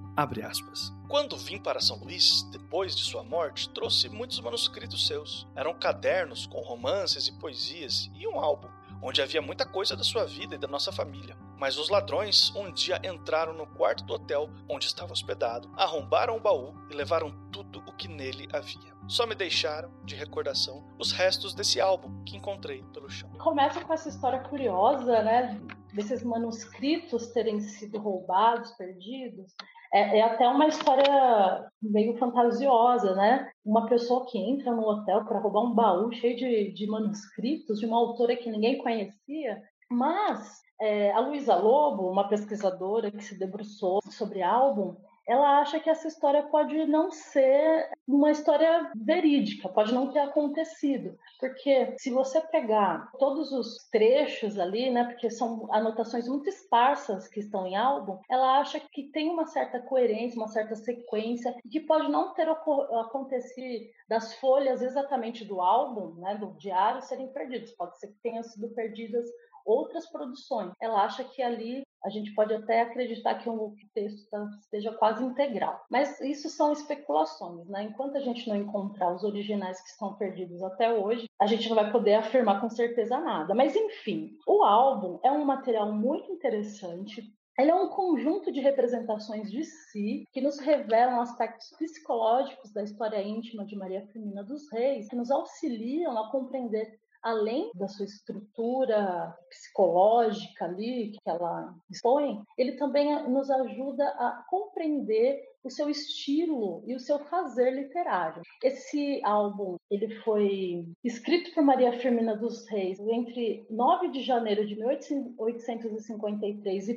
Quando 1.09 1.36
vim 1.36 1.59
para 1.59 1.80
São 1.80 1.99
Luís, 1.99 2.42
depois 2.51 2.97
de 2.97 3.03
sua 3.03 3.22
morte, 3.22 3.68
trouxe 3.70 4.09
muitos 4.09 4.40
manuscritos 4.40 5.07
seus. 5.07 5.47
Eram 5.55 5.74
cadernos 5.74 6.47
com 6.47 6.61
romances 6.61 7.28
e 7.28 7.32
poesias 7.38 8.11
e 8.14 8.26
um 8.26 8.40
álbum 8.40 8.68
onde 9.07 9.22
havia 9.22 9.40
muita 9.40 9.64
coisa 9.64 9.96
da 9.96 10.02
sua 10.02 10.24
vida 10.24 10.57
e 10.57 10.59
da 10.59 10.66
nossa 10.66 10.90
família. 10.90 11.36
Mas 11.57 11.78
os 11.78 11.88
ladrões 11.88 12.52
um 12.57 12.72
dia 12.72 13.00
entraram 13.04 13.52
no 13.52 13.64
quarto 13.64 14.04
do 14.04 14.14
hotel 14.14 14.50
onde 14.68 14.86
estava 14.86 15.12
hospedado, 15.12 15.70
arrombaram 15.76 16.36
o 16.36 16.40
baú 16.40 16.74
e 16.90 16.94
levaram 16.94 17.30
tudo 17.52 17.78
o 17.86 17.92
que 17.92 18.09
nele 18.09 18.48
havia. 18.52 18.96
Só 19.07 19.24
me 19.24 19.36
deixaram, 19.36 19.92
de 20.04 20.16
recordação, 20.16 20.84
os 20.98 21.12
restos 21.12 21.54
desse 21.54 21.80
álbum 21.80 22.24
que 22.24 22.36
encontrei 22.36 22.82
pelo 22.92 23.09
chão. 23.09 23.30
Começa 23.38 23.80
com 23.80 23.94
essa 23.94 24.09
história 24.09 24.40
curiosa, 24.40 25.22
né? 25.22 25.61
Desses 25.94 26.24
manuscritos 26.24 27.28
terem 27.28 27.61
sido 27.61 27.98
roubados, 27.98 28.72
perdidos. 28.72 29.54
É, 29.97 30.18
é, 30.18 30.22
até 30.22 30.47
uma 30.47 30.66
história 30.66 31.70
meio 31.80 32.18
fantasiosa, 32.18 33.14
né? 33.14 33.51
Uma 33.64 33.88
pessoa 33.88 34.26
que 34.26 34.36
entra 34.36 34.70
no 34.74 34.82
hotel 34.82 35.24
para 35.24 35.38
roubar 35.38 35.62
um 35.62 35.74
baú 35.74 36.12
cheio 36.12 36.36
de, 36.36 36.70
de 36.72 36.86
manuscritos 36.86 37.80
de 37.80 37.86
uma 37.86 37.97
autora 37.97 38.36
que 38.36 38.51
ninguém 38.51 38.76
conhecia. 38.76 39.62
Mas 39.90 40.61
é, 40.78 41.12
a 41.12 41.20
Luísa 41.20 41.57
Lobo, 41.57 42.11
uma 42.11 42.28
pesquisadora 42.28 43.11
que 43.11 43.24
se 43.24 43.38
debruçou 43.38 44.01
sobre 44.11 44.42
álbum, 44.42 44.97
ela 45.29 45.61
acha 45.61 45.81
que 45.81 45.91
essa 45.91 46.07
história 46.07 46.43
pode 46.45 46.87
não 46.87 47.11
ser 47.11 47.91
uma 48.07 48.31
história 48.31 48.91
verídica, 48.95 49.68
pode 49.68 49.93
não 49.93 50.12
ter 50.12 50.20
acontecido. 50.20 51.18
Porque 51.41 51.95
se 51.99 52.11
você 52.11 52.41
pegar 52.41 53.11
todos 53.18 53.51
os 53.53 53.89
trechos 53.91 54.59
ali, 54.59 54.91
né, 54.91 55.05
porque 55.05 55.29
são 55.31 55.66
anotações 55.72 56.29
muito 56.29 56.49
esparsas 56.49 57.27
que 57.29 57.41
estão 57.41 57.66
em 57.66 57.77
álbum, 57.77 58.18
ela 58.31 58.61
acha 58.61 58.81
que 58.81 59.11
tem 59.11 59.29
uma 59.29 59.47
certa 59.47 59.81
coerência, 59.81 60.39
uma 60.39 60.49
certa 60.49 60.77
sequência, 60.77 61.55
que 61.70 61.81
pode 61.81 62.11
não 62.11 62.33
ter 62.33 62.49
acontecido 62.49 63.87
das 64.09 64.35
folhas 64.35 64.83
exatamente 64.83 65.45
do 65.45 65.61
álbum, 65.61 66.14
né, 66.20 66.37
do 66.37 66.57
diário, 66.57 67.03
serem 67.03 67.33
perdidas. 67.33 67.72
Pode 67.72 67.99
ser 67.99 68.09
que 68.09 68.22
tenham 68.22 68.43
sido 68.43 68.68
perdidas 68.70 69.27
outras 69.64 70.09
produções. 70.11 70.72
Ela 70.81 71.05
acha 71.05 71.24
que 71.24 71.43
ali 71.43 71.83
a 72.07 72.09
gente 72.09 72.32
pode 72.34 72.54
até 72.54 72.82
acreditar 72.82 73.34
que 73.34 73.50
o 73.50 73.74
texto 73.92 74.28
esteja 74.61 74.92
quase 74.92 75.24
integral. 75.24 75.84
Mas 75.90 76.20
isso 76.20 76.48
são 76.48 76.72
especulações, 76.72 77.68
né? 77.68 77.82
Enquanto 77.82 78.16
a 78.16 78.20
gente 78.20 78.48
não 78.48 78.54
encontrar 78.54 79.12
os 79.12 79.24
originais 79.24 79.82
que 79.82 79.88
estão 79.88 80.14
perdidos 80.14 80.62
até 80.62 80.92
hoje, 80.94 81.26
a 81.40 81.46
gente 81.46 81.68
não 81.68 81.74
vai 81.74 81.90
poder 81.90 82.14
afirmar 82.14 82.61
com 82.61 82.70
certeza 82.70 83.18
nada. 83.18 83.57
Mas 83.57 83.74
enfim, 83.74 84.30
o 84.46 84.62
álbum 84.62 85.18
é 85.24 85.32
um 85.32 85.44
material 85.44 85.92
muito 85.92 86.30
interessante 86.30 87.22
ele 87.59 87.70
é 87.70 87.74
um 87.74 87.88
conjunto 87.88 88.52
de 88.52 88.61
representações 88.61 89.50
de 89.50 89.64
si 89.64 90.24
que 90.30 90.42
nos 90.42 90.59
revelam 90.59 91.22
aspectos 91.22 91.70
psicológicos 91.78 92.70
da 92.70 92.82
história 92.82 93.22
íntima 93.22 93.64
de 93.64 93.74
Maria 93.74 94.07
Firmina 94.09 94.44
dos 94.44 94.70
Reis, 94.70 95.09
que 95.09 95.16
nos 95.16 95.30
auxiliam 95.30 96.18
a 96.18 96.30
compreender 96.30 96.98
além 97.23 97.71
da 97.75 97.89
sua 97.89 98.05
estrutura 98.05 99.37
psicológica 99.49 100.64
ali 100.64 101.12
que 101.12 101.21
ela 101.25 101.75
expõe, 101.91 102.43
ele 102.57 102.73
também 102.73 103.29
nos 103.29 103.51
ajuda 103.51 104.07
a 104.09 104.45
compreender 104.49 105.43
o 105.67 105.71
seu 105.71 105.91
estilo 105.91 106.83
e 106.87 106.95
o 106.95 107.01
seu 107.01 107.19
fazer 107.19 107.73
literário. 107.73 108.41
Esse 108.62 109.21
álbum 109.25 109.75
ele 109.91 110.14
foi 110.21 110.87
escrito 111.05 111.53
por 111.53 111.64
Maria 111.64 111.99
Firmina 111.99 112.37
dos 112.37 112.64
Reis 112.69 113.01
entre 113.01 113.67
9 113.69 114.07
de 114.09 114.23
janeiro 114.23 114.64
de 114.67 114.77
1853 114.77 116.89
e 116.89 116.93
1 116.93 116.97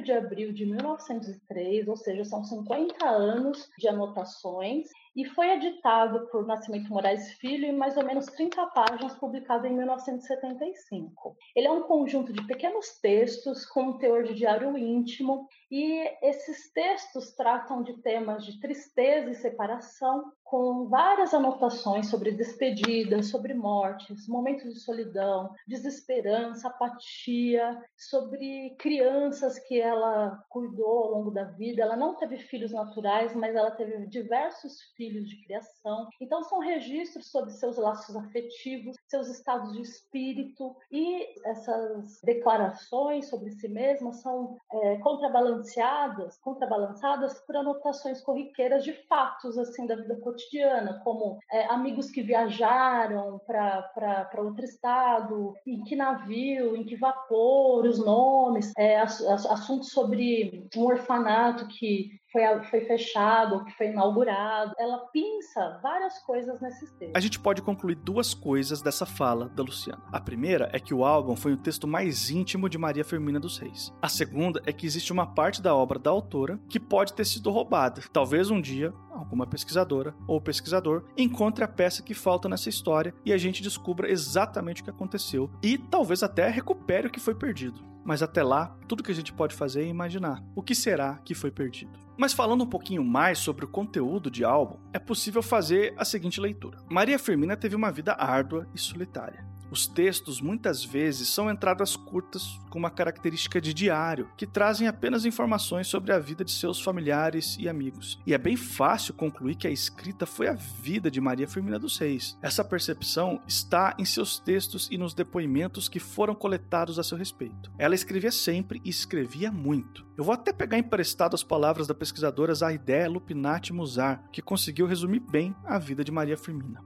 de 0.00 0.12
abril 0.12 0.52
de 0.52 0.64
1903, 0.64 1.88
ou 1.88 1.96
seja, 1.96 2.24
são 2.24 2.44
50 2.44 3.04
anos 3.04 3.68
de 3.78 3.88
anotações 3.88 4.86
e 5.18 5.24
foi 5.24 5.50
editado 5.50 6.28
por 6.28 6.46
Nascimento 6.46 6.90
Moraes 6.90 7.32
Filho 7.34 7.66
em 7.66 7.76
mais 7.76 7.96
ou 7.96 8.04
menos 8.04 8.26
30 8.26 8.66
páginas, 8.66 9.16
publicado 9.16 9.66
em 9.66 9.74
1975. 9.74 11.36
Ele 11.56 11.66
é 11.66 11.72
um 11.72 11.82
conjunto 11.82 12.32
de 12.32 12.46
pequenos 12.46 13.00
textos 13.00 13.66
com 13.66 13.82
um 13.82 13.98
teor 13.98 14.22
de 14.22 14.34
diário 14.34 14.78
íntimo, 14.78 15.48
e 15.70 16.08
esses 16.22 16.72
textos 16.72 17.34
tratam 17.34 17.82
de 17.88 18.02
temas 18.02 18.44
de 18.44 18.60
tristeza 18.60 19.30
e 19.30 19.34
separação, 19.34 20.32
com 20.48 20.88
várias 20.88 21.34
anotações 21.34 22.08
sobre 22.08 22.32
despedidas, 22.32 23.28
sobre 23.28 23.52
mortes, 23.52 24.26
momentos 24.26 24.72
de 24.72 24.80
solidão, 24.80 25.54
desesperança, 25.66 26.68
apatia, 26.68 27.78
sobre 27.96 28.74
crianças 28.78 29.58
que 29.58 29.78
ela 29.78 30.42
cuidou 30.48 31.04
ao 31.04 31.10
longo 31.10 31.30
da 31.30 31.44
vida. 31.44 31.82
Ela 31.82 31.96
não 31.96 32.14
teve 32.14 32.38
filhos 32.38 32.72
naturais, 32.72 33.34
mas 33.34 33.54
ela 33.54 33.70
teve 33.70 34.06
diversos 34.06 34.80
filhos 34.96 35.28
de 35.28 35.36
criação. 35.44 36.08
Então, 36.18 36.42
são 36.42 36.60
registros 36.60 37.30
sobre 37.30 37.52
seus 37.52 37.76
laços 37.76 38.16
afetivos, 38.16 38.96
seus 39.06 39.28
estados 39.28 39.74
de 39.74 39.82
espírito, 39.82 40.74
e 40.90 41.26
essas 41.46 42.20
declarações 42.22 43.28
sobre 43.28 43.50
si 43.50 43.68
mesma 43.68 44.14
são 44.14 44.56
é, 44.72 44.96
contrabalanceadas, 44.96 46.38
contrabalançadas 46.38 47.38
por 47.40 47.54
anotações 47.56 48.22
corriqueiras 48.22 48.82
de 48.82 48.94
fatos 49.06 49.58
assim 49.58 49.86
da 49.86 49.94
vida 49.94 50.16
cotidiana 50.16 50.37
cotidiana, 50.38 51.00
como 51.02 51.38
é, 51.50 51.66
amigos 51.66 52.10
que 52.10 52.22
viajaram 52.22 53.40
para 53.46 54.30
outro 54.38 54.64
estado, 54.64 55.54
em 55.66 55.82
que 55.82 55.96
navio, 55.96 56.76
em 56.76 56.84
que 56.84 56.96
vapor, 56.96 57.84
os 57.84 57.98
nomes, 57.98 58.72
é, 58.78 58.98
assuntos 58.98 59.90
sobre 59.90 60.68
um 60.76 60.84
orfanato 60.84 61.66
que 61.66 62.17
foi, 62.32 62.42
foi 62.64 62.80
fechado, 62.82 63.64
que 63.64 63.72
foi 63.72 63.88
inaugurado. 63.88 64.72
Ela 64.78 64.98
pinça 65.12 65.80
várias 65.82 66.18
coisas 66.20 66.60
nesses 66.60 66.90
textos. 66.92 67.12
A 67.14 67.20
gente 67.20 67.38
pode 67.40 67.62
concluir 67.62 67.94
duas 67.96 68.34
coisas 68.34 68.82
dessa 68.82 69.06
fala 69.06 69.48
da 69.48 69.62
Luciana. 69.62 70.02
A 70.12 70.20
primeira 70.20 70.68
é 70.72 70.78
que 70.78 70.94
o 70.94 71.04
álbum 71.04 71.36
foi 71.36 71.52
o 71.52 71.56
texto 71.56 71.86
mais 71.86 72.30
íntimo 72.30 72.68
de 72.68 72.78
Maria 72.78 73.04
Firmina 73.04 73.40
dos 73.40 73.58
Reis. 73.58 73.92
A 74.02 74.08
segunda 74.08 74.62
é 74.66 74.72
que 74.72 74.86
existe 74.86 75.12
uma 75.12 75.26
parte 75.26 75.62
da 75.62 75.74
obra 75.74 75.98
da 75.98 76.10
autora 76.10 76.58
que 76.68 76.80
pode 76.80 77.12
ter 77.12 77.24
sido 77.24 77.50
roubada. 77.50 78.02
Talvez 78.12 78.50
um 78.50 78.60
dia 78.60 78.92
alguma 79.10 79.46
pesquisadora 79.46 80.14
ou 80.26 80.40
pesquisador 80.40 81.04
encontre 81.16 81.64
a 81.64 81.68
peça 81.68 82.02
que 82.02 82.14
falta 82.14 82.48
nessa 82.48 82.68
história 82.68 83.12
e 83.24 83.32
a 83.32 83.38
gente 83.38 83.62
descubra 83.62 84.10
exatamente 84.10 84.80
o 84.80 84.84
que 84.84 84.90
aconteceu 84.90 85.50
e 85.62 85.76
talvez 85.76 86.22
até 86.22 86.48
recupere 86.48 87.08
o 87.08 87.10
que 87.10 87.20
foi 87.20 87.34
perdido. 87.34 87.82
Mas 88.04 88.22
até 88.22 88.42
lá, 88.42 88.76
tudo 88.86 89.02
que 89.02 89.12
a 89.12 89.14
gente 89.14 89.32
pode 89.32 89.54
fazer 89.54 89.82
é 89.82 89.86
imaginar 89.86 90.42
o 90.54 90.62
que 90.62 90.74
será 90.74 91.18
que 91.24 91.34
foi 91.34 91.50
perdido. 91.50 92.07
Mas 92.18 92.32
falando 92.32 92.64
um 92.64 92.66
pouquinho 92.66 93.04
mais 93.04 93.38
sobre 93.38 93.64
o 93.64 93.68
conteúdo 93.68 94.28
de 94.28 94.42
álbum, 94.42 94.76
é 94.92 94.98
possível 94.98 95.40
fazer 95.40 95.94
a 95.96 96.04
seguinte 96.04 96.40
leitura. 96.40 96.78
Maria 96.90 97.16
Firmina 97.16 97.56
teve 97.56 97.76
uma 97.76 97.92
vida 97.92 98.12
árdua 98.18 98.66
e 98.74 98.78
solitária. 98.78 99.46
Os 99.70 99.86
textos 99.86 100.40
muitas 100.40 100.82
vezes 100.82 101.28
são 101.28 101.50
entradas 101.50 101.94
curtas 101.94 102.58
com 102.70 102.78
uma 102.78 102.90
característica 102.90 103.60
de 103.60 103.72
diário, 103.72 104.30
que 104.36 104.46
trazem 104.46 104.88
apenas 104.88 105.26
informações 105.26 105.86
sobre 105.86 106.10
a 106.10 106.18
vida 106.18 106.44
de 106.44 106.50
seus 106.50 106.80
familiares 106.80 107.56
e 107.60 107.68
amigos. 107.68 108.18
E 108.26 108.34
é 108.34 108.38
bem 108.38 108.56
fácil 108.56 109.14
concluir 109.14 109.54
que 109.54 109.68
a 109.68 109.70
escrita 109.70 110.26
foi 110.26 110.48
a 110.48 110.54
vida 110.54 111.10
de 111.10 111.20
Maria 111.20 111.46
Firmina 111.46 111.78
dos 111.78 111.98
Reis. 111.98 112.36
Essa 112.42 112.64
percepção 112.64 113.40
está 113.46 113.94
em 113.98 114.04
seus 114.04 114.40
textos 114.40 114.88
e 114.90 114.98
nos 114.98 115.14
depoimentos 115.14 115.88
que 115.88 116.00
foram 116.00 116.34
coletados 116.34 116.98
a 116.98 117.04
seu 117.04 117.16
respeito. 117.16 117.70
Ela 117.78 117.94
escrevia 117.94 118.32
sempre 118.32 118.80
e 118.84 118.88
escrevia 118.88 119.52
muito. 119.52 120.07
Eu 120.18 120.24
vou 120.24 120.34
até 120.34 120.52
pegar 120.52 120.76
emprestado 120.76 121.34
as 121.34 121.44
palavras 121.44 121.86
da 121.86 121.94
pesquisadora 121.94 122.52
Zaidé 122.52 123.06
Lupinati 123.06 123.72
Musar, 123.72 124.28
que 124.32 124.42
conseguiu 124.42 124.84
resumir 124.84 125.20
bem 125.20 125.54
a 125.64 125.78
vida 125.78 126.02
de 126.02 126.10
Maria 126.10 126.36
Firmina. 126.36 126.84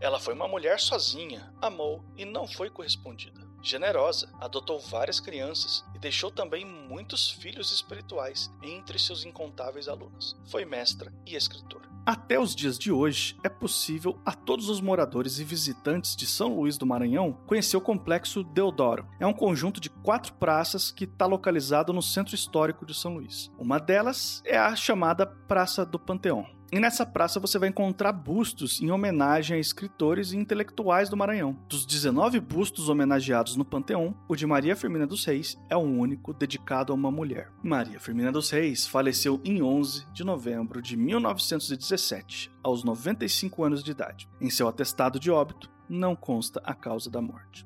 Ela 0.00 0.20
foi 0.20 0.32
uma 0.32 0.46
mulher 0.46 0.78
sozinha, 0.78 1.52
amou 1.60 2.04
e 2.16 2.24
não 2.24 2.46
foi 2.46 2.70
correspondida. 2.70 3.45
Generosa, 3.66 4.28
adotou 4.40 4.78
várias 4.78 5.18
crianças 5.18 5.84
e 5.92 5.98
deixou 5.98 6.30
também 6.30 6.64
muitos 6.64 7.28
filhos 7.28 7.72
espirituais 7.72 8.48
entre 8.62 8.96
seus 8.96 9.24
incontáveis 9.24 9.88
alunos. 9.88 10.36
Foi 10.46 10.64
mestra 10.64 11.12
e 11.26 11.34
escritora. 11.34 11.84
Até 12.06 12.38
os 12.38 12.54
dias 12.54 12.78
de 12.78 12.92
hoje, 12.92 13.36
é 13.42 13.48
possível 13.48 14.20
a 14.24 14.32
todos 14.32 14.68
os 14.68 14.80
moradores 14.80 15.40
e 15.40 15.44
visitantes 15.44 16.14
de 16.14 16.24
São 16.24 16.54
Luís 16.54 16.78
do 16.78 16.86
Maranhão 16.86 17.32
conhecer 17.44 17.76
o 17.76 17.80
Complexo 17.80 18.44
Deodoro. 18.44 19.08
É 19.18 19.26
um 19.26 19.32
conjunto 19.32 19.80
de 19.80 19.90
quatro 19.90 20.32
praças 20.34 20.92
que 20.92 21.02
está 21.02 21.26
localizado 21.26 21.92
no 21.92 22.00
centro 22.00 22.36
histórico 22.36 22.86
de 22.86 22.94
São 22.94 23.14
Luís. 23.14 23.50
Uma 23.58 23.80
delas 23.80 24.40
é 24.44 24.56
a 24.56 24.76
chamada 24.76 25.26
Praça 25.26 25.84
do 25.84 25.98
Panteão. 25.98 26.55
E 26.72 26.80
nessa 26.80 27.06
praça 27.06 27.38
você 27.38 27.58
vai 27.58 27.68
encontrar 27.68 28.12
bustos 28.12 28.80
em 28.80 28.90
homenagem 28.90 29.56
a 29.56 29.60
escritores 29.60 30.32
e 30.32 30.36
intelectuais 30.36 31.08
do 31.08 31.16
Maranhão. 31.16 31.56
Dos 31.68 31.86
19 31.86 32.40
bustos 32.40 32.88
homenageados 32.88 33.54
no 33.54 33.64
Panteão, 33.64 34.16
o 34.26 34.34
de 34.34 34.46
Maria 34.46 34.74
Firmina 34.74 35.06
dos 35.06 35.24
Reis 35.24 35.56
é 35.70 35.76
o 35.76 35.80
único 35.80 36.34
dedicado 36.34 36.92
a 36.92 36.96
uma 36.96 37.10
mulher. 37.10 37.52
Maria 37.62 38.00
Firmina 38.00 38.32
dos 38.32 38.50
Reis 38.50 38.84
faleceu 38.86 39.40
em 39.44 39.62
11 39.62 40.06
de 40.12 40.24
novembro 40.24 40.82
de 40.82 40.96
1917, 40.96 42.50
aos 42.62 42.82
95 42.82 43.62
anos 43.62 43.84
de 43.84 43.92
idade. 43.92 44.28
Em 44.40 44.50
seu 44.50 44.66
atestado 44.66 45.20
de 45.20 45.30
óbito, 45.30 45.70
não 45.88 46.16
consta 46.16 46.60
a 46.64 46.74
causa 46.74 47.08
da 47.08 47.22
morte. 47.22 47.64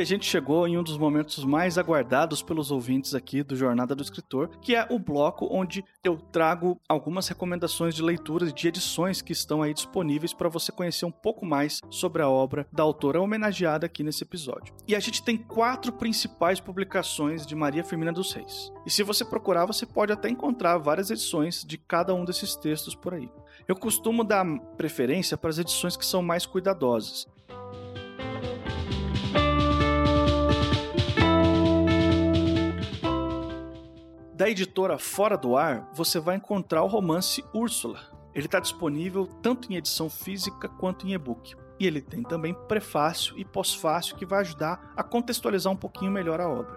E 0.00 0.02
a 0.02 0.06
gente 0.06 0.24
chegou 0.24 0.66
em 0.66 0.78
um 0.78 0.82
dos 0.82 0.96
momentos 0.96 1.44
mais 1.44 1.76
aguardados 1.76 2.40
pelos 2.40 2.70
ouvintes 2.70 3.14
aqui 3.14 3.42
do 3.42 3.54
Jornada 3.54 3.94
do 3.94 4.02
Escritor, 4.02 4.48
que 4.62 4.74
é 4.74 4.86
o 4.88 4.98
bloco 4.98 5.46
onde 5.50 5.84
eu 6.02 6.16
trago 6.16 6.80
algumas 6.88 7.28
recomendações 7.28 7.94
de 7.94 8.00
leitura 8.00 8.50
de 8.50 8.66
edições 8.66 9.20
que 9.20 9.34
estão 9.34 9.60
aí 9.60 9.74
disponíveis 9.74 10.32
para 10.32 10.48
você 10.48 10.72
conhecer 10.72 11.04
um 11.04 11.10
pouco 11.10 11.44
mais 11.44 11.82
sobre 11.90 12.22
a 12.22 12.30
obra 12.30 12.66
da 12.72 12.82
autora 12.82 13.20
homenageada 13.20 13.84
aqui 13.84 14.02
nesse 14.02 14.24
episódio. 14.24 14.72
E 14.88 14.96
a 14.96 15.00
gente 15.00 15.22
tem 15.22 15.36
quatro 15.36 15.92
principais 15.92 16.60
publicações 16.60 17.44
de 17.44 17.54
Maria 17.54 17.84
Firmina 17.84 18.10
dos 18.10 18.32
Reis. 18.32 18.72
E 18.86 18.90
se 18.90 19.02
você 19.02 19.22
procurar, 19.22 19.66
você 19.66 19.84
pode 19.84 20.14
até 20.14 20.30
encontrar 20.30 20.78
várias 20.78 21.10
edições 21.10 21.62
de 21.62 21.76
cada 21.76 22.14
um 22.14 22.24
desses 22.24 22.56
textos 22.56 22.94
por 22.94 23.12
aí. 23.12 23.30
Eu 23.68 23.76
costumo 23.76 24.24
dar 24.24 24.46
preferência 24.78 25.36
para 25.36 25.50
as 25.50 25.58
edições 25.58 25.94
que 25.94 26.06
são 26.06 26.22
mais 26.22 26.46
cuidadosas. 26.46 27.28
Da 34.40 34.48
editora 34.48 34.96
Fora 34.96 35.36
do 35.36 35.54
Ar, 35.54 35.90
você 35.92 36.18
vai 36.18 36.36
encontrar 36.36 36.82
o 36.82 36.86
romance 36.86 37.44
Úrsula. 37.52 38.00
Ele 38.34 38.46
está 38.46 38.58
disponível 38.58 39.26
tanto 39.26 39.70
em 39.70 39.76
edição 39.76 40.08
física 40.08 40.66
quanto 40.66 41.06
em 41.06 41.12
e-book. 41.12 41.54
E 41.78 41.86
ele 41.86 42.00
tem 42.00 42.22
também 42.22 42.54
prefácio 42.66 43.38
e 43.38 43.44
pós-fácio 43.44 44.16
que 44.16 44.24
vai 44.24 44.40
ajudar 44.40 44.94
a 44.96 45.02
contextualizar 45.02 45.70
um 45.70 45.76
pouquinho 45.76 46.10
melhor 46.10 46.40
a 46.40 46.48
obra. 46.48 46.74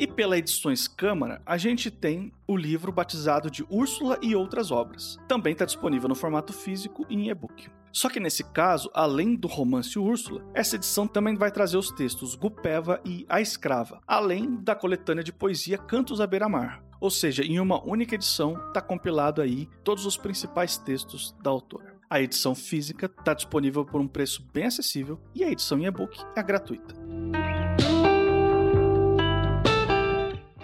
E 0.00 0.06
pela 0.08 0.36
Edições 0.36 0.88
Câmara, 0.88 1.40
a 1.46 1.56
gente 1.56 1.88
tem 1.88 2.32
o 2.44 2.56
livro 2.56 2.90
batizado 2.90 3.48
de 3.48 3.64
Úrsula 3.70 4.18
e 4.20 4.34
Outras 4.34 4.72
Obras. 4.72 5.16
Também 5.28 5.52
está 5.52 5.64
disponível 5.64 6.08
no 6.08 6.16
formato 6.16 6.52
físico 6.52 7.06
e 7.08 7.14
em 7.14 7.30
e-book. 7.30 7.70
Só 7.92 8.08
que 8.08 8.18
nesse 8.18 8.42
caso, 8.42 8.90
além 8.94 9.34
do 9.34 9.46
romance 9.46 9.98
Úrsula, 9.98 10.42
essa 10.54 10.76
edição 10.76 11.06
também 11.06 11.36
vai 11.36 11.52
trazer 11.52 11.76
os 11.76 11.90
textos 11.90 12.34
Gupeva 12.34 13.00
e 13.04 13.26
A 13.28 13.40
Escrava, 13.40 14.00
além 14.06 14.56
da 14.56 14.74
coletânea 14.74 15.22
de 15.22 15.32
poesia 15.32 15.76
Cantos 15.76 16.20
à 16.20 16.26
Beira-Mar. 16.26 16.82
Ou 16.98 17.10
seja, 17.10 17.42
em 17.44 17.60
uma 17.60 17.84
única 17.84 18.14
edição 18.14 18.54
está 18.68 18.80
compilado 18.80 19.42
aí 19.42 19.68
todos 19.84 20.06
os 20.06 20.16
principais 20.16 20.78
textos 20.78 21.36
da 21.42 21.50
autora. 21.50 21.92
A 22.08 22.20
edição 22.20 22.54
física 22.54 23.06
está 23.06 23.34
disponível 23.34 23.84
por 23.84 24.00
um 24.00 24.08
preço 24.08 24.46
bem 24.52 24.64
acessível 24.64 25.20
e 25.34 25.44
a 25.44 25.50
edição 25.50 25.78
em 25.78 25.86
e-book 25.86 26.18
é 26.34 26.42
gratuita. 26.42 26.94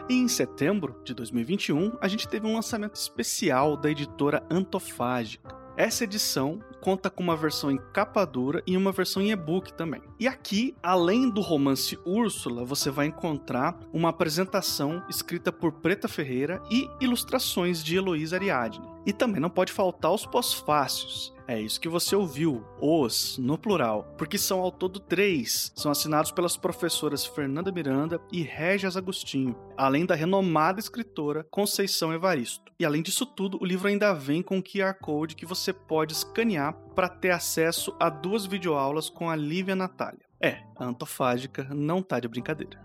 E 0.08 0.14
em 0.14 0.28
setembro 0.28 1.02
de 1.04 1.12
2021, 1.12 1.98
a 2.00 2.08
gente 2.08 2.26
teve 2.26 2.46
um 2.46 2.54
lançamento 2.54 2.94
especial 2.94 3.76
da 3.76 3.90
editora 3.90 4.42
Antofágica. 4.50 5.67
Essa 5.78 6.02
edição 6.02 6.58
conta 6.80 7.08
com 7.08 7.22
uma 7.22 7.36
versão 7.36 7.70
em 7.70 7.78
capa 7.92 8.24
dura 8.24 8.60
e 8.66 8.76
uma 8.76 8.90
versão 8.90 9.22
em 9.22 9.30
e-book 9.30 9.72
também. 9.74 10.02
E 10.18 10.26
aqui, 10.26 10.74
além 10.82 11.30
do 11.30 11.40
romance 11.40 11.96
Úrsula, 12.04 12.64
você 12.64 12.90
vai 12.90 13.06
encontrar 13.06 13.78
uma 13.92 14.08
apresentação 14.08 15.00
escrita 15.08 15.52
por 15.52 15.70
Preta 15.74 16.08
Ferreira 16.08 16.60
e 16.68 16.90
ilustrações 17.00 17.80
de 17.84 17.94
Heloísa 17.94 18.34
Ariadne. 18.34 18.84
E 19.06 19.12
também 19.12 19.40
não 19.40 19.48
pode 19.48 19.70
faltar 19.70 20.12
os 20.12 20.26
pós-fácios. 20.26 21.32
É 21.48 21.58
isso 21.58 21.80
que 21.80 21.88
você 21.88 22.14
ouviu, 22.14 22.62
os, 22.78 23.38
no 23.38 23.56
plural, 23.56 24.14
porque 24.18 24.36
são 24.36 24.60
ao 24.60 24.70
todo 24.70 25.00
três. 25.00 25.72
São 25.74 25.90
assinados 25.90 26.30
pelas 26.30 26.58
professoras 26.58 27.24
Fernanda 27.24 27.72
Miranda 27.72 28.20
e 28.30 28.42
Régias 28.42 28.98
Agostinho, 28.98 29.56
além 29.74 30.04
da 30.04 30.14
renomada 30.14 30.78
escritora 30.78 31.46
Conceição 31.50 32.12
Evaristo. 32.12 32.70
E 32.78 32.84
além 32.84 33.00
disso 33.00 33.24
tudo, 33.24 33.58
o 33.62 33.64
livro 33.64 33.88
ainda 33.88 34.12
vem 34.12 34.42
com 34.42 34.62
QR 34.62 34.92
Code 35.00 35.34
que 35.34 35.46
você 35.46 35.72
pode 35.72 36.12
escanear 36.12 36.74
para 36.94 37.08
ter 37.08 37.30
acesso 37.30 37.96
a 37.98 38.10
duas 38.10 38.44
videoaulas 38.44 39.08
com 39.08 39.30
a 39.30 39.34
Lívia 39.34 39.74
Natália. 39.74 40.26
É, 40.38 40.62
a 40.76 40.84
antofágica 40.84 41.66
não 41.72 42.02
tá 42.02 42.20
de 42.20 42.28
brincadeira. 42.28 42.78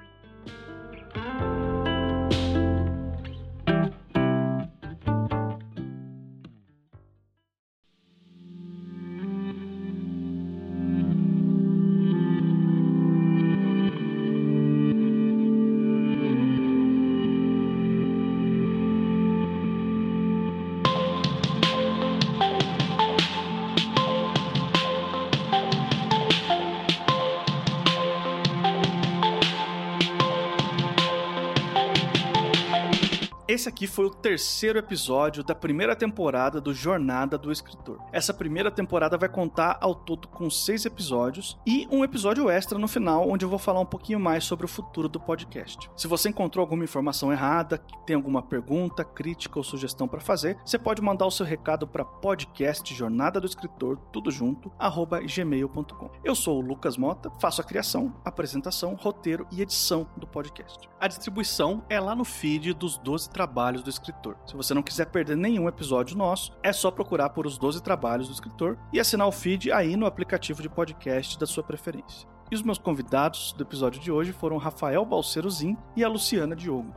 Esse 33.64 33.70
aqui 33.70 33.88
foi 33.88 34.07
o 34.07 34.09
terceiro 34.09 34.78
episódio 34.78 35.41
da 35.41 35.55
primeira 35.55 35.95
temporada 35.95 36.59
do 36.59 36.74
Jornada 36.74 37.38
do 37.38 37.49
Escritor. 37.49 37.97
Essa 38.11 38.34
primeira 38.34 38.70
temporada 38.70 39.18
vai 39.18 39.30
contar 39.30 39.78
ao 39.80 39.95
todo 39.95 40.28
com 40.28 40.49
seis 40.49 40.86
episódios 40.86 41.57
e 41.66 41.88
um 41.89 42.03
episódio 42.03 42.49
extra 42.49 42.78
no 42.78 42.89
final, 42.89 43.30
onde 43.30 43.45
eu 43.45 43.49
vou 43.49 43.57
falar 43.57 43.80
um 43.80 43.86
pouquinho 43.86 44.20
mais 44.20 44.43
sobre 44.43 44.66
o 44.66 44.68
futuro 44.68 45.07
do 45.07 45.18
podcast. 45.18 45.89
Se 45.95 46.09
você 46.09 46.28
encontrou 46.28 46.61
alguma 46.61 46.84
informação 46.84 47.32
errada, 47.32 47.78
tem 48.05 48.18
alguma 48.18 48.41
pergunta, 48.41 49.05
crítica 49.05 49.57
ou 49.57 49.64
sugestão 49.64 50.09
para 50.09 50.20
fazer, 50.20 50.57
você 50.66 50.78
pode 50.78 51.01
mandar 51.01 51.26
o 51.26 51.32
seu 51.32 51.45
recado 51.45 51.88
para 51.88 52.03
podcast 52.03 52.93
Jornada 52.93 53.39
do 53.39 53.47
Escritor, 53.47 53.95
tudo 54.11 54.30
junto, 54.30 54.74
arroba 54.78 55.22
gmail.com. 55.22 56.11
Eu 56.22 56.36
sou 56.36 56.57
o 56.57 56.61
Lucas 56.61 56.97
Mota, 56.97 57.32
faço 57.39 57.61
a 57.61 57.64
criação, 57.64 58.14
apresentação, 58.26 58.95
roteiro 58.95 59.47
e 59.49 59.61
edição 59.61 60.05
do 60.18 60.28
podcast. 60.28 60.89
A 60.99 61.07
distribuição 61.07 61.86
é 61.89 61.97
lá 61.97 62.14
no 62.14 62.26
feed 62.26 62.74
dos 62.74 62.97
12 62.97 63.30
trabalhos 63.53 63.83
do 63.83 63.89
escritor. 63.91 64.35
Se 64.47 64.55
você 64.55 64.73
não 64.73 64.81
quiser 64.81 65.05
perder 65.05 65.37
nenhum 65.37 65.67
episódio 65.67 66.17
nosso, 66.17 66.51
é 66.63 66.73
só 66.73 66.89
procurar 66.89 67.29
por 67.29 67.45
os 67.45 67.55
12 67.55 67.83
trabalhos 67.83 68.27
do 68.27 68.33
escritor 68.33 68.79
e 68.91 68.99
assinar 68.99 69.27
o 69.27 69.31
feed 69.31 69.71
aí 69.71 69.95
no 69.95 70.07
aplicativo 70.07 70.59
de 70.59 70.67
podcast 70.67 71.37
da 71.37 71.45
sua 71.45 71.61
preferência. 71.61 72.27
E 72.49 72.55
os 72.55 72.63
meus 72.63 72.79
convidados 72.79 73.53
do 73.53 73.63
episódio 73.63 74.01
de 74.01 74.11
hoje 74.11 74.31
foram 74.31 74.57
Rafael 74.57 75.05
Balcerozin 75.05 75.77
e 75.95 76.03
a 76.03 76.09
Luciana 76.09 76.55
Diogo. 76.55 76.95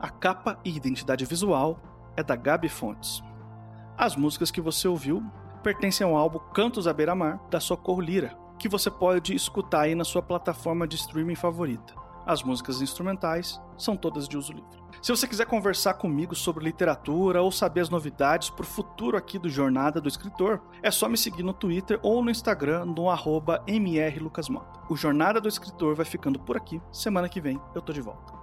A 0.00 0.08
capa 0.08 0.58
e 0.64 0.74
identidade 0.74 1.26
visual 1.26 1.78
é 2.16 2.22
da 2.22 2.34
Gabi 2.34 2.70
Fontes. 2.70 3.22
As 3.94 4.16
músicas 4.16 4.50
que 4.50 4.62
você 4.62 4.88
ouviu 4.88 5.22
pertencem 5.62 6.06
ao 6.06 6.16
álbum 6.16 6.38
Cantos 6.54 6.88
à 6.88 6.92
Beira-Mar, 6.94 7.38
da 7.50 7.60
Socorro 7.60 8.00
Lira, 8.00 8.34
que 8.58 8.66
você 8.66 8.90
pode 8.90 9.34
escutar 9.34 9.82
aí 9.82 9.94
na 9.94 10.04
sua 10.04 10.22
plataforma 10.22 10.88
de 10.88 10.96
streaming 10.96 11.34
favorita. 11.34 11.92
As 12.28 12.42
músicas 12.42 12.82
instrumentais 12.82 13.58
são 13.78 13.96
todas 13.96 14.28
de 14.28 14.36
uso 14.36 14.52
livre. 14.52 14.78
Se 15.00 15.10
você 15.10 15.26
quiser 15.26 15.46
conversar 15.46 15.94
comigo 15.94 16.34
sobre 16.34 16.62
literatura 16.62 17.40
ou 17.40 17.50
saber 17.50 17.80
as 17.80 17.88
novidades 17.88 18.50
para 18.50 18.64
o 18.64 18.66
futuro 18.66 19.16
aqui 19.16 19.38
do 19.38 19.48
Jornada 19.48 19.98
do 19.98 20.08
Escritor, 20.08 20.60
é 20.82 20.90
só 20.90 21.08
me 21.08 21.16
seguir 21.16 21.42
no 21.42 21.54
Twitter 21.54 21.98
ou 22.02 22.22
no 22.22 22.30
Instagram 22.30 22.84
no 22.84 23.08
arroba 23.08 23.64
mrlucasmota. 23.66 24.78
O 24.90 24.96
Jornada 24.96 25.40
do 25.40 25.48
Escritor 25.48 25.94
vai 25.94 26.04
ficando 26.04 26.38
por 26.38 26.54
aqui. 26.54 26.82
Semana 26.92 27.30
que 27.30 27.40
vem 27.40 27.58
eu 27.74 27.80
tô 27.80 27.94
de 27.94 28.02
volta. 28.02 28.37